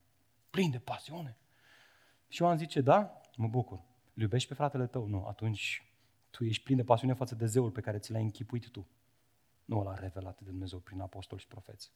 plin 0.50 0.72
de 0.72 0.78
pasiune. 0.78 1.38
Și 2.28 2.42
Ioan 2.42 2.58
zice, 2.58 2.82
da, 2.82 3.22
mă 3.40 3.48
bucur. 3.48 3.84
Îl 4.14 4.22
iubești 4.22 4.48
pe 4.48 4.54
fratele 4.54 4.88
tău? 4.88 5.08
Nu. 5.08 5.26
Atunci 5.26 5.94
tu 6.30 6.44
ești 6.44 6.64
plin 6.64 6.78
de 6.78 6.84
pasiune 6.84 7.14
față 7.14 7.36
de 7.36 7.46
zeul 7.46 7.72
pe 7.72 7.82
care 7.82 8.00
ți 8.00 8.12
l-ai 8.12 8.22
închipuit 8.22 8.70
tu. 8.70 8.88
Nu 9.66 9.84
l-a 9.84 9.94
revelat 9.94 10.40
de 10.42 10.50
Dumnezeu 10.50 10.80
prin 10.80 11.00
apostoli 11.00 11.42
și 11.42 11.48
profeți. 11.48 11.92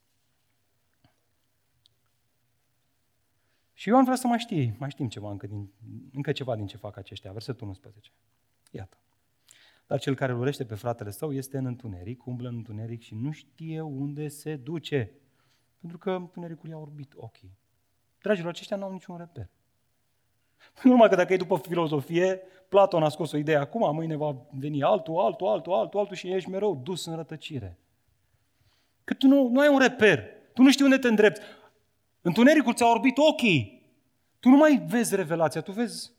Și 3.73 3.89
Ioan 3.89 4.03
vrea 4.03 4.15
să 4.15 4.27
mai 4.27 4.39
știe, 4.39 4.75
mai 4.79 4.89
știm 4.89 5.07
ceva 5.07 5.31
încă, 5.31 5.47
din, 5.47 5.71
încă 6.11 6.31
ceva 6.31 6.55
din 6.55 6.65
ce 6.65 6.77
fac 6.77 6.97
aceștia. 6.97 7.31
Versetul 7.31 7.67
11. 7.67 8.11
Iată. 8.71 8.97
Dar 9.87 9.99
cel 9.99 10.15
care 10.15 10.31
îl 10.31 10.39
urește 10.39 10.65
pe 10.65 10.75
fratele 10.75 11.11
său 11.11 11.33
este 11.33 11.57
în 11.57 11.65
întuneric, 11.65 12.25
umblă 12.25 12.49
în 12.49 12.55
întuneric 12.55 13.01
și 13.01 13.15
nu 13.15 13.31
știe 13.31 13.81
unde 13.81 14.27
se 14.27 14.55
duce. 14.55 15.11
Pentru 15.79 15.97
că 15.97 16.11
întunericul 16.11 16.69
i-a 16.69 16.77
orbit 16.77 17.13
ochii. 17.15 17.57
Dragilor, 18.21 18.49
aceștia 18.49 18.77
nu 18.77 18.83
au 18.83 18.91
niciun 18.91 19.17
reper. 19.17 19.49
Nu 20.83 20.91
numai 20.91 21.09
că 21.09 21.15
dacă 21.15 21.33
e 21.33 21.37
după 21.37 21.57
filozofie, 21.57 22.41
Platon 22.69 23.03
a 23.03 23.09
scos 23.09 23.31
o 23.31 23.37
idee 23.37 23.55
acum, 23.55 23.95
mâine 23.95 24.15
va 24.15 24.35
veni 24.51 24.83
altul, 24.83 25.19
altul, 25.19 25.47
altul, 25.47 25.73
altul, 25.73 25.99
altul 25.99 26.15
și 26.15 26.31
ești 26.31 26.49
mereu 26.49 26.75
dus 26.83 27.05
în 27.05 27.15
rătăcire. 27.15 27.79
Că 29.03 29.13
tu 29.13 29.27
nu, 29.27 29.47
nu 29.47 29.59
ai 29.59 29.67
un 29.67 29.79
reper. 29.79 30.23
Tu 30.53 30.61
nu 30.61 30.71
știi 30.71 30.83
unde 30.83 30.97
te 30.97 31.07
îndrepți. 31.07 31.41
Întunericul 32.21 32.73
ți-a 32.73 32.89
orbit 32.89 33.17
ochii. 33.17 33.87
Tu 34.39 34.49
nu 34.49 34.57
mai 34.57 34.83
vezi 34.87 35.15
revelația, 35.15 35.61
tu 35.61 35.71
vezi 35.71 36.11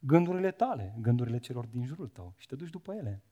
gândurile 0.00 0.50
tale, 0.50 0.94
gândurile 1.00 1.38
celor 1.38 1.66
din 1.66 1.84
jurul 1.84 2.08
tău 2.08 2.34
și 2.36 2.46
te 2.46 2.54
duci 2.54 2.70
după 2.70 2.92
ele. 2.92 3.22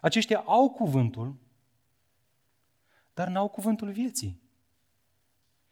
Aceștia 0.00 0.38
au 0.38 0.70
cuvântul, 0.70 1.36
dar 3.14 3.28
n-au 3.28 3.48
cuvântul 3.48 3.90
vieții. 3.90 4.39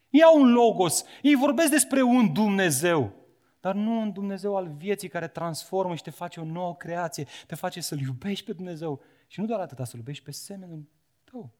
Ei 0.09 0.23
au 0.23 0.41
un 0.41 0.51
logos, 0.51 1.03
ei 1.21 1.35
vorbesc 1.35 1.71
despre 1.71 2.01
un 2.01 2.33
Dumnezeu, 2.33 3.13
dar 3.59 3.75
nu 3.75 3.99
un 3.99 4.11
Dumnezeu 4.11 4.55
al 4.55 4.67
vieții 4.67 5.09
care 5.09 5.27
transformă 5.27 5.95
și 5.95 6.03
te 6.03 6.09
face 6.09 6.39
o 6.39 6.43
nouă 6.43 6.75
creație, 6.75 7.27
te 7.47 7.55
face 7.55 7.81
să-L 7.81 7.99
iubești 7.99 8.45
pe 8.45 8.53
Dumnezeu. 8.53 9.01
Și 9.27 9.39
nu 9.39 9.45
doar 9.45 9.59
atâta, 9.59 9.83
să-L 9.83 9.97
iubești 9.97 10.23
pe 10.23 10.31
semenul 10.31 10.87
tău. 11.23 11.51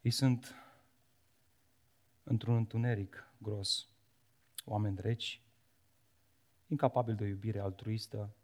Ei 0.00 0.10
sunt 0.10 0.54
într-un 2.22 2.56
întuneric 2.56 3.32
gros, 3.38 3.88
oameni 4.64 4.98
reci, 5.00 5.42
incapabili 6.66 7.16
de 7.16 7.24
o 7.24 7.26
iubire 7.26 7.58
altruistă, 7.58 8.34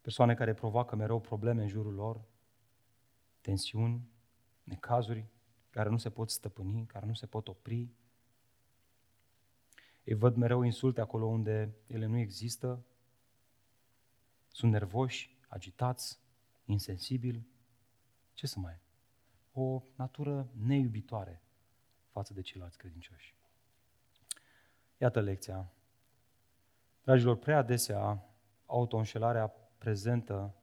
persoane 0.00 0.34
care 0.34 0.54
provoacă 0.54 0.96
mereu 0.96 1.20
probleme 1.20 1.62
în 1.62 1.68
jurul 1.68 1.94
lor, 1.94 2.20
tensiuni, 3.40 4.08
necazuri 4.70 5.26
care 5.70 5.88
nu 5.88 5.96
se 5.96 6.10
pot 6.10 6.30
stăpâni, 6.30 6.86
care 6.86 7.06
nu 7.06 7.14
se 7.14 7.26
pot 7.26 7.48
opri. 7.48 7.88
Ei 10.04 10.14
văd 10.14 10.36
mereu 10.36 10.62
insulte 10.62 11.00
acolo 11.00 11.26
unde 11.26 11.74
ele 11.86 12.06
nu 12.06 12.16
există, 12.16 12.84
sunt 14.48 14.72
nervoși, 14.72 15.38
agitați, 15.48 16.20
insensibili. 16.64 17.46
Ce 18.34 18.46
să 18.46 18.58
mai 18.58 18.80
o 19.52 19.82
natură 19.96 20.50
neiubitoare 20.52 21.42
față 22.08 22.32
de 22.32 22.40
ceilalți 22.40 22.78
credincioși. 22.78 23.34
Iată 24.98 25.20
lecția. 25.20 25.72
Dragilor, 27.02 27.36
prea 27.36 27.58
adesea 27.58 28.24
autoînșelarea 28.66 29.48
prezentă, 29.78 30.54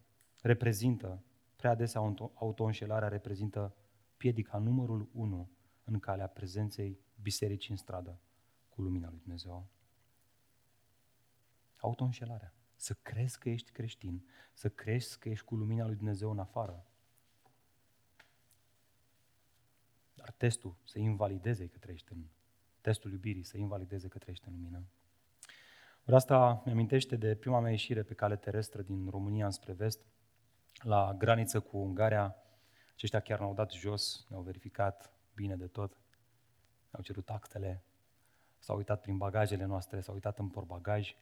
reprezintă, 0.41 1.23
prea 1.55 1.71
adesea 1.71 2.01
autoînșelarea 2.33 3.07
reprezintă 3.07 3.75
piedica 4.17 4.57
numărul 4.57 5.09
unu 5.13 5.49
în 5.83 5.99
calea 5.99 6.27
prezenței 6.27 6.99
bisericii 7.21 7.71
în 7.71 7.77
stradă 7.77 8.19
cu 8.69 8.81
lumina 8.81 9.09
lui 9.09 9.19
Dumnezeu. 9.19 9.67
Autoînșelarea. 11.77 12.53
Să 12.75 12.93
crezi 12.93 13.39
că 13.39 13.49
ești 13.49 13.71
creștin, 13.71 14.25
să 14.53 14.69
crezi 14.69 15.19
că 15.19 15.29
ești 15.29 15.45
cu 15.45 15.55
lumina 15.55 15.85
lui 15.85 15.95
Dumnezeu 15.95 16.31
în 16.31 16.39
afară, 16.39 16.85
Dar 20.17 20.31
testul 20.31 20.75
să 20.83 20.99
invalideze 20.99 21.67
că 21.67 21.77
trăiești 21.77 22.13
în 22.13 22.23
testul 22.81 23.11
iubirii, 23.11 23.43
să 23.43 23.57
invalideze 23.57 24.07
că 24.07 24.17
trăiești 24.17 24.47
în 24.47 24.53
lumină. 24.53 24.83
Ori 26.05 26.15
asta 26.15 26.61
mi 26.65 26.71
amintește 26.71 27.15
de 27.15 27.35
prima 27.35 27.59
mea 27.59 27.71
ieșire 27.71 28.03
pe 28.03 28.13
cale 28.13 28.35
terestră 28.35 28.81
din 28.81 29.09
România 29.09 29.45
înspre 29.45 29.73
vest, 29.73 30.05
la 30.81 31.15
graniță 31.17 31.59
cu 31.59 31.77
Ungaria. 31.77 32.35
Aceștia 32.97 33.19
chiar 33.19 33.39
ne-au 33.39 33.53
dat 33.53 33.71
jos, 33.71 34.25
ne-au 34.29 34.41
verificat 34.41 35.13
bine 35.35 35.55
de 35.55 35.67
tot, 35.67 36.01
ne-au 36.89 37.03
cerut 37.03 37.29
actele, 37.29 37.83
s-au 38.57 38.77
uitat 38.77 39.01
prin 39.01 39.17
bagajele 39.17 39.65
noastre, 39.65 40.01
s-au 40.01 40.13
uitat 40.13 40.39
în 40.39 40.49
portbagaj. 40.49 41.15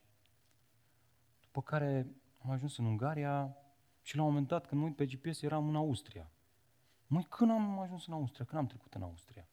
După 1.42 1.62
care 1.62 2.08
am 2.44 2.52
ajuns 2.52 2.78
în 2.78 2.86
Ungaria 2.86 3.58
și 4.02 4.16
la 4.16 4.22
un 4.22 4.28
moment 4.28 4.48
dat, 4.48 4.68
când 4.68 4.82
mă 4.82 4.88
uit 4.88 4.96
pe 4.96 5.06
GPS, 5.06 5.42
eram 5.42 5.68
în 5.68 5.76
Austria. 5.76 6.32
Măi, 7.08 7.26
când 7.30 7.52
am 7.52 7.80
ajuns 7.80 8.08
în 8.08 8.14
Austria? 8.14 8.46
Când 8.46 8.62
am 8.62 8.68
trecut 8.68 8.94
în 8.94 9.02
Austria? 9.02 9.48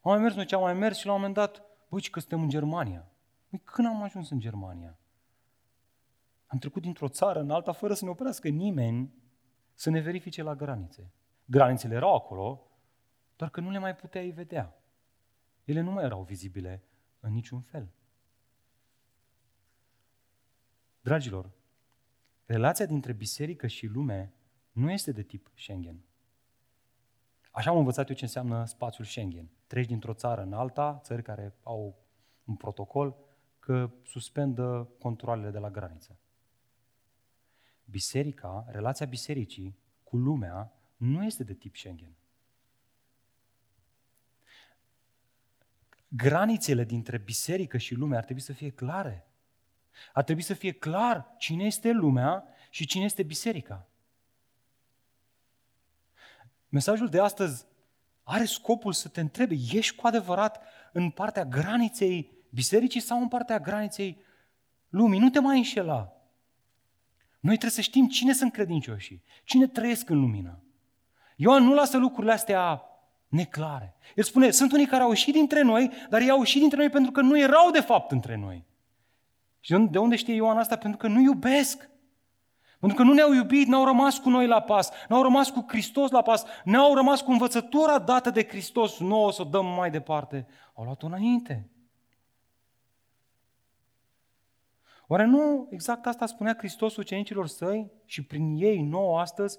Am 0.00 0.12
mai 0.12 0.20
mers, 0.20 0.34
noi 0.34 0.46
ce 0.46 0.54
am 0.54 0.60
mai 0.60 0.74
mers 0.74 0.98
și 0.98 1.06
la 1.06 1.12
un 1.12 1.18
moment 1.18 1.36
dat, 1.36 1.62
băi, 1.88 2.02
că 2.02 2.20
suntem 2.20 2.42
în 2.42 2.48
Germania. 2.48 3.08
Măi, 3.48 3.60
când 3.64 3.86
am 3.86 4.02
ajuns 4.02 4.30
în 4.30 4.38
Germania? 4.38 4.98
Am 6.46 6.58
trecut 6.58 6.82
dintr-o 6.82 7.08
țară 7.08 7.40
în 7.40 7.50
alta 7.50 7.72
fără 7.72 7.94
să 7.94 8.04
ne 8.04 8.10
oprească 8.10 8.48
nimeni 8.48 9.14
să 9.74 9.90
ne 9.90 10.00
verifice 10.00 10.42
la 10.42 10.54
granițe. 10.54 11.10
Granițele 11.46 11.94
erau 11.94 12.14
acolo, 12.14 12.70
doar 13.36 13.50
că 13.50 13.60
nu 13.60 13.70
le 13.70 13.78
mai 13.78 13.96
puteai 13.96 14.30
vedea. 14.30 14.80
Ele 15.64 15.80
nu 15.80 15.90
mai 15.90 16.04
erau 16.04 16.22
vizibile 16.22 16.82
în 17.20 17.32
niciun 17.32 17.60
fel. 17.60 17.92
Dragilor, 21.00 21.50
relația 22.44 22.86
dintre 22.86 23.12
biserică 23.12 23.66
și 23.66 23.86
lume 23.86 24.34
nu 24.72 24.90
este 24.90 25.12
de 25.12 25.22
tip 25.22 25.50
Schengen. 25.54 26.04
Așa 27.50 27.70
am 27.70 27.76
învățat 27.76 28.08
eu 28.08 28.14
ce 28.14 28.24
înseamnă 28.24 28.64
spațiul 28.64 29.06
Schengen. 29.06 29.50
Treci 29.66 29.86
dintr-o 29.86 30.14
țară 30.14 30.42
în 30.42 30.52
alta, 30.52 31.00
țări 31.02 31.22
care 31.22 31.54
au 31.62 32.04
un 32.44 32.56
protocol, 32.56 33.16
că 33.58 33.90
suspendă 34.04 34.90
controlele 34.98 35.50
de 35.50 35.58
la 35.58 35.70
graniță. 35.70 36.18
Biserica, 37.84 38.66
relația 38.68 39.06
bisericii 39.06 39.78
cu 40.02 40.16
lumea 40.16 40.75
nu 40.96 41.24
este 41.24 41.44
de 41.44 41.54
tip 41.54 41.76
Schengen. 41.76 42.14
Granițele 46.08 46.84
dintre 46.84 47.18
biserică 47.18 47.78
și 47.78 47.94
lume 47.94 48.16
ar 48.16 48.24
trebui 48.24 48.42
să 48.42 48.52
fie 48.52 48.70
clare. 48.70 49.26
Ar 50.12 50.24
trebui 50.24 50.42
să 50.42 50.54
fie 50.54 50.72
clar 50.72 51.34
cine 51.38 51.64
este 51.64 51.90
lumea 51.90 52.44
și 52.70 52.86
cine 52.86 53.04
este 53.04 53.22
biserica. 53.22 53.88
Mesajul 56.68 57.08
de 57.08 57.20
astăzi 57.20 57.66
are 58.22 58.44
scopul 58.44 58.92
să 58.92 59.08
te 59.08 59.20
întrebe, 59.20 59.54
ești 59.72 59.94
cu 59.94 60.06
adevărat 60.06 60.62
în 60.92 61.10
partea 61.10 61.44
graniței 61.44 62.30
bisericii 62.50 63.00
sau 63.00 63.20
în 63.20 63.28
partea 63.28 63.58
graniței 63.58 64.20
lumii? 64.88 65.18
Nu 65.18 65.30
te 65.30 65.40
mai 65.40 65.56
înșela. 65.56 66.12
Noi 67.40 67.56
trebuie 67.56 67.70
să 67.70 67.80
știm 67.80 68.08
cine 68.08 68.32
sunt 68.32 68.52
credincioșii, 68.52 69.22
cine 69.44 69.66
trăiesc 69.66 70.08
în 70.08 70.20
lumină. 70.20 70.60
Ioan 71.36 71.64
nu 71.64 71.74
lasă 71.74 71.98
lucrurile 71.98 72.32
astea 72.32 72.82
neclare. 73.28 73.94
El 74.14 74.24
spune, 74.24 74.50
sunt 74.50 74.72
unii 74.72 74.86
care 74.86 75.02
au 75.02 75.08
ieșit 75.08 75.34
dintre 75.34 75.62
noi, 75.62 75.90
dar 76.10 76.20
ei 76.20 76.30
au 76.30 76.38
ieșit 76.38 76.60
dintre 76.60 76.78
noi 76.78 76.90
pentru 76.90 77.10
că 77.10 77.20
nu 77.20 77.38
erau 77.38 77.70
de 77.70 77.80
fapt 77.80 78.10
între 78.10 78.36
noi. 78.36 78.64
Și 79.60 79.76
de 79.90 79.98
unde 79.98 80.16
știe 80.16 80.34
Ioan 80.34 80.58
asta? 80.58 80.76
Pentru 80.76 80.98
că 80.98 81.06
nu 81.06 81.20
iubesc. 81.20 81.90
Pentru 82.80 82.98
că 82.98 83.04
nu 83.04 83.12
ne-au 83.12 83.32
iubit, 83.32 83.66
n-au 83.66 83.84
rămas 83.84 84.18
cu 84.18 84.28
noi 84.28 84.46
la 84.46 84.60
pas, 84.60 84.90
n-au 85.08 85.22
rămas 85.22 85.50
cu 85.50 85.64
Hristos 85.68 86.10
la 86.10 86.22
pas, 86.22 86.44
n-au 86.64 86.94
rămas 86.94 87.20
cu 87.20 87.30
învățătura 87.30 87.98
dată 87.98 88.30
de 88.30 88.46
Hristos, 88.46 88.98
nouă 88.98 89.32
să 89.32 89.42
o 89.42 89.44
dăm 89.44 89.66
mai 89.66 89.90
departe. 89.90 90.46
Au 90.74 90.84
luat-o 90.84 91.06
înainte. 91.06 91.70
Oare 95.06 95.24
nu 95.24 95.68
exact 95.70 96.06
asta 96.06 96.26
spunea 96.26 96.54
Hristos 96.58 96.96
ucenicilor 96.96 97.46
săi 97.46 97.90
și 98.04 98.24
prin 98.24 98.54
ei 98.56 98.82
nouă 98.82 99.20
astăzi? 99.20 99.58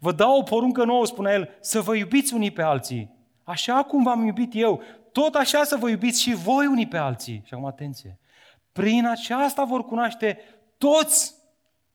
Vă 0.00 0.12
dau 0.12 0.38
o 0.38 0.42
poruncă 0.42 0.84
nouă, 0.84 1.06
spunea 1.06 1.32
el, 1.32 1.48
să 1.60 1.80
vă 1.80 1.94
iubiți 1.94 2.34
unii 2.34 2.50
pe 2.50 2.62
alții. 2.62 3.14
Așa 3.44 3.82
cum 3.82 4.02
v-am 4.02 4.26
iubit 4.26 4.50
eu, 4.54 4.82
tot 5.12 5.34
așa 5.34 5.64
să 5.64 5.76
vă 5.76 5.88
iubiți 5.88 6.22
și 6.22 6.34
voi 6.34 6.66
unii 6.66 6.88
pe 6.88 6.96
alții. 6.96 7.42
Și 7.44 7.54
acum 7.54 7.66
atenție. 7.66 8.18
Prin 8.72 9.06
aceasta 9.06 9.64
vor 9.64 9.84
cunoaște 9.84 10.38
toți 10.78 11.34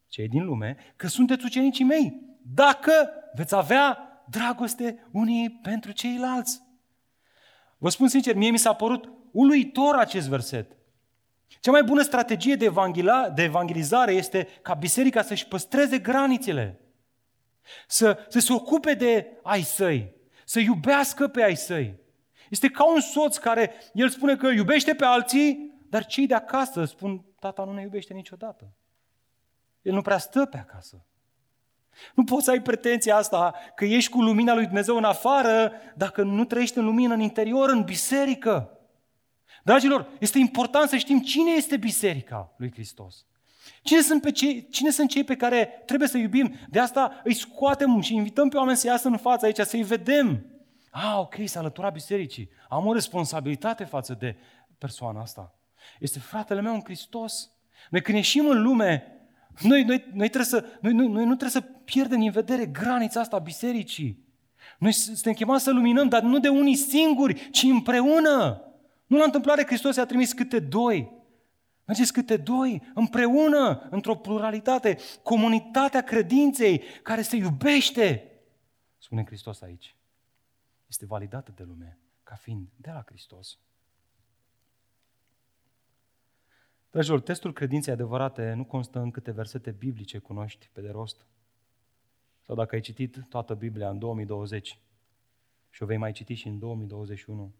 cei 0.07 0.27
din 0.27 0.45
lume 0.45 0.77
că 0.95 1.07
sunteți 1.07 1.45
ucenicii 1.45 1.85
mei. 1.85 2.21
Dacă 2.41 2.91
veți 3.35 3.55
avea 3.55 3.97
dragoste 4.29 5.07
unii 5.11 5.49
pentru 5.49 5.91
ceilalți. 5.91 6.61
Vă 7.77 7.89
spun 7.89 8.07
sincer, 8.07 8.35
mie 8.35 8.49
mi 8.49 8.57
s-a 8.57 8.73
părut 8.73 9.11
uluitor 9.31 9.95
acest 9.95 10.27
verset. 10.27 10.71
Cea 11.59 11.71
mai 11.71 11.83
bună 11.83 12.01
strategie 12.01 12.55
de, 12.55 12.71
de 13.33 13.43
evangelizare 13.43 14.11
este 14.13 14.47
ca 14.61 14.73
biserica 14.73 15.21
să-și 15.21 15.47
păstreze 15.47 15.97
granițele, 15.97 16.79
să, 17.87 18.25
să 18.27 18.39
se 18.39 18.53
ocupe 18.53 18.93
de 18.93 19.39
ai 19.43 19.61
săi, 19.61 20.15
să 20.45 20.59
iubească 20.59 21.27
pe 21.27 21.43
ai 21.43 21.55
săi. 21.55 21.99
Este 22.49 22.69
ca 22.69 22.91
un 22.93 22.99
soț 22.99 23.37
care, 23.37 23.73
el 23.93 24.09
spune 24.09 24.35
că 24.35 24.47
iubește 24.47 24.95
pe 24.95 25.05
alții, 25.05 25.79
dar 25.89 26.05
cei 26.05 26.27
de 26.27 26.33
acasă 26.33 26.85
spun, 26.85 27.25
tata 27.39 27.63
nu 27.63 27.73
ne 27.73 27.81
iubește 27.81 28.13
niciodată. 28.13 28.73
El 29.81 29.93
nu 29.93 30.01
prea 30.01 30.17
stă 30.17 30.45
pe 30.45 30.57
acasă. 30.57 31.05
Nu 32.15 32.23
poți 32.23 32.43
să 32.43 32.51
ai 32.51 32.61
pretenția 32.61 33.15
asta 33.15 33.55
că 33.75 33.85
ești 33.85 34.11
cu 34.11 34.21
lumina 34.21 34.53
lui 34.53 34.65
Dumnezeu 34.65 34.97
în 34.97 35.03
afară 35.03 35.71
dacă 35.95 36.23
nu 36.23 36.45
trăiești 36.45 36.77
în 36.77 36.85
lumină 36.85 37.13
în 37.13 37.19
interior, 37.19 37.69
în 37.69 37.83
biserică. 37.83 38.79
Dragilor, 39.63 40.07
este 40.19 40.39
important 40.39 40.89
să 40.89 40.97
știm 40.97 41.19
cine 41.19 41.51
este 41.51 41.77
biserica 41.77 42.53
lui 42.57 42.71
Hristos. 42.71 43.25
Cine 43.81 44.01
sunt, 44.01 44.21
pe 44.21 44.31
cei, 44.31 44.67
cine 44.69 44.89
sunt 44.89 45.09
cei 45.09 45.23
pe 45.23 45.35
care 45.35 45.83
trebuie 45.85 46.07
să 46.07 46.17
iubim? 46.17 46.55
De 46.69 46.79
asta 46.79 47.21
îi 47.23 47.33
scoatem 47.33 48.01
și 48.01 48.15
invităm 48.15 48.49
pe 48.49 48.57
oameni 48.57 48.77
să 48.77 48.87
iasă 48.87 49.07
în 49.07 49.17
față 49.17 49.45
aici, 49.45 49.59
să-i 49.59 49.83
vedem. 49.83 50.45
Ah, 50.91 51.15
ok, 51.17 51.35
s-a 51.45 51.59
alăturat 51.59 51.93
bisericii. 51.93 52.49
Am 52.69 52.85
o 52.85 52.93
responsabilitate 52.93 53.83
față 53.83 54.15
de 54.19 54.37
persoana 54.77 55.21
asta. 55.21 55.55
Este 55.99 56.19
fratele 56.19 56.61
meu 56.61 56.73
în 56.73 56.81
Hristos. 56.83 57.51
Noi 57.89 58.01
când 58.01 58.17
ieșim 58.17 58.47
în 58.47 58.61
lume, 58.61 59.21
noi, 59.59 59.83
noi, 59.83 60.05
noi, 60.13 60.29
trebuie 60.29 60.43
să, 60.45 60.65
noi, 60.81 60.93
noi, 60.93 61.07
noi 61.07 61.25
nu 61.25 61.35
trebuie 61.35 61.61
să 61.61 61.61
pierdem 61.61 62.19
din 62.19 62.31
vedere 62.31 62.65
granița 62.65 63.19
asta 63.19 63.35
a 63.35 63.39
bisericii. 63.39 64.25
Noi 64.79 64.91
suntem 64.91 65.33
chemați 65.33 65.63
să 65.63 65.71
luminăm, 65.71 66.07
dar 66.07 66.21
nu 66.21 66.39
de 66.39 66.47
unii 66.47 66.75
singuri, 66.75 67.49
ci 67.49 67.63
împreună. 67.63 68.61
Nu 69.07 69.17
la 69.17 69.23
întâmplare 69.23 69.65
Hristos 69.65 69.95
i-a 69.95 70.05
trimis 70.05 70.33
câte 70.33 70.59
doi. 70.59 71.20
Mergeți 71.85 72.13
câte 72.13 72.37
doi, 72.37 72.81
împreună, 72.93 73.87
într-o 73.89 74.15
pluralitate, 74.15 74.97
comunitatea 75.23 76.03
credinței 76.03 76.81
care 77.03 77.21
se 77.21 77.35
iubește, 77.35 78.31
spune 78.97 79.25
Hristos 79.25 79.61
aici. 79.61 79.95
Este 80.87 81.05
validată 81.05 81.51
de 81.55 81.63
lume 81.63 81.99
ca 82.23 82.35
fiind 82.35 82.67
de 82.75 82.91
la 82.91 83.03
Hristos. 83.05 83.59
Dragilor, 86.91 87.21
testul 87.21 87.53
credinței 87.53 87.93
adevărate 87.93 88.53
nu 88.53 88.65
constă 88.65 88.99
în 88.99 89.11
câte 89.11 89.31
versete 89.31 89.71
biblice 89.71 90.17
cunoști 90.17 90.69
pe 90.73 90.81
de 90.81 90.89
rost. 90.89 91.25
Sau 92.41 92.55
dacă 92.55 92.75
ai 92.75 92.81
citit 92.81 93.25
toată 93.29 93.53
Biblia 93.53 93.89
în 93.89 93.99
2020 93.99 94.79
și 95.69 95.83
o 95.83 95.85
vei 95.85 95.97
mai 95.97 96.11
citi 96.11 96.33
și 96.33 96.47
în 96.47 96.59
2021, 96.59 97.53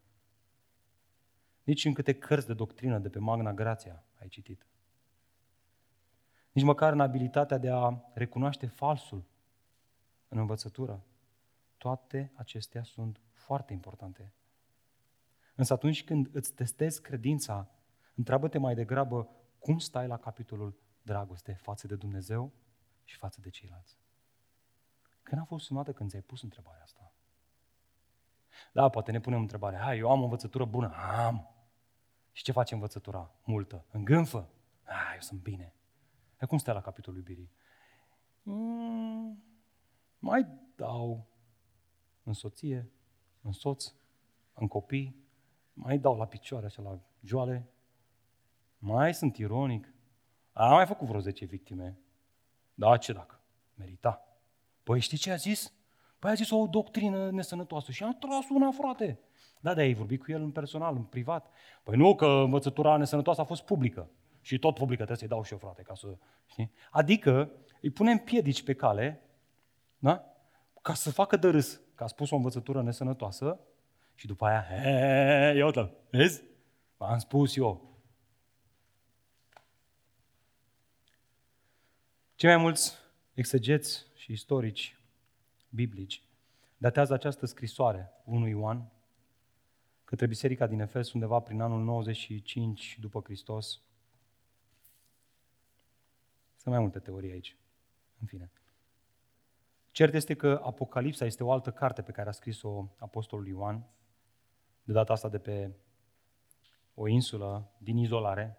nici 1.63 1.85
în 1.85 1.93
câte 1.93 2.13
cărți 2.13 2.47
de 2.47 2.53
doctrină 2.53 2.99
de 2.99 3.09
pe 3.09 3.19
Magna 3.19 3.53
Grația 3.53 4.03
ai 4.19 4.27
citit. 4.27 4.65
Nici 6.51 6.65
măcar 6.65 6.93
în 6.93 6.99
abilitatea 6.99 7.57
de 7.57 7.69
a 7.69 8.01
recunoaște 8.13 8.67
falsul 8.67 9.23
în 10.27 10.37
învățătură. 10.37 11.03
Toate 11.77 12.31
acestea 12.35 12.83
sunt 12.83 13.21
foarte 13.31 13.73
importante. 13.73 14.33
Însă 15.55 15.73
atunci 15.73 16.03
când 16.03 16.29
îți 16.31 16.53
testezi 16.53 17.01
credința, 17.01 17.69
întreabă-te 18.15 18.57
mai 18.57 18.75
degrabă 18.75 19.29
cum 19.59 19.77
stai 19.77 20.07
la 20.07 20.17
capitolul 20.17 20.79
dragoste 21.01 21.53
față 21.53 21.87
de 21.87 21.95
Dumnezeu 21.95 22.51
și 23.03 23.17
față 23.17 23.41
de 23.41 23.49
ceilalți. 23.49 23.97
Când 25.23 25.41
a 25.41 25.43
fost 25.43 25.65
sunată 25.65 25.93
când 25.93 26.09
ți-ai 26.09 26.21
pus 26.21 26.41
întrebarea 26.41 26.83
asta? 26.83 27.10
Da, 28.71 28.89
poate 28.89 29.11
ne 29.11 29.19
punem 29.19 29.39
întrebarea, 29.39 29.79
hai, 29.79 29.97
eu 29.97 30.11
am 30.11 30.19
o 30.19 30.23
învățătură 30.23 30.65
bună. 30.65 30.93
Am. 31.25 31.55
Și 32.31 32.43
ce 32.43 32.51
face 32.51 32.73
învățătura? 32.73 33.31
Multă. 33.43 33.85
Îngânfă. 33.91 34.49
Ah, 34.83 35.11
eu 35.13 35.19
sunt 35.19 35.41
bine. 35.41 35.73
E 36.41 36.45
cum 36.45 36.57
stai 36.57 36.73
la 36.73 36.81
capitolul 36.81 37.19
iubirii? 37.19 37.51
Mm, 38.43 39.43
mai 40.19 40.47
dau 40.75 41.27
în 42.23 42.33
soție, 42.33 42.91
în 43.41 43.51
soț, 43.51 43.93
în 44.53 44.67
copii, 44.67 45.15
mai 45.73 45.97
dau 45.97 46.17
la 46.17 46.25
picioare, 46.25 46.65
așa 46.65 46.81
la 46.81 46.99
joale, 47.23 47.69
mai 48.77 49.13
sunt 49.13 49.37
ironic. 49.37 49.93
Am 50.51 50.71
mai 50.73 50.85
făcut 50.85 51.07
vreo 51.07 51.19
10 51.19 51.45
victime. 51.45 51.99
Da, 52.73 52.97
ce 52.97 53.13
dacă? 53.13 53.41
Merita. 53.73 54.25
Păi 54.83 54.99
știi 54.99 55.17
ce 55.17 55.31
a 55.31 55.35
zis? 55.35 55.73
Păi 56.21 56.31
a 56.31 56.33
zis 56.33 56.49
o 56.49 56.67
doctrină 56.67 57.31
nesănătoasă 57.31 57.91
și 57.91 58.03
am 58.03 58.17
tras 58.19 58.49
una, 58.49 58.71
frate. 58.71 59.19
Da, 59.59 59.73
de 59.73 59.81
ai 59.81 59.93
vorbit 59.93 60.23
cu 60.23 60.31
el 60.31 60.41
în 60.41 60.51
personal, 60.51 60.95
în 60.95 61.03
privat. 61.03 61.51
Păi 61.83 61.97
nu, 61.97 62.15
că 62.15 62.25
învățătura 62.25 62.97
nesănătoasă 62.97 63.41
a 63.41 63.43
fost 63.43 63.63
publică. 63.63 64.09
și 64.41 64.59
tot 64.59 64.73
publică 64.73 64.95
trebuie 64.95 65.17
să-i 65.17 65.27
dau 65.27 65.43
și 65.43 65.51
eu, 65.51 65.57
frate, 65.57 65.81
ca 65.81 65.95
să... 65.95 66.17
Știi? 66.45 66.71
Adică 66.91 67.51
îi 67.81 67.89
punem 67.89 68.17
piedici 68.17 68.63
pe 68.63 68.73
cale, 68.73 69.21
da? 69.97 70.25
Ca 70.81 70.93
să 70.93 71.11
facă 71.11 71.37
de 71.37 71.47
râs, 71.47 71.81
că 71.95 72.03
a 72.03 72.07
spus 72.07 72.31
o 72.31 72.35
învățătură 72.35 72.81
nesănătoasă 72.81 73.59
și 74.15 74.27
după 74.27 74.45
aia, 74.45 74.63
he, 74.63 75.53
ia 75.57 75.65
uite 75.65 75.93
vezi? 76.09 76.43
V-am 76.97 77.17
spus 77.17 77.55
eu. 77.55 77.99
Cei 82.35 82.49
mai 82.49 82.57
mulți 82.57 82.93
exegeți 83.33 84.05
și 84.15 84.31
istorici 84.31 85.00
biblici 85.71 86.23
datează 86.77 87.13
această 87.13 87.45
scrisoare 87.45 88.11
1 88.23 88.47
Ioan 88.47 88.91
către 90.03 90.25
biserica 90.25 90.67
din 90.67 90.79
Efes 90.79 91.13
undeva 91.13 91.39
prin 91.39 91.61
anul 91.61 91.83
95 91.83 92.97
după 92.99 93.21
Hristos. 93.23 93.81
Sunt 96.55 96.73
mai 96.73 96.79
multe 96.79 96.99
teorii 96.99 97.31
aici. 97.31 97.57
În 98.19 98.27
fine. 98.27 98.51
Cert 99.91 100.13
este 100.13 100.33
că 100.33 100.61
Apocalipsa 100.63 101.25
este 101.25 101.43
o 101.43 101.51
altă 101.51 101.71
carte 101.71 102.01
pe 102.01 102.11
care 102.11 102.29
a 102.29 102.31
scris-o 102.31 102.87
Apostolul 102.97 103.47
Ioan, 103.47 103.85
de 104.83 104.91
data 104.93 105.13
asta 105.13 105.29
de 105.29 105.39
pe 105.39 105.75
o 106.93 107.07
insulă 107.07 107.71
din 107.77 107.97
izolare, 107.97 108.57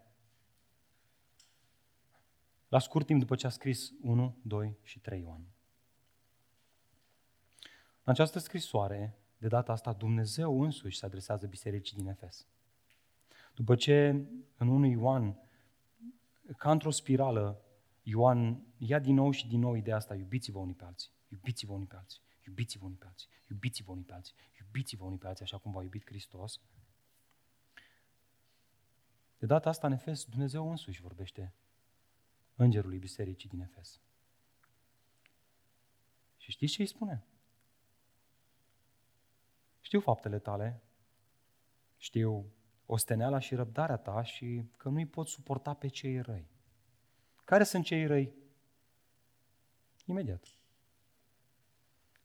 la 2.67 2.79
scurt 2.79 3.05
timp 3.05 3.19
după 3.19 3.35
ce 3.35 3.45
a 3.45 3.49
scris 3.49 3.93
1, 4.01 4.37
2 4.41 4.77
și 4.81 4.99
3 4.99 5.21
Ioan. 5.21 5.52
În 8.03 8.11
această 8.11 8.39
scrisoare, 8.39 9.17
de 9.37 9.47
data 9.47 9.71
asta, 9.71 9.93
Dumnezeu 9.93 10.61
însuși 10.61 10.97
se 10.97 11.05
adresează 11.05 11.47
bisericii 11.47 11.97
din 11.97 12.07
Efes. 12.07 12.47
După 13.55 13.75
ce 13.75 14.25
în 14.57 14.67
1 14.67 14.85
Ioan, 14.85 15.37
ca 16.57 16.71
într-o 16.71 16.91
spirală, 16.91 17.61
Ioan 18.01 18.65
ia 18.77 18.99
din 18.99 19.15
nou 19.15 19.31
și 19.31 19.47
din 19.47 19.59
nou 19.59 19.75
ideea 19.75 19.95
asta, 19.95 20.15
iubiți-vă 20.15 20.59
unii 20.59 20.73
pe 20.73 20.83
alții, 20.83 21.11
iubiți-vă 21.27 21.73
unii 21.73 21.87
pe 21.87 21.95
alții, 21.95 22.21
iubiți-vă 22.47 22.85
unii 22.85 22.97
pe 22.97 23.05
alții, 23.05 23.27
iubiți-vă 23.49 23.91
unii 23.91 24.03
pe 24.03 24.13
alții, 24.13 24.35
iubiți-vă 24.59 25.03
unii 25.03 25.17
pe 25.17 25.27
alții, 25.27 25.43
așa 25.43 25.57
cum 25.57 25.71
v-a 25.71 25.83
iubit 25.83 26.05
Hristos. 26.05 26.59
De 29.37 29.45
data 29.45 29.69
asta, 29.69 29.87
în 29.87 29.93
Efes, 29.93 30.25
Dumnezeu 30.25 30.69
însuși 30.69 31.01
vorbește 31.01 31.53
îngerului 32.55 32.97
bisericii 32.97 33.49
din 33.49 33.59
Efes. 33.59 34.01
Și 36.37 36.51
știți 36.51 36.73
ce 36.73 36.81
îi 36.81 36.87
spune? 36.87 37.23
Știu 39.93 40.05
faptele 40.05 40.39
tale, 40.39 40.81
știu 41.97 42.53
osteneala 42.85 43.39
și 43.39 43.55
răbdarea 43.55 43.97
ta 43.97 44.23
și 44.23 44.65
că 44.77 44.89
nu-i 44.89 45.05
pot 45.05 45.27
suporta 45.27 45.73
pe 45.73 45.87
cei 45.87 46.19
răi. 46.19 46.47
Care 47.43 47.63
sunt 47.63 47.85
cei 47.85 48.05
răi? 48.05 48.33
Imediat. 50.05 50.45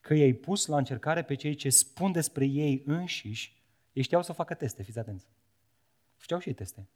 Că 0.00 0.14
i-ai 0.14 0.32
pus 0.32 0.66
la 0.66 0.76
încercare 0.76 1.22
pe 1.24 1.34
cei 1.34 1.54
ce 1.54 1.70
spun 1.70 2.12
despre 2.12 2.46
ei 2.46 2.82
înșiși, 2.86 3.62
ei 3.92 4.02
știau 4.02 4.22
să 4.22 4.32
facă 4.32 4.54
teste, 4.54 4.82
fiți 4.82 4.98
atenți. 4.98 5.28
Știau 6.16 6.40
și 6.40 6.48
ei 6.48 6.54
teste 6.54 6.88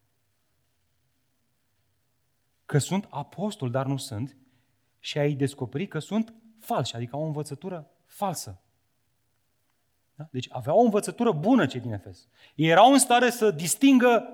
că 2.67 2.79
sunt 2.79 3.07
apostoli, 3.11 3.73
dar 3.73 3.87
nu 3.87 3.97
sunt, 3.97 4.37
și 4.99 5.19
ai 5.19 5.35
descoperi 5.35 5.87
că 5.87 5.99
sunt 5.99 6.35
falși, 6.59 6.97
adică 6.97 7.17
au 7.17 7.23
o 7.23 7.27
învățătură 7.27 7.91
falsă. 8.07 8.62
Da? 10.23 10.29
Deci 10.31 10.49
aveau 10.51 10.79
o 10.79 10.83
învățătură 10.83 11.33
bună 11.33 11.67
cei 11.67 11.81
din 11.81 11.93
Efes. 11.93 12.29
Ei 12.55 12.69
erau 12.69 12.93
în 12.93 12.99
stare 12.99 13.31
să 13.31 13.51
distingă 13.51 14.29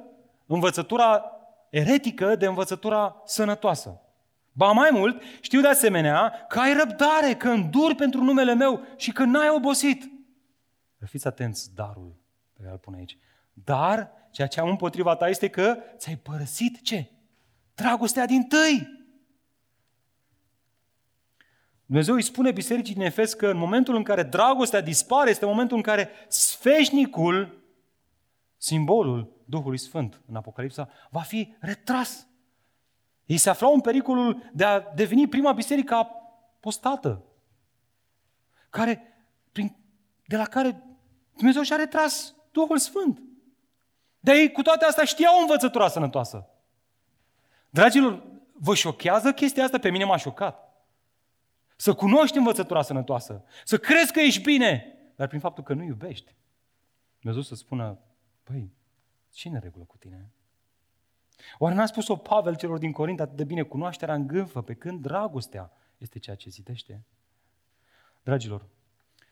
învățătura 0.46 1.24
eretică 1.70 2.36
de 2.36 2.46
învățătura 2.46 3.22
sănătoasă. 3.24 4.00
Ba 4.52 4.72
mai 4.72 4.88
mult, 4.92 5.22
știu 5.40 5.60
de 5.60 5.68
asemenea 5.68 6.46
că 6.48 6.58
ai 6.58 6.74
răbdare, 6.74 7.34
că 7.34 7.48
înduri 7.48 7.94
pentru 7.94 8.22
numele 8.22 8.54
meu 8.54 8.80
și 8.96 9.12
că 9.12 9.24
n-ai 9.24 9.48
obosit. 9.48 10.10
Fiți 11.04 11.26
atenți 11.26 11.74
darul 11.74 12.16
pe 12.52 12.60
care 12.60 12.72
îl 12.72 12.78
pun 12.78 12.94
aici. 12.94 13.18
Dar 13.52 14.10
ceea 14.30 14.48
ce 14.48 14.60
am 14.60 14.68
împotriva 14.68 15.16
ta 15.16 15.28
este 15.28 15.48
că 15.48 15.76
ți-ai 15.96 16.16
părăsit 16.16 16.82
ce? 16.82 17.10
Dragostea 17.74 18.26
din 18.26 18.42
tâi. 18.42 18.97
Dumnezeu 21.88 22.14
îi 22.14 22.22
spune 22.22 22.50
bisericii 22.50 22.94
din 22.94 23.02
Efes 23.02 23.34
că 23.34 23.46
în 23.46 23.56
momentul 23.56 23.94
în 23.94 24.02
care 24.02 24.22
dragostea 24.22 24.80
dispare, 24.80 25.30
este 25.30 25.46
momentul 25.46 25.76
în 25.76 25.82
care 25.82 26.10
sfeșnicul, 26.28 27.62
simbolul 28.56 29.42
Duhului 29.44 29.78
Sfânt 29.78 30.20
în 30.28 30.36
Apocalipsa, 30.36 30.88
va 31.10 31.20
fi 31.20 31.54
retras. 31.60 32.26
Ei 33.24 33.36
se 33.36 33.50
aflau 33.50 33.74
în 33.74 33.80
pericolul 33.80 34.50
de 34.52 34.64
a 34.64 34.80
deveni 34.80 35.28
prima 35.28 35.52
biserică 35.52 35.94
apostată, 35.94 37.24
care, 38.70 39.02
prin, 39.52 39.76
de 40.26 40.36
la 40.36 40.44
care 40.44 40.82
Dumnezeu 41.36 41.62
și-a 41.62 41.76
retras 41.76 42.34
Duhul 42.52 42.78
Sfânt. 42.78 43.22
Dar 44.20 44.34
ei 44.34 44.52
cu 44.52 44.62
toate 44.62 44.84
astea 44.84 45.04
știau 45.04 45.40
învățătura 45.40 45.88
sănătoasă. 45.88 46.48
Dragilor, 47.70 48.22
vă 48.52 48.74
șochează 48.74 49.32
chestia 49.32 49.64
asta? 49.64 49.78
Pe 49.78 49.90
mine 49.90 50.04
m-a 50.04 50.16
șocat. 50.16 50.67
Să 51.80 51.94
cunoști 51.94 52.36
învățătura 52.36 52.82
sănătoasă, 52.82 53.44
să 53.64 53.78
crezi 53.78 54.12
că 54.12 54.20
ești 54.20 54.42
bine, 54.42 54.98
dar 55.16 55.28
prin 55.28 55.40
faptul 55.40 55.64
că 55.64 55.74
nu 55.74 55.82
iubești. 55.82 56.34
Dumnezeu 57.20 57.42
să 57.42 57.54
spună, 57.54 57.98
păi, 58.42 58.72
ce 59.30 59.48
în 59.48 59.58
regulă 59.58 59.84
cu 59.84 59.96
tine? 59.96 60.32
Oare 61.58 61.74
n-a 61.74 61.86
spus-o 61.86 62.16
Pavel 62.16 62.56
celor 62.56 62.78
din 62.78 62.92
Corint 62.92 63.20
atât 63.20 63.36
de 63.36 63.44
bine, 63.44 63.62
cunoașterea 63.62 64.14
îngânfă, 64.14 64.62
pe 64.62 64.74
când 64.74 65.02
dragostea 65.02 65.72
este 65.98 66.18
ceea 66.18 66.36
ce 66.36 66.50
zidește? 66.50 67.04
Dragilor, 68.22 68.66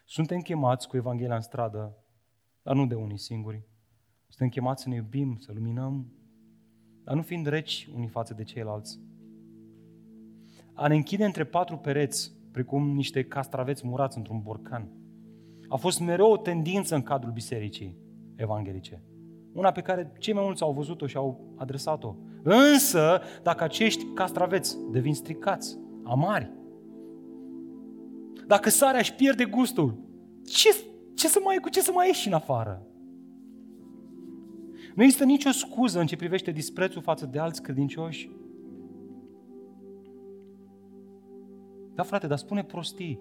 suntem 0.05 0.41
chemați 0.41 0.89
cu 0.89 0.97
Evanghelia 0.97 1.35
în 1.35 1.41
stradă, 1.41 1.97
dar 2.63 2.75
nu 2.75 2.87
de 2.87 2.95
unii 2.95 3.19
singuri. 3.19 3.63
Suntem 4.29 4.49
chemați 4.49 4.83
să 4.83 4.89
ne 4.89 4.95
iubim, 4.95 5.39
să 5.39 5.53
luminăm 5.53 6.17
dar 7.07 7.15
nu 7.15 7.23
fiind 7.23 7.47
reci 7.47 7.89
unii 7.95 8.09
față 8.09 8.35
de 8.35 8.43
ceilalți. 8.43 9.01
A 10.73 10.87
ne 10.89 10.95
închide 10.95 11.25
între 11.25 11.45
patru 11.45 11.77
pereți, 11.77 12.33
precum 12.57 12.95
niște 12.95 13.25
castraveți 13.25 13.87
murați 13.87 14.17
într-un 14.17 14.41
borcan, 14.43 14.89
a 15.69 15.77
fost 15.77 16.01
mereu 16.01 16.31
o 16.31 16.37
tendință 16.37 16.95
în 16.95 17.03
cadrul 17.03 17.33
bisericii 17.33 17.97
evanghelice. 18.37 19.03
Una 19.53 19.71
pe 19.71 19.81
care 19.81 20.13
cei 20.19 20.35
mai 20.35 20.45
mulți 20.45 20.63
au 20.63 20.73
văzut-o 20.73 21.07
și 21.07 21.17
au 21.17 21.55
adresat-o. 21.57 22.15
Însă, 22.43 23.21
dacă 23.43 23.65
acești 23.65 24.05
castraveți 24.15 24.77
devin 24.91 25.15
stricați, 25.15 25.79
amari, 26.05 26.51
dacă 28.47 28.71
sarea 28.71 28.99
își 28.99 29.15
pierde 29.15 29.45
gustul, 29.45 29.99
ce, 30.45 30.69
ce 31.15 31.29
să 31.29 31.39
mai, 31.45 31.57
cu 31.57 31.69
ce 31.69 31.81
să 31.81 31.91
mai 31.95 32.07
ieși 32.07 32.27
în 32.27 32.35
afară? 32.35 32.87
Nu 34.95 35.03
există 35.03 35.25
nicio 35.25 35.51
scuză 35.51 36.01
în 36.01 36.07
ce 36.07 36.17
privește 36.17 36.51
disprețul 36.51 37.03
față 37.03 37.27
de 37.27 37.39
alți 37.39 37.63
credincioși. 37.63 38.31
Da, 41.97 42.03
frate, 42.03 42.27
dar 42.27 42.39
spune 42.39 42.65
prostii. 42.65 43.21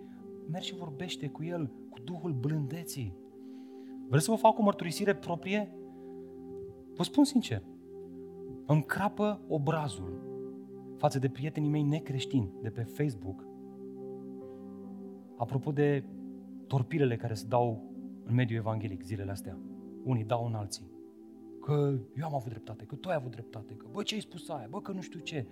Mergi 0.52 0.68
și 0.68 0.76
vorbește 0.76 1.28
cu 1.28 1.44
el, 1.44 1.72
cu 1.90 2.00
Duhul 2.04 2.34
blândeții. 2.34 3.16
Vreți 4.08 4.26
să 4.26 4.32
vă 4.32 4.38
fac 4.38 4.60
o 4.60 4.62
mărturisire 4.62 5.16
proprie? 5.16 5.76
Vă 6.96 7.04
spun 7.04 7.24
sincer, 7.24 7.64
îmi 8.66 8.84
crapă 8.84 9.42
obrazul 9.48 10.24
față 10.98 11.20
de 11.20 11.30
prietenii 11.30 11.70
mei 11.70 11.84
necreștini 11.84 12.54
de 12.62 12.70
pe 12.70 12.82
Facebook, 12.82 13.46
apropo 15.38 15.72
de 15.72 16.04
torpilele 16.68 17.16
care 17.16 17.34
se 17.34 17.46
dau 17.48 17.84
în 18.24 18.34
mediul 18.34 18.60
evanghelic 18.60 19.04
zilele 19.04 19.32
astea. 19.32 19.58
Unii 20.04 20.24
dau 20.24 20.46
în 20.46 20.54
alții 20.54 20.96
că 21.66 21.98
eu 22.18 22.26
am 22.26 22.36
avut 22.36 22.50
dreptate, 22.50 22.86
că 22.86 22.96
tu 22.96 23.10
ai 23.10 23.16
avut 23.16 23.32
dreptate, 23.32 23.74
că 23.74 23.88
bă, 23.92 24.04
ce 24.04 24.14
ai 24.14 24.22
spus 24.22 24.50
aia, 24.50 24.68
bă, 24.70 24.82
că 24.82 24.92
nu 24.92 25.02
știu 25.02 25.20
ce. 25.20 25.46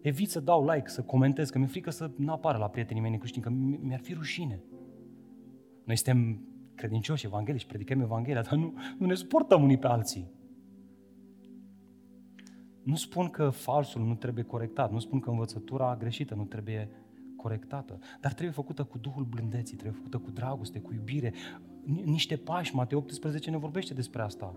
Evit 0.00 0.30
să 0.30 0.40
dau 0.40 0.70
like, 0.70 0.88
să 0.88 1.02
comentez, 1.02 1.50
că 1.50 1.58
mi-e 1.58 1.66
frică 1.66 1.90
să 1.90 2.10
nu 2.16 2.32
apară 2.32 2.58
la 2.58 2.68
prietenii 2.68 3.02
mei 3.02 3.10
necreștini, 3.10 3.44
că 3.44 3.50
mi-ar 3.80 4.00
fi 4.00 4.12
rușine. 4.12 4.62
Noi 5.84 5.96
suntem 5.96 6.40
credincioși, 6.74 7.26
evanghelici, 7.26 7.66
predicăm 7.66 8.00
Evanghelia, 8.00 8.42
dar 8.42 8.54
nu, 8.54 8.74
nu 8.98 9.06
ne 9.06 9.14
suportăm 9.14 9.62
unii 9.62 9.78
pe 9.78 9.86
alții. 9.86 10.30
Nu 12.82 12.94
spun 12.94 13.28
că 13.28 13.48
falsul 13.48 14.02
nu 14.02 14.14
trebuie 14.14 14.44
corectat, 14.44 14.92
nu 14.92 14.98
spun 14.98 15.20
că 15.20 15.30
învățătura 15.30 15.96
greșită 15.96 16.34
nu 16.34 16.44
trebuie 16.44 16.90
corectată, 17.36 17.98
dar 18.20 18.32
trebuie 18.32 18.54
făcută 18.54 18.84
cu 18.84 18.98
Duhul 18.98 19.24
blândeții, 19.24 19.76
trebuie 19.76 19.96
făcută 19.96 20.18
cu 20.18 20.30
dragoste, 20.30 20.80
cu 20.80 20.92
iubire, 20.92 21.32
niște 22.04 22.36
pași, 22.36 22.74
Matei 22.74 22.98
18 22.98 23.50
ne 23.50 23.56
vorbește 23.56 23.94
despre 23.94 24.22
asta. 24.22 24.54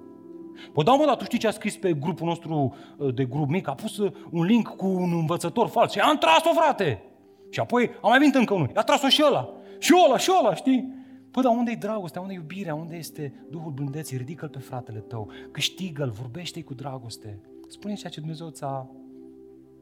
Păi 0.73 0.83
da, 0.83 0.93
mă, 0.93 1.05
dar 1.05 1.15
tu 1.15 1.23
știi 1.23 1.37
ce 1.37 1.47
a 1.47 1.51
scris 1.51 1.77
pe 1.77 1.93
grupul 1.93 2.27
nostru 2.27 2.75
uh, 2.97 3.13
de 3.13 3.25
grup 3.25 3.49
mic? 3.49 3.67
A 3.67 3.73
pus 3.73 3.97
uh, 3.97 4.11
un 4.31 4.43
link 4.43 4.67
cu 4.67 4.87
un 4.87 5.13
învățător 5.13 5.67
fals 5.67 5.91
și 5.91 5.99
am 5.99 6.17
tras-o, 6.17 6.49
frate! 6.53 7.03
Și 7.49 7.59
apoi 7.59 7.89
am 8.01 8.09
mai 8.09 8.19
venit 8.19 8.35
încă 8.35 8.53
unul. 8.53 8.71
I-a 8.75 8.81
tras-o 8.81 9.07
și 9.07 9.23
ăla. 9.25 9.49
Și 9.79 9.93
ăla, 10.05 10.17
și 10.17 10.31
ăla, 10.39 10.55
știi? 10.55 10.99
Păi, 11.31 11.43
dar 11.43 11.51
unde 11.51 11.71
e 11.71 11.75
dragostea, 11.75 12.21
unde 12.21 12.33
e 12.33 12.35
iubirea, 12.35 12.75
unde 12.75 12.95
este 12.95 13.45
Duhul 13.49 13.71
blândeții? 13.71 14.17
Ridică-l 14.17 14.49
pe 14.49 14.59
fratele 14.59 14.99
tău, 14.99 15.31
câștigă-l, 15.51 16.09
vorbește-i 16.09 16.63
cu 16.63 16.73
dragoste. 16.73 17.39
Spune 17.67 17.93
ceea 17.93 18.11
ce 18.11 18.19
Dumnezeu 18.19 18.49
ți-a 18.49 18.89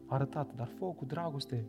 arătat, 0.06 0.54
dar 0.56 0.70
fă 0.78 0.86
cu 0.86 1.06
dragoste. 1.06 1.66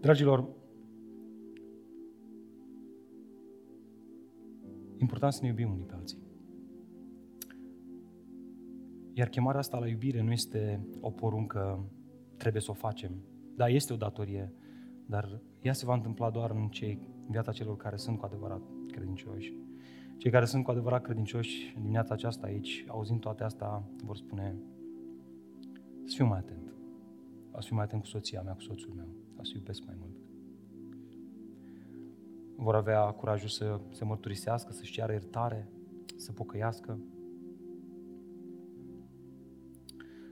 Dragilor, 0.00 0.48
important 5.04 5.32
să 5.32 5.38
ne 5.42 5.48
iubim 5.48 5.70
unii 5.70 5.84
pe 5.84 5.94
alții. 5.94 6.18
Iar 9.12 9.28
chemarea 9.28 9.60
asta 9.60 9.78
la 9.78 9.88
iubire 9.88 10.22
nu 10.22 10.32
este 10.32 10.86
o 11.00 11.10
poruncă, 11.10 11.90
trebuie 12.36 12.62
să 12.62 12.70
o 12.70 12.74
facem. 12.74 13.12
Da, 13.56 13.68
este 13.68 13.92
o 13.92 13.96
datorie, 13.96 14.52
dar 15.06 15.40
ea 15.60 15.72
se 15.72 15.84
va 15.84 15.94
întâmpla 15.94 16.30
doar 16.30 16.50
în, 16.50 16.68
cei, 16.68 16.98
în 17.24 17.30
viața 17.30 17.52
celor 17.52 17.76
care 17.76 17.96
sunt 17.96 18.18
cu 18.18 18.24
adevărat 18.24 18.62
credincioși. 18.86 19.54
Cei 20.16 20.30
care 20.30 20.44
sunt 20.44 20.64
cu 20.64 20.70
adevărat 20.70 21.02
credincioși 21.02 21.72
în 21.74 21.80
dimineața 21.80 22.14
aceasta 22.14 22.46
aici, 22.46 22.84
auzind 22.88 23.20
toate 23.20 23.44
astea, 23.44 23.82
vor 24.04 24.16
spune 24.16 24.56
să 26.04 26.14
fiu 26.16 26.26
mai 26.26 26.38
atent. 26.38 26.72
O 27.50 27.60
să 27.60 27.66
fiu 27.66 27.76
mai 27.76 27.84
atent 27.84 28.00
cu 28.00 28.06
soția 28.06 28.42
mea, 28.42 28.52
cu 28.52 28.60
soțul 28.60 28.92
meu. 28.96 29.08
O 29.36 29.44
să 29.44 29.52
iubesc 29.56 29.84
mai 29.86 29.94
mult. 29.98 30.23
Vor 32.56 32.74
avea 32.74 33.00
curajul 33.00 33.48
să 33.48 33.80
se 33.90 34.04
mărturisească, 34.04 34.72
să-și 34.72 34.92
ceară 34.92 35.12
iertare, 35.12 35.68
să 36.16 36.32
pocăiască. 36.32 36.98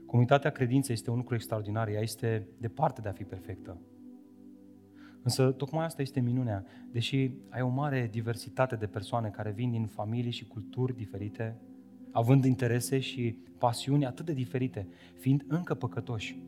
Comunitatea 0.05 0.51
credinței 0.51 0.95
este 0.95 1.09
un 1.09 1.17
lucru 1.17 1.35
extraordinar, 1.35 1.87
ea 1.87 2.01
este 2.01 2.47
departe 2.57 3.01
de 3.01 3.09
a 3.09 3.11
fi 3.11 3.23
perfectă. 3.23 3.81
Însă 5.23 5.51
tocmai 5.51 5.85
asta 5.85 6.01
este 6.01 6.19
minunea. 6.19 6.65
Deși 6.91 7.31
ai 7.49 7.61
o 7.61 7.67
mare 7.67 8.07
diversitate 8.11 8.75
de 8.75 8.85
persoane 8.85 9.29
care 9.29 9.51
vin 9.51 9.71
din 9.71 9.85
familii 9.85 10.31
și 10.31 10.47
culturi 10.47 10.95
diferite, 10.95 11.61
având 12.11 12.45
interese 12.45 12.99
și 12.99 13.37
pasiuni 13.57 14.05
atât 14.05 14.25
de 14.25 14.33
diferite, 14.33 14.87
fiind 15.19 15.43
încă 15.47 15.73
păcătoși, 15.73 16.41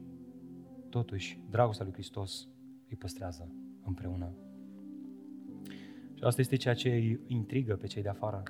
totuși, 0.89 1.39
dragostea 1.49 1.85
lui 1.85 1.93
Hristos 1.93 2.47
îi 2.89 2.97
păstrează 2.97 3.51
împreună. 3.83 4.44
Și 6.15 6.23
asta 6.23 6.41
este 6.41 6.55
ceea 6.55 6.73
ce 6.73 6.89
îi 6.89 7.19
intrigă 7.27 7.75
pe 7.75 7.87
cei 7.87 8.01
de 8.01 8.09
afară. 8.09 8.43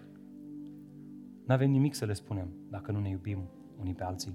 Nu 1.46 1.54
avem 1.54 1.72
nimic 1.72 1.94
să 1.94 2.06
le 2.06 2.14
spunem 2.14 2.48
dacă 2.70 2.92
nu 2.92 3.00
ne 3.00 3.10
iubim 3.10 3.50
unii 3.80 3.94
pe 3.94 4.04
alții. 4.04 4.34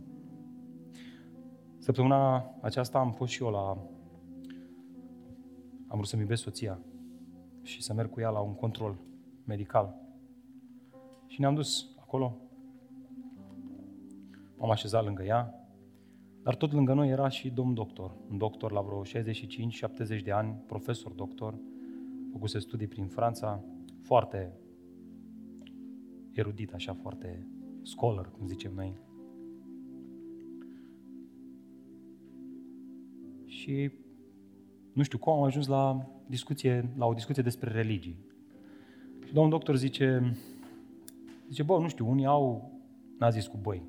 Săptămâna 1.78 2.54
aceasta 2.60 2.98
am 2.98 3.12
fost 3.12 3.32
și 3.32 3.42
eu 3.42 3.50
la... 3.50 3.68
Am 5.86 5.96
vrut 5.96 6.06
să-mi 6.06 6.22
iubesc 6.22 6.42
soția 6.42 6.80
și 7.62 7.82
să 7.82 7.92
merg 7.92 8.10
cu 8.10 8.20
ea 8.20 8.30
la 8.30 8.40
un 8.40 8.54
control 8.54 8.98
medical. 9.44 9.94
Și 11.26 11.40
ne-am 11.40 11.54
dus 11.54 11.88
acolo. 12.00 12.36
M-am 14.56 14.70
așezat 14.70 15.04
lângă 15.04 15.22
ea, 15.22 15.54
dar 16.42 16.54
tot 16.54 16.72
lângă 16.72 16.94
noi 16.94 17.08
era 17.08 17.28
și 17.28 17.50
domn 17.50 17.74
doctor, 17.74 18.16
un 18.30 18.38
doctor 18.38 18.72
la 18.72 18.80
vreo 18.80 19.02
65-70 20.18 20.22
de 20.22 20.32
ani, 20.32 20.62
profesor 20.66 21.12
doctor, 21.12 21.58
făcuse 22.30 22.58
studii 22.58 22.86
prin 22.86 23.06
Franța, 23.06 23.64
foarte 24.02 24.52
erudit, 26.32 26.72
așa, 26.72 26.94
foarte 26.94 27.46
scholar, 27.82 28.30
cum 28.30 28.46
zicem 28.46 28.72
noi. 28.74 28.98
Și 33.44 33.90
nu 34.92 35.02
știu 35.02 35.18
cum 35.18 35.32
am 35.32 35.42
ajuns 35.42 35.66
la, 35.66 36.10
discuție, 36.26 36.92
la 36.96 37.06
o 37.06 37.12
discuție 37.12 37.42
despre 37.42 37.70
religii. 37.70 38.16
Și 39.26 39.32
domnul 39.32 39.52
doctor 39.52 39.76
zice, 39.76 40.36
zice, 41.48 41.62
bă, 41.62 41.78
nu 41.78 41.88
știu, 41.88 42.08
unii 42.08 42.26
au, 42.26 42.72
n-a 43.18 43.30
zis 43.30 43.46
cu 43.46 43.58
băi, 43.62 43.82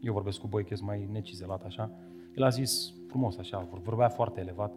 eu 0.00 0.12
vorbesc 0.12 0.40
cu 0.40 0.46
băi, 0.46 0.64
că 0.64 0.74
sunt 0.74 0.88
mai 0.88 1.08
necizelat 1.12 1.64
așa, 1.64 1.90
el 2.36 2.42
a 2.42 2.48
zis 2.48 2.92
frumos 3.08 3.36
așa, 3.36 3.68
vorbea 3.82 4.08
foarte 4.08 4.40
elevat, 4.40 4.74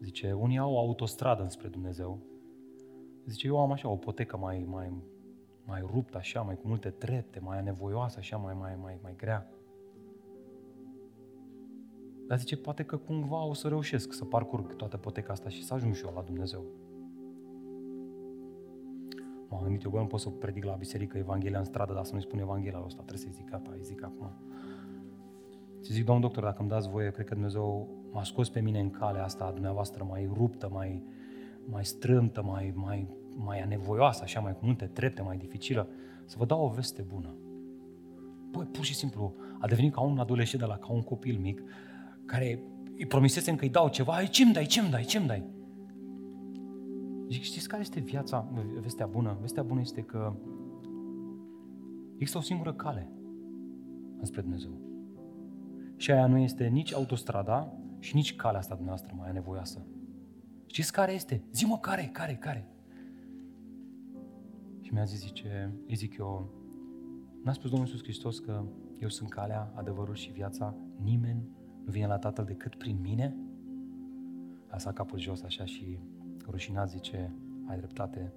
zice, 0.00 0.32
unii 0.32 0.58
au 0.58 0.78
autostradă 0.78 1.42
înspre 1.42 1.68
Dumnezeu, 1.68 2.18
zice, 3.26 3.46
eu 3.46 3.60
am 3.60 3.72
așa 3.72 3.88
o 3.88 3.96
potecă 3.96 4.36
mai, 4.36 4.66
mai, 4.68 4.92
mai 5.64 5.80
ruptă 5.80 6.16
așa, 6.16 6.40
mai 6.40 6.56
cu 6.56 6.68
multe 6.68 6.90
trepte, 6.90 7.40
mai 7.40 7.58
anevoioasă 7.58 8.18
așa, 8.18 8.36
mai, 8.36 8.54
mai, 8.54 8.76
mai, 8.82 8.98
mai 9.02 9.14
grea. 9.16 9.50
Dar 12.26 12.38
zice, 12.38 12.56
poate 12.56 12.82
că 12.82 12.96
cumva 12.96 13.44
o 13.44 13.52
să 13.52 13.68
reușesc 13.68 14.12
să 14.12 14.24
parcurg 14.24 14.76
toată 14.76 14.96
poteca 14.96 15.32
asta 15.32 15.48
și 15.48 15.64
să 15.64 15.74
ajung 15.74 15.94
și 15.94 16.04
eu 16.04 16.12
la 16.14 16.22
Dumnezeu. 16.22 16.64
M-am 19.48 19.62
gândit, 19.62 19.82
eu 19.82 19.90
bă, 19.90 19.98
nu 19.98 20.06
pot 20.06 20.20
să 20.20 20.28
predic 20.28 20.64
la 20.64 20.74
biserică 20.74 21.18
Evanghelia 21.18 21.58
în 21.58 21.64
stradă, 21.64 21.92
dar 21.92 22.04
să 22.04 22.12
nu-i 22.12 22.22
spun 22.22 22.38
Evanghelia 22.38 22.82
ăsta, 22.84 23.02
trebuie 23.02 23.18
să-i 23.18 23.32
zic 23.32 23.50
gata, 23.50 23.70
îi 23.72 23.82
zic 23.82 24.02
acum. 24.02 24.30
Și 25.84 25.92
zic, 25.92 26.04
domnul 26.04 26.24
doctor, 26.24 26.42
dacă 26.42 26.60
îmi 26.60 26.68
dați 26.68 26.88
voie, 26.88 27.10
cred 27.10 27.26
că 27.26 27.34
Dumnezeu 27.34 27.88
m-a 28.12 28.24
scos 28.24 28.48
pe 28.48 28.60
mine 28.60 28.80
în 28.80 28.90
calea 28.90 29.24
asta 29.24 29.44
a 29.44 29.52
dumneavoastră 29.52 30.06
mai 30.08 30.30
ruptă, 30.32 30.68
mai, 30.72 31.02
mai 31.64 31.84
strâmtă, 31.84 32.42
mai, 32.42 32.72
mai, 32.74 33.08
mai 33.34 33.60
anevoioasă, 33.60 34.22
așa, 34.22 34.40
mai 34.40 34.56
cu 34.56 34.64
multe 34.64 34.84
trepte, 34.84 35.22
mai 35.22 35.36
dificilă, 35.36 35.88
să 36.24 36.36
vă 36.38 36.44
dau 36.44 36.64
o 36.64 36.68
veste 36.68 37.02
bună. 37.02 37.34
Păi, 38.50 38.64
pur 38.64 38.84
și 38.84 38.94
simplu, 38.94 39.34
a 39.58 39.66
devenit 39.66 39.92
ca 39.92 40.00
un 40.00 40.18
adolescent 40.18 40.62
de 40.62 40.68
la, 40.68 40.76
ca 40.76 40.92
un 40.92 41.02
copil 41.02 41.38
mic, 41.38 41.62
care 42.24 42.62
îi 42.96 43.06
promisesem 43.06 43.56
că 43.56 43.64
îi 43.64 43.70
dau 43.70 43.88
ceva, 43.88 44.24
ce-mi 44.24 44.52
dai, 44.52 44.64
ce-mi 44.64 44.90
dai, 44.90 45.02
ce-mi 45.02 45.26
dai? 45.26 45.44
Zic, 47.28 47.42
știți 47.42 47.68
care 47.68 47.80
este 47.82 48.00
viața, 48.00 48.52
vestea 48.80 49.06
bună? 49.06 49.38
Vestea 49.40 49.62
bună 49.62 49.80
este 49.80 50.00
că 50.00 50.34
există 52.12 52.38
o 52.38 52.40
singură 52.40 52.72
cale 52.72 53.10
înspre 54.18 54.40
Dumnezeu. 54.40 54.89
Și 56.00 56.10
aia 56.10 56.26
nu 56.26 56.38
este 56.38 56.66
nici 56.66 56.94
autostrada 56.94 57.72
și 57.98 58.14
nici 58.14 58.36
calea 58.36 58.58
asta 58.58 58.74
dumneavoastră 58.74 59.14
mai 59.18 59.32
nevoioasă. 59.32 59.86
Știți 60.66 60.92
care 60.92 61.12
este? 61.12 61.42
Zi-mă 61.52 61.78
care, 61.78 62.08
care, 62.12 62.34
care? 62.34 62.68
Și 64.80 64.92
mi-a 64.92 65.04
zis, 65.04 65.18
zice, 65.18 65.72
îi 65.86 65.94
zic 65.94 66.16
eu, 66.18 66.50
n-a 67.44 67.52
spus 67.52 67.70
Domnul 67.70 67.88
Iisus 67.88 68.02
Hristos 68.02 68.38
că 68.38 68.64
eu 68.98 69.08
sunt 69.08 69.28
calea, 69.28 69.72
adevărul 69.74 70.14
și 70.14 70.30
viața, 70.30 70.74
nimeni 71.02 71.48
nu 71.84 71.90
vine 71.90 72.06
la 72.06 72.18
Tatăl 72.18 72.44
decât 72.44 72.74
prin 72.74 72.98
mine? 73.00 73.36
A 74.66 74.72
lăsat 74.72 74.94
capul 74.94 75.18
jos 75.18 75.42
așa 75.42 75.64
și 75.64 75.98
rușinat 76.46 76.90
zice, 76.90 77.34
ai 77.66 77.76
dreptate. 77.76 78.32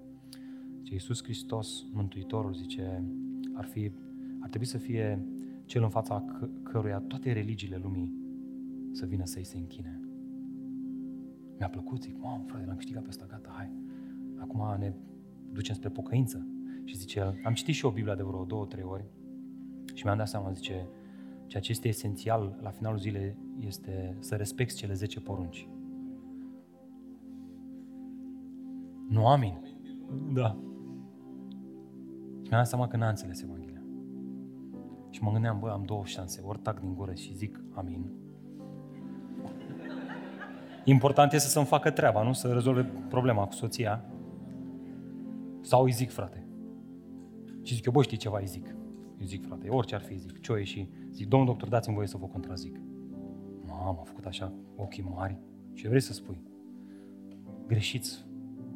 Zice, 0.77 0.93
Iisus 0.93 1.23
Hristos, 1.23 1.85
Mântuitorul, 1.91 2.53
zice, 2.53 3.03
ar, 3.53 3.65
fi, 3.65 3.91
ar 4.39 4.49
trebui 4.49 4.67
să 4.67 4.77
fie 4.77 5.25
cel 5.65 5.83
în 5.83 5.89
fața 5.89 6.25
c- 6.25 6.62
căruia 6.73 6.99
toate 6.99 7.31
religiile 7.31 7.77
lumii 7.77 8.13
să 8.91 9.05
vină 9.05 9.25
să-i 9.25 9.43
se 9.43 9.57
închine. 9.57 9.99
Mi-a 11.57 11.69
plăcut, 11.69 12.01
zic, 12.01 12.17
mamă, 12.17 12.43
frate, 12.47 12.65
l-am 12.65 12.75
câștigat 12.75 13.01
pe 13.01 13.09
ăsta, 13.09 13.25
gata, 13.29 13.51
hai. 13.55 13.71
Acum 14.37 14.75
ne 14.79 14.93
ducem 15.51 15.75
spre 15.75 15.89
pocăință. 15.89 16.47
Și 16.83 16.97
zice, 16.97 17.41
am 17.43 17.53
citit 17.53 17.75
și 17.75 17.85
o 17.85 17.91
Biblia 17.91 18.15
de 18.15 18.23
vreo 18.23 18.43
două, 18.43 18.65
trei 18.65 18.83
ori 18.83 19.05
și 19.93 20.03
mi-am 20.05 20.17
dat 20.17 20.27
seama, 20.27 20.51
zice, 20.51 20.87
ceea 21.47 21.61
ce 21.61 21.71
este 21.71 21.87
esențial 21.87 22.59
la 22.61 22.69
finalul 22.69 22.99
zilei 22.99 23.37
este 23.59 24.17
să 24.19 24.35
respecti 24.35 24.75
cele 24.75 24.93
10 24.93 25.19
porunci. 25.19 25.67
Nu, 29.09 29.27
amin. 29.27 29.59
Da. 30.33 30.57
Și 32.41 32.49
mi-am 32.49 32.61
dat 32.61 32.67
seama 32.67 32.87
că 32.87 32.97
n-a 32.97 33.09
înțeles 33.09 33.41
Evanghelia. 33.41 33.62
Și 35.13 35.23
mă 35.23 35.31
gândeam, 35.31 35.59
bă, 35.59 35.69
am 35.69 35.83
două 35.83 36.05
șanse, 36.05 36.41
ori 36.45 36.59
tac 36.59 36.79
din 36.79 36.93
gură 36.93 37.13
și 37.13 37.35
zic 37.35 37.63
amin. 37.73 38.05
Important 40.83 41.33
este 41.33 41.47
să-mi 41.47 41.65
facă 41.65 41.91
treaba, 41.91 42.23
nu? 42.23 42.33
Să 42.33 42.53
rezolve 42.53 42.91
problema 43.09 43.45
cu 43.45 43.53
soția. 43.53 44.05
Sau 45.61 45.83
îi 45.83 45.91
zic, 45.91 46.11
frate. 46.11 46.47
Și 47.61 47.73
zic 47.73 47.85
eu, 47.85 47.91
bă, 47.91 48.01
știi 48.01 48.17
ceva, 48.17 48.39
îi 48.39 48.47
zic. 48.47 48.75
Îi 49.17 49.25
zic, 49.25 49.45
frate, 49.45 49.69
orice 49.69 49.95
ar 49.95 50.01
fi, 50.01 50.17
zic, 50.17 50.41
ce 50.41 50.51
e 50.51 50.63
și 50.63 50.89
zic, 51.11 51.27
domnul 51.27 51.47
doctor, 51.47 51.69
dați-mi 51.69 51.95
voie 51.95 52.07
să 52.07 52.17
vă 52.17 52.25
contrazic. 52.25 52.79
Mamă, 53.65 53.97
a 53.99 54.03
făcut 54.03 54.25
așa, 54.25 54.53
ochii 54.75 55.03
mari. 55.15 55.37
Ce 55.73 55.87
vrei 55.87 56.01
să 56.01 56.13
spui? 56.13 56.43
Greșiți 57.67 58.25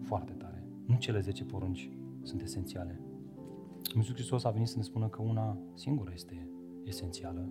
foarte 0.04 0.32
tare. 0.32 0.64
Nu 0.86 0.96
cele 0.98 1.20
10 1.20 1.44
porunci 1.44 1.90
sunt 2.22 2.42
esențiale. 2.42 3.02
Iisus 3.98 4.16
Hristos 4.16 4.44
a 4.44 4.50
venit 4.50 4.68
să 4.68 4.78
ne 4.78 4.84
spună 4.84 5.08
că 5.08 5.22
una 5.22 5.58
singură 5.74 6.12
este 6.14 6.50
esențială, 6.84 7.50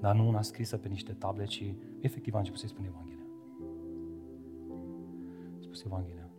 dar 0.00 0.14
nu 0.14 0.28
una 0.28 0.42
scrisă 0.42 0.76
pe 0.76 0.88
niște 0.88 1.12
table, 1.12 1.44
ci 1.44 1.74
efectiv 2.00 2.34
a 2.34 2.38
început 2.38 2.58
să-i 2.58 2.68
spun 2.68 2.84
Evanghelia. 2.84 3.26
A 5.56 5.60
spus 5.60 5.84
Evanghelia. 5.84 6.30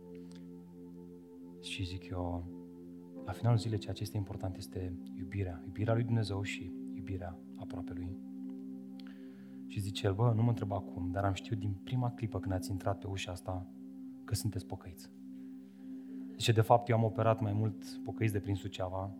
Și 1.60 1.84
zic 1.84 2.08
eu, 2.08 2.44
la 3.24 3.32
finalul 3.32 3.58
zilei, 3.58 3.78
ceea 3.78 3.94
ce 3.94 4.02
este 4.02 4.16
important 4.16 4.56
este 4.56 4.98
iubirea. 5.14 5.62
Iubirea 5.64 5.94
lui 5.94 6.04
Dumnezeu 6.04 6.42
și 6.42 6.72
iubirea 6.94 7.38
aproape 7.56 7.92
lui. 7.92 8.16
Și 9.66 9.80
zice 9.80 10.06
el, 10.06 10.14
bă, 10.14 10.32
nu 10.34 10.42
mă 10.42 10.48
întreba 10.48 10.76
acum, 10.76 11.10
dar 11.10 11.24
am 11.24 11.32
știut 11.32 11.58
din 11.58 11.72
prima 11.84 12.10
clipă 12.10 12.38
când 12.38 12.54
ați 12.54 12.70
intrat 12.70 12.98
pe 12.98 13.06
ușa 13.06 13.32
asta 13.32 13.66
că 14.24 14.34
sunteți 14.34 14.66
pocăiți. 14.66 15.10
Zice, 16.36 16.52
de 16.52 16.60
fapt, 16.60 16.88
eu 16.88 16.96
am 16.96 17.04
operat 17.04 17.40
mai 17.40 17.52
mult 17.52 18.00
pocăiți 18.04 18.32
de 18.32 18.40
prin 18.40 18.54
Suceava 18.54 19.14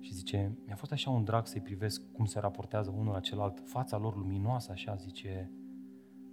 și 0.00 0.14
zice, 0.14 0.58
mi-a 0.66 0.76
fost 0.76 0.92
așa 0.92 1.10
un 1.10 1.24
drag 1.24 1.46
să-i 1.46 1.60
privesc 1.60 2.12
cum 2.12 2.24
se 2.24 2.38
raportează 2.38 2.94
unul 2.96 3.12
la 3.12 3.20
celălalt, 3.20 3.60
fața 3.64 3.98
lor 3.98 4.16
luminoasă, 4.16 4.72
așa, 4.72 4.94
zice, 4.94 5.52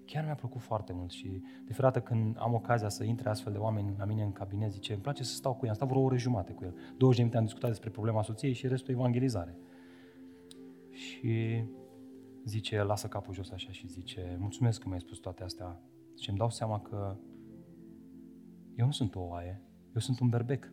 chiar 0.06 0.24
mi-a 0.24 0.36
plăcut 0.36 0.62
foarte 0.62 0.94
mult 0.94 1.12
și 1.12 1.28
de 1.28 1.74
fiecare 1.74 1.94
dată 1.94 2.02
când 2.02 2.36
am 2.40 2.54
ocazia 2.54 2.90
să 2.90 3.04
intre 3.04 3.30
astfel 3.30 3.52
de 3.52 3.58
oameni 3.58 3.96
la 3.98 4.06
mine 4.06 4.24
în 4.24 4.32
cabinet, 4.32 4.72
zice, 4.72 4.94
îmi 4.94 5.02
place 5.02 5.24
să 5.24 5.36
stau 5.36 5.54
cu 5.54 5.60
el, 5.64 5.70
am 5.70 5.76
stat 5.76 5.88
vreo 5.88 6.02
oră 6.02 6.18
jumate 6.18 6.54
cu 6.54 6.64
el. 6.64 6.76
20 6.98 7.16
de 7.16 7.22
minute 7.22 7.38
am 7.38 7.44
discutat 7.44 7.70
despre 7.70 7.90
problema 7.90 8.24
soției 8.24 8.54
și 8.54 8.68
restul 8.68 8.94
evangelizare. 8.94 9.58
Și 10.92 11.64
zice, 12.46 12.82
lasă 12.82 13.08
capul 13.08 13.34
jos 13.34 13.50
așa 13.50 13.72
și 13.72 13.88
zice, 13.88 14.38
mulțumesc 14.40 14.82
că 14.82 14.88
mi-ai 14.88 15.00
spus 15.00 15.18
toate 15.18 15.44
astea. 15.44 15.82
Și 16.20 16.30
îmi 16.30 16.38
dau 16.38 16.50
seama 16.50 16.80
că 16.82 17.18
eu 18.76 18.86
nu 18.86 18.92
sunt 18.92 19.16
o 19.16 19.20
oaie, 19.20 19.62
eu 19.94 20.02
sunt 20.02 20.20
un 20.20 20.30
berbec. 20.30 20.72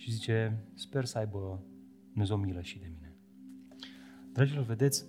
Și 0.00 0.10
zice, 0.10 0.64
sper 0.74 1.04
să 1.04 1.18
aibă 1.18 1.62
Dumnezeu 2.08 2.36
milă 2.36 2.60
și 2.60 2.78
de 2.78 2.90
mine. 2.92 3.14
Dragilor, 4.32 4.64
vedeți, 4.64 5.04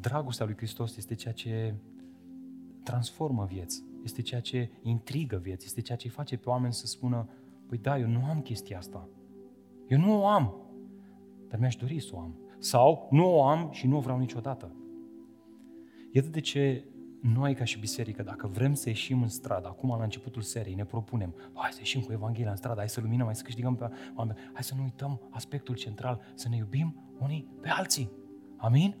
dragostea 0.00 0.46
lui 0.46 0.56
Hristos 0.56 0.96
este 0.96 1.14
ceea 1.14 1.34
ce 1.34 1.74
transformă 2.82 3.44
vieți, 3.44 3.84
este 4.04 4.22
ceea 4.22 4.40
ce 4.40 4.70
intrigă 4.82 5.36
vieți, 5.36 5.66
este 5.66 5.80
ceea 5.80 5.98
ce 5.98 6.06
îi 6.06 6.12
face 6.12 6.36
pe 6.36 6.48
oameni 6.48 6.72
să 6.72 6.86
spună, 6.86 7.28
păi 7.66 7.78
da, 7.78 7.98
eu 7.98 8.08
nu 8.08 8.24
am 8.24 8.40
chestia 8.40 8.78
asta. 8.78 9.08
Eu 9.88 9.98
nu 9.98 10.20
o 10.20 10.26
am, 10.26 10.54
dar 11.48 11.58
mi-aș 11.58 11.76
dori 11.76 12.00
să 12.00 12.10
o 12.12 12.18
am. 12.18 12.34
Sau 12.58 13.08
nu 13.10 13.34
o 13.34 13.44
am 13.44 13.70
și 13.70 13.86
nu 13.86 13.96
o 13.96 14.00
vreau 14.00 14.18
niciodată. 14.18 14.76
Iată 16.12 16.28
de 16.28 16.40
ce 16.40 16.84
noi 17.20 17.54
ca 17.54 17.64
și 17.64 17.78
biserică, 17.78 18.22
dacă 18.22 18.46
vrem 18.46 18.74
să 18.74 18.88
ieșim 18.88 19.22
în 19.22 19.28
stradă, 19.28 19.68
acum 19.68 19.88
la 19.88 20.02
începutul 20.02 20.42
serii, 20.42 20.74
ne 20.74 20.84
propunem, 20.84 21.34
hai 21.52 21.70
să 21.72 21.78
ieșim 21.78 22.00
cu 22.00 22.12
Evanghelia 22.12 22.50
în 22.50 22.56
stradă, 22.56 22.78
hai 22.78 22.88
să 22.88 23.00
luminăm, 23.00 23.24
hai 23.24 23.34
să 23.36 23.42
câștigăm 23.42 23.74
pe 23.74 23.88
oameni, 24.16 24.38
hai 24.52 24.62
să 24.62 24.74
nu 24.76 24.82
uităm 24.82 25.20
aspectul 25.30 25.74
central, 25.74 26.20
să 26.34 26.48
ne 26.48 26.56
iubim 26.56 27.02
unii 27.18 27.48
pe 27.60 27.68
alții. 27.68 28.10
Amin? 28.56 28.96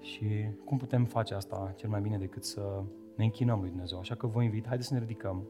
Și 0.00 0.26
cum 0.64 0.76
putem 0.76 1.04
face 1.04 1.34
asta 1.34 1.74
cel 1.76 1.88
mai 1.88 2.00
bine 2.00 2.18
decât 2.18 2.44
să 2.44 2.82
ne 3.16 3.24
închinăm 3.24 3.60
lui 3.60 3.68
Dumnezeu? 3.68 3.98
Așa 3.98 4.14
că 4.14 4.26
vă 4.26 4.42
invit, 4.42 4.66
haideți 4.66 4.88
să 4.88 4.94
ne 4.94 5.00
ridicăm. 5.00 5.48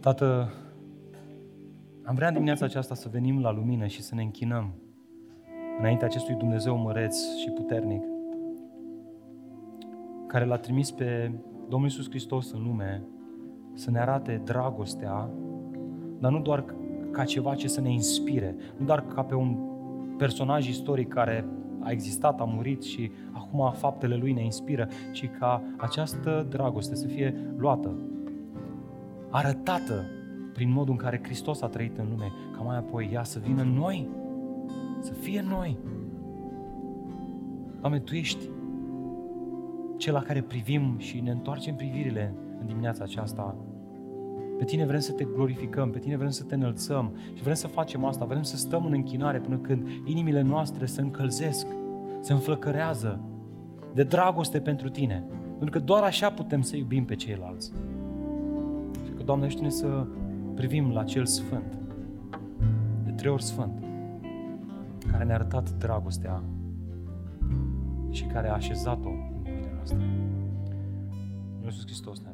Tată, 0.00 0.52
am 2.04 2.14
vrea 2.14 2.28
în 2.28 2.34
dimineața 2.34 2.64
aceasta 2.64 2.94
să 2.94 3.08
venim 3.08 3.40
la 3.40 3.50
lumină 3.50 3.86
și 3.86 4.02
să 4.02 4.14
ne 4.14 4.22
închinăm 4.22 4.74
înaintea 5.78 6.06
acestui 6.06 6.34
Dumnezeu 6.34 6.76
măreț 6.76 7.36
și 7.36 7.50
puternic, 7.50 8.02
care 10.26 10.44
l-a 10.44 10.56
trimis 10.56 10.90
pe 10.90 11.32
Domnul 11.68 11.88
Iisus 11.88 12.08
Hristos 12.08 12.52
în 12.52 12.62
lume 12.62 13.02
să 13.74 13.90
ne 13.90 14.00
arate 14.00 14.40
dragostea, 14.44 15.30
dar 16.18 16.32
nu 16.32 16.40
doar 16.40 16.64
ca 17.10 17.24
ceva 17.24 17.54
ce 17.54 17.68
să 17.68 17.80
ne 17.80 17.90
inspire, 17.90 18.56
nu 18.76 18.86
doar 18.86 19.06
ca 19.06 19.22
pe 19.22 19.34
un 19.34 19.56
personaj 20.16 20.68
istoric 20.68 21.08
care 21.08 21.44
a 21.80 21.90
existat, 21.90 22.40
a 22.40 22.44
murit 22.44 22.82
și 22.82 23.10
acum 23.32 23.72
faptele 23.72 24.16
lui 24.16 24.32
ne 24.32 24.44
inspiră, 24.44 24.88
ci 25.12 25.30
ca 25.38 25.62
această 25.76 26.46
dragoste 26.48 26.94
să 26.94 27.06
fie 27.06 27.54
luată, 27.56 27.94
arătată 29.30 30.04
prin 30.52 30.72
modul 30.72 30.92
în 30.92 30.98
care 30.98 31.20
Hristos 31.22 31.62
a 31.62 31.66
trăit 31.66 31.98
în 31.98 32.06
lume, 32.10 32.32
ca 32.56 32.62
mai 32.62 32.76
apoi 32.76 33.10
ea 33.12 33.22
să 33.22 33.38
vină 33.38 33.62
în 33.62 33.72
noi, 33.72 34.08
să 35.04 35.12
fie 35.12 35.38
în 35.38 35.46
noi. 35.46 35.78
Doamne, 37.80 37.98
Tu 37.98 38.14
ești 38.14 38.48
cel 39.96 40.12
la 40.12 40.22
care 40.22 40.42
privim 40.42 40.94
și 40.98 41.20
ne 41.20 41.30
întoarcem 41.30 41.74
privirile 41.74 42.34
în 42.60 42.66
dimineața 42.66 43.04
aceasta 43.04 43.56
pe 44.58 44.64
tine 44.64 44.86
vrem 44.86 45.00
să 45.00 45.12
te 45.12 45.24
glorificăm, 45.24 45.90
pe 45.90 45.98
tine 45.98 46.16
vrem 46.16 46.30
să 46.30 46.44
te 46.44 46.54
înălțăm 46.54 47.16
și 47.34 47.42
vrem 47.42 47.54
să 47.54 47.66
facem 47.66 48.04
asta, 48.04 48.24
vrem 48.24 48.42
să 48.42 48.56
stăm 48.56 48.84
în 48.84 48.92
închinare 48.92 49.40
până 49.40 49.56
când 49.56 49.88
inimile 50.04 50.40
noastre 50.40 50.86
se 50.86 51.00
încălzesc, 51.00 51.66
se 52.20 52.32
înflăcărează 52.32 53.20
de 53.94 54.02
dragoste 54.02 54.60
pentru 54.60 54.88
tine. 54.88 55.24
Pentru 55.58 55.78
că 55.78 55.84
doar 55.84 56.02
așa 56.02 56.30
putem 56.30 56.62
să 56.62 56.76
iubim 56.76 57.04
pe 57.04 57.14
ceilalți. 57.14 57.72
Și 59.04 59.12
că, 59.12 59.22
Doamne, 59.22 59.48
ne 59.60 59.68
să 59.68 60.06
privim 60.54 60.92
la 60.92 61.04
cel 61.04 61.26
Sfânt, 61.26 61.78
de 63.04 63.10
trei 63.10 63.32
ori 63.32 63.42
Sfânt, 63.42 63.83
care 65.10 65.24
ne-a 65.24 65.34
arătat 65.34 65.70
dragostea 65.70 66.42
și 68.10 68.24
care 68.24 68.48
a 68.48 68.52
așezat-o 68.52 69.08
în 69.08 69.44
inimile 69.44 69.72
noastre. 69.74 69.98
Iisus 71.62 71.82
Hristos 71.84 72.20
ne 72.20 72.28